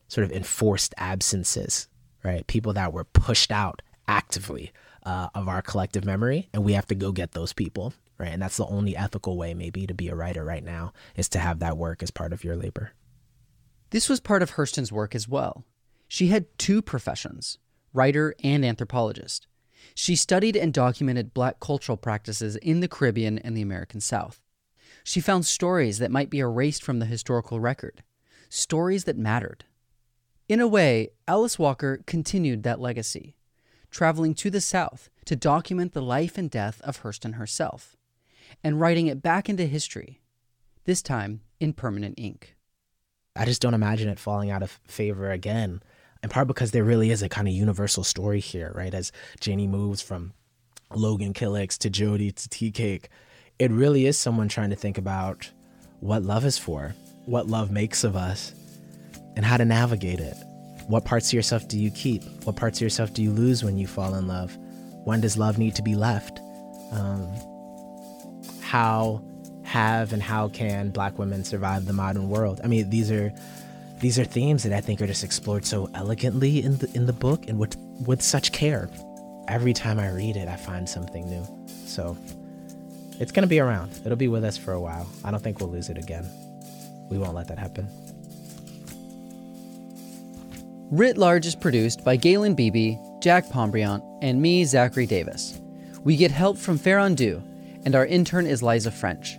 sort 0.08 0.26
of 0.26 0.32
enforced 0.32 0.94
absences, 0.98 1.88
right? 2.24 2.46
People 2.48 2.74
that 2.74 2.94
were 2.94 3.04
pushed 3.04 3.52
out 3.52 3.82
actively 4.08 4.72
uh, 5.06 5.30
of 5.36 5.48
our 5.48 5.62
collective 5.62 6.04
memory, 6.04 6.50
and 6.54 6.64
we 6.64 6.74
have 6.74 6.88
to 6.88 6.96
go 6.96 7.12
get 7.12 7.32
those 7.32 7.54
people, 7.54 7.94
right? 8.18 8.30
And 8.30 8.42
that's 8.42 8.58
the 8.58 8.66
only 8.66 8.98
ethical 8.98 9.38
way, 9.38 9.54
maybe, 9.54 9.86
to 9.88 9.94
be 9.94 10.10
a 10.10 10.16
writer 10.16 10.44
right 10.44 10.64
now 10.64 10.94
is 11.16 11.30
to 11.30 11.40
have 11.40 11.60
that 11.60 11.78
work 11.78 12.02
as 12.02 12.12
part 12.12 12.34
of 12.34 12.44
your 12.44 12.56
labor. 12.56 12.92
This 13.92 14.10
was 14.10 14.20
part 14.20 14.42
of 14.42 14.52
Hurston's 14.52 14.92
work 14.92 15.16
as 15.16 15.28
well. 15.30 15.64
She 16.08 16.28
had 16.28 16.58
two 16.58 16.82
professions 16.82 17.60
writer 17.94 18.36
and 18.44 18.66
anthropologist. 18.66 19.48
She 19.94 20.18
studied 20.18 20.58
and 20.58 20.74
documented 20.74 21.34
black 21.34 21.62
cultural 21.62 21.96
practices 21.96 22.58
in 22.58 22.82
the 22.82 22.90
Caribbean 22.90 23.40
and 23.40 23.56
the 23.56 23.62
American 23.62 24.02
South. 24.02 24.42
She 25.04 25.22
found 25.22 25.46
stories 25.46 26.00
that 26.00 26.12
might 26.12 26.30
be 26.30 26.40
erased 26.40 26.84
from 26.84 27.00
the 27.00 27.06
historical 27.06 27.62
record, 27.62 28.04
stories 28.50 29.06
that 29.06 29.18
mattered. 29.18 29.64
In 30.50 30.60
a 30.60 30.68
way, 30.68 31.12
Alice 31.28 31.58
Walker 31.58 32.04
continued 32.06 32.64
that 32.64 32.82
legacy, 32.82 33.35
traveling 33.96 34.34
to 34.36 34.50
the 34.50 34.60
South 34.60 35.10
to 35.24 35.38
document 35.38 35.94
the 35.94 36.02
life 36.02 36.38
and 36.38 36.52
death 36.52 36.82
of 36.82 37.02
Hurston 37.02 37.36
herself, 37.36 37.96
and 38.62 38.78
writing 38.78 39.08
it 39.08 39.22
back 39.22 39.48
into 39.48 39.66
history, 39.66 40.20
this 40.84 41.02
time 41.02 41.40
in 41.62 41.72
permanent 41.72 42.16
ink. 42.18 42.58
I 43.38 43.46
just 43.46 43.62
don't 43.62 43.74
imagine 43.74 44.10
it 44.10 44.20
falling 44.20 44.52
out 44.52 44.62
of 44.62 44.82
favor 44.86 45.32
again. 45.32 45.82
In 46.22 46.30
part 46.30 46.46
because 46.46 46.72
there 46.72 46.84
really 46.84 47.10
is 47.10 47.22
a 47.22 47.30
kind 47.30 47.48
of 47.48 47.54
universal 47.54 48.04
story 48.04 48.42
here, 48.42 48.74
right? 48.76 48.94
As 48.94 49.14
Janie 49.40 49.66
moves 49.66 50.02
from 50.02 50.34
Logan 50.94 51.34
Killicks 51.34 51.78
to 51.78 51.90
Jody 51.90 52.34
to 52.34 52.50
Tea 52.50 52.72
Cake, 52.72 53.08
it 53.60 53.72
really 53.72 54.08
is 54.08 54.18
someone 54.18 54.50
trying 54.50 54.72
to 54.72 54.76
think 54.76 54.98
about 54.98 55.50
what 56.02 56.22
love 56.22 56.44
is 56.44 56.58
for, 56.58 56.94
what 57.24 57.48
love 57.48 57.72
makes 57.72 58.04
of 58.04 58.18
us, 58.18 58.54
and 59.38 59.46
how 59.46 59.56
to 59.56 59.64
navigate 59.64 60.20
it. 60.20 60.36
What 60.88 61.04
parts 61.04 61.30
of 61.30 61.34
yourself 61.34 61.68
do 61.68 61.80
you 61.80 61.90
keep? 61.90 62.24
What 62.44 62.56
parts 62.56 62.78
of 62.78 62.84
yourself 62.84 63.14
do 63.14 63.24
you 63.24 63.32
lose 63.32 63.64
when 63.64 63.78
you 63.78 63.88
fall 63.88 64.14
in 64.16 64.28
love? 64.28 64.56
When 65.04 65.20
does 65.22 65.38
love 65.38 65.58
need 65.58 65.76
to 65.76 65.82
be 65.82 65.96
left? 65.96 66.40
Um, 66.92 67.28
how 68.62 69.24
have 69.64 70.14
and 70.14 70.22
how 70.22 70.48
can 70.50 70.90
black 70.90 71.18
women 71.18 71.44
survive 71.44 71.86
the 71.86 71.94
modern 71.94 72.30
world? 72.30 72.62
I 72.64 72.68
mean, 72.68 72.90
these 72.90 73.12
are 73.12 73.34
these 74.00 74.20
are 74.20 74.26
themes 74.26 74.64
that 74.64 74.74
I 74.74 74.82
think 74.82 75.02
are 75.02 75.08
just 75.08 75.24
explored 75.24 75.66
so 75.66 75.90
elegantly 75.96 76.64
in 76.64 76.78
the 76.78 76.92
in 76.94 77.08
the 77.08 77.14
book 77.14 77.48
and 77.48 77.58
with 77.58 77.76
with 78.06 78.22
such 78.22 78.52
care. 78.52 78.90
Every 79.48 79.74
time 79.74 80.00
I 80.00 80.10
read 80.10 80.36
it, 80.38 80.48
I 80.48 80.56
find 80.56 80.88
something 80.88 81.28
new. 81.28 81.48
So 81.86 82.16
it's 83.20 83.32
gonna 83.32 83.48
be 83.48 83.60
around. 83.60 83.92
It'll 84.06 84.18
be 84.18 84.28
with 84.28 84.44
us 84.44 84.58
for 84.58 84.74
a 84.74 84.80
while. 84.80 85.08
I 85.24 85.32
don't 85.32 85.42
think 85.42 85.60
we'll 85.60 85.72
lose 85.72 85.90
it 85.90 85.98
again. 85.98 86.30
We 87.10 87.18
won't 87.18 87.34
let 87.34 87.48
that 87.48 87.58
happen. 87.58 87.88
Writ 90.96 91.18
Large 91.18 91.46
is 91.46 91.56
produced 91.56 92.06
by 92.06 92.16
Galen 92.16 92.56
Beebe, 92.56 92.96
Jack 93.20 93.50
Pombriant, 93.50 94.02
and 94.22 94.42
me, 94.42 94.64
Zachary 94.64 95.06
Davis. 95.06 95.60
We 96.06 96.16
get 96.16 96.32
help 96.32 96.58
from 96.58 96.78
Farron 96.78 97.16
Du, 97.16 97.44
and 97.84 97.96
our 97.96 98.06
intern 98.06 98.48
is 98.48 98.64
Liza 98.64 98.92
French. 98.92 99.38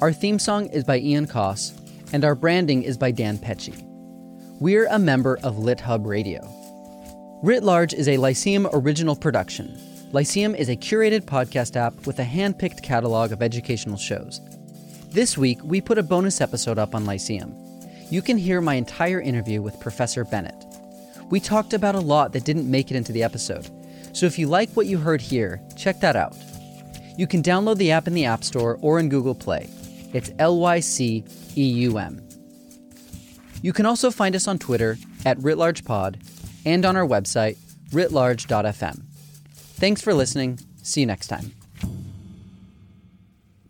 Our 0.00 0.12
theme 0.12 0.40
song 0.40 0.66
is 0.70 0.82
by 0.82 0.98
Ian 0.98 1.28
Koss, 1.28 1.78
and 2.12 2.24
our 2.24 2.34
branding 2.34 2.82
is 2.82 2.98
by 2.98 3.12
Dan 3.12 3.38
Pecci. 3.38 3.80
We're 4.58 4.88
a 4.88 4.98
member 4.98 5.38
of 5.44 5.60
Lit 5.60 5.78
Hub 5.78 6.06
Radio. 6.06 6.40
Writ 7.44 7.62
Large 7.62 7.94
is 7.94 8.08
a 8.08 8.16
Lyceum 8.16 8.66
original 8.72 9.14
production. 9.14 9.78
Lyceum 10.10 10.56
is 10.56 10.68
a 10.68 10.76
curated 10.76 11.20
podcast 11.20 11.76
app 11.76 12.04
with 12.04 12.18
a 12.18 12.24
hand 12.24 12.58
picked 12.58 12.82
catalog 12.82 13.30
of 13.30 13.42
educational 13.42 13.96
shows. 13.96 14.40
This 15.10 15.38
week, 15.38 15.60
we 15.62 15.80
put 15.80 15.98
a 15.98 16.02
bonus 16.02 16.40
episode 16.40 16.80
up 16.80 16.96
on 16.96 17.06
Lyceum. 17.06 17.54
You 18.10 18.22
can 18.22 18.36
hear 18.36 18.60
my 18.60 18.74
entire 18.74 19.20
interview 19.20 19.62
with 19.62 19.78
Professor 19.78 20.24
Bennett. 20.24 20.64
We 21.30 21.40
talked 21.40 21.72
about 21.72 21.94
a 21.94 22.00
lot 22.00 22.32
that 22.32 22.44
didn't 22.44 22.70
make 22.70 22.90
it 22.90 22.96
into 22.96 23.12
the 23.12 23.22
episode, 23.22 23.70
so 24.12 24.26
if 24.26 24.38
you 24.38 24.48
like 24.48 24.70
what 24.70 24.86
you 24.86 24.98
heard 24.98 25.20
here, 25.20 25.62
check 25.76 26.00
that 26.00 26.16
out. 26.16 26.36
You 27.16 27.26
can 27.26 27.42
download 27.42 27.76
the 27.76 27.92
app 27.92 28.06
in 28.06 28.14
the 28.14 28.24
App 28.24 28.42
Store 28.42 28.78
or 28.80 28.98
in 28.98 29.08
Google 29.08 29.34
Play. 29.34 29.70
It's 30.12 30.32
L 30.38 30.58
Y 30.58 30.80
C 30.80 31.24
E 31.56 31.62
U 31.62 31.98
M. 31.98 32.20
You 33.62 33.72
can 33.72 33.86
also 33.86 34.10
find 34.10 34.34
us 34.34 34.48
on 34.48 34.58
Twitter 34.58 34.98
at 35.24 35.38
WritLargePod 35.38 36.16
and 36.64 36.84
on 36.84 36.96
our 36.96 37.06
website, 37.06 37.56
writlarge.fm. 37.90 39.02
Thanks 39.52 40.00
for 40.00 40.14
listening. 40.14 40.58
See 40.82 41.00
you 41.00 41.06
next 41.06 41.28
time. 41.28 41.52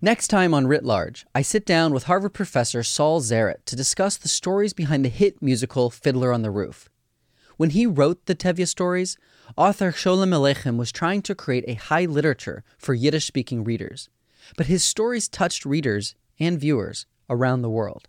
Next 0.00 0.28
time 0.28 0.54
on 0.54 0.66
Writ 0.66 0.84
Large, 0.84 1.26
I 1.34 1.42
sit 1.42 1.66
down 1.66 1.92
with 1.92 2.04
Harvard 2.04 2.32
professor 2.32 2.82
Saul 2.82 3.20
Zaritt 3.20 3.66
to 3.66 3.76
discuss 3.76 4.16
the 4.16 4.28
stories 4.28 4.72
behind 4.72 5.04
the 5.04 5.10
hit 5.10 5.42
musical 5.42 5.90
Fiddler 5.90 6.32
on 6.32 6.40
the 6.40 6.50
Roof. 6.50 6.88
When 7.60 7.68
he 7.68 7.84
wrote 7.84 8.24
the 8.24 8.34
Tevye 8.34 8.66
stories, 8.66 9.18
author 9.54 9.92
Sholem 9.92 10.32
Aleichem 10.32 10.78
was 10.78 10.90
trying 10.90 11.20
to 11.20 11.34
create 11.34 11.66
a 11.68 11.74
high 11.74 12.06
literature 12.06 12.64
for 12.78 12.94
Yiddish 12.94 13.26
speaking 13.26 13.64
readers. 13.64 14.08
But 14.56 14.68
his 14.68 14.82
stories 14.82 15.28
touched 15.28 15.66
readers 15.66 16.14
and 16.38 16.58
viewers 16.58 17.04
around 17.28 17.60
the 17.60 17.68
world. 17.68 18.08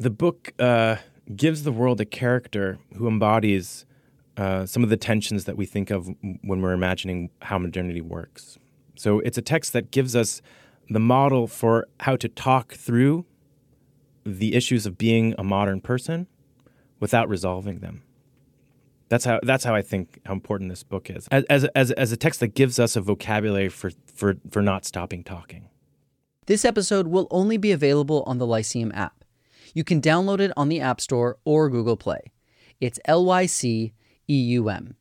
The 0.00 0.10
book 0.10 0.52
uh, 0.58 0.96
gives 1.36 1.62
the 1.62 1.70
world 1.70 2.00
a 2.00 2.04
character 2.04 2.80
who 2.96 3.06
embodies 3.06 3.86
uh, 4.36 4.66
some 4.66 4.82
of 4.82 4.90
the 4.90 4.96
tensions 4.96 5.44
that 5.44 5.56
we 5.56 5.64
think 5.64 5.92
of 5.92 6.08
when 6.42 6.60
we're 6.60 6.72
imagining 6.72 7.30
how 7.42 7.56
modernity 7.56 8.00
works. 8.00 8.58
So 8.96 9.20
it's 9.20 9.38
a 9.38 9.42
text 9.42 9.74
that 9.74 9.92
gives 9.92 10.16
us 10.16 10.42
the 10.90 10.98
model 10.98 11.46
for 11.46 11.86
how 12.00 12.16
to 12.16 12.28
talk 12.28 12.74
through 12.74 13.26
the 14.26 14.56
issues 14.56 14.86
of 14.86 14.98
being 14.98 15.36
a 15.38 15.44
modern 15.44 15.80
person 15.80 16.26
without 16.98 17.28
resolving 17.28 17.78
them. 17.78 18.02
That's 19.08 19.24
how 19.24 19.40
that's 19.42 19.64
how 19.64 19.74
I 19.74 19.82
think 19.82 20.20
how 20.26 20.34
important 20.34 20.70
this 20.70 20.82
book 20.82 21.10
is. 21.10 21.28
As 21.30 21.64
as 21.64 21.90
as, 21.92 22.12
a 22.12 22.16
text 22.16 22.40
that 22.40 22.54
gives 22.54 22.78
us 22.78 22.94
a 22.94 23.00
vocabulary 23.00 23.68
for, 23.68 23.90
for 24.14 24.36
for 24.50 24.62
not 24.62 24.84
stopping 24.84 25.24
talking. 25.24 25.68
This 26.46 26.64
episode 26.64 27.08
will 27.08 27.26
only 27.30 27.56
be 27.56 27.72
available 27.72 28.22
on 28.26 28.38
the 28.38 28.46
Lyceum 28.46 28.92
app. 28.94 29.24
You 29.74 29.84
can 29.84 30.00
download 30.00 30.40
it 30.40 30.52
on 30.56 30.68
the 30.68 30.80
App 30.80 31.00
Store 31.00 31.38
or 31.44 31.68
Google 31.68 31.96
Play. 31.96 32.32
It's 32.80 32.98
L 33.06 33.24
Y 33.24 33.46
C 33.46 33.94
E 34.28 34.34
U 34.34 34.68
M. 34.68 34.96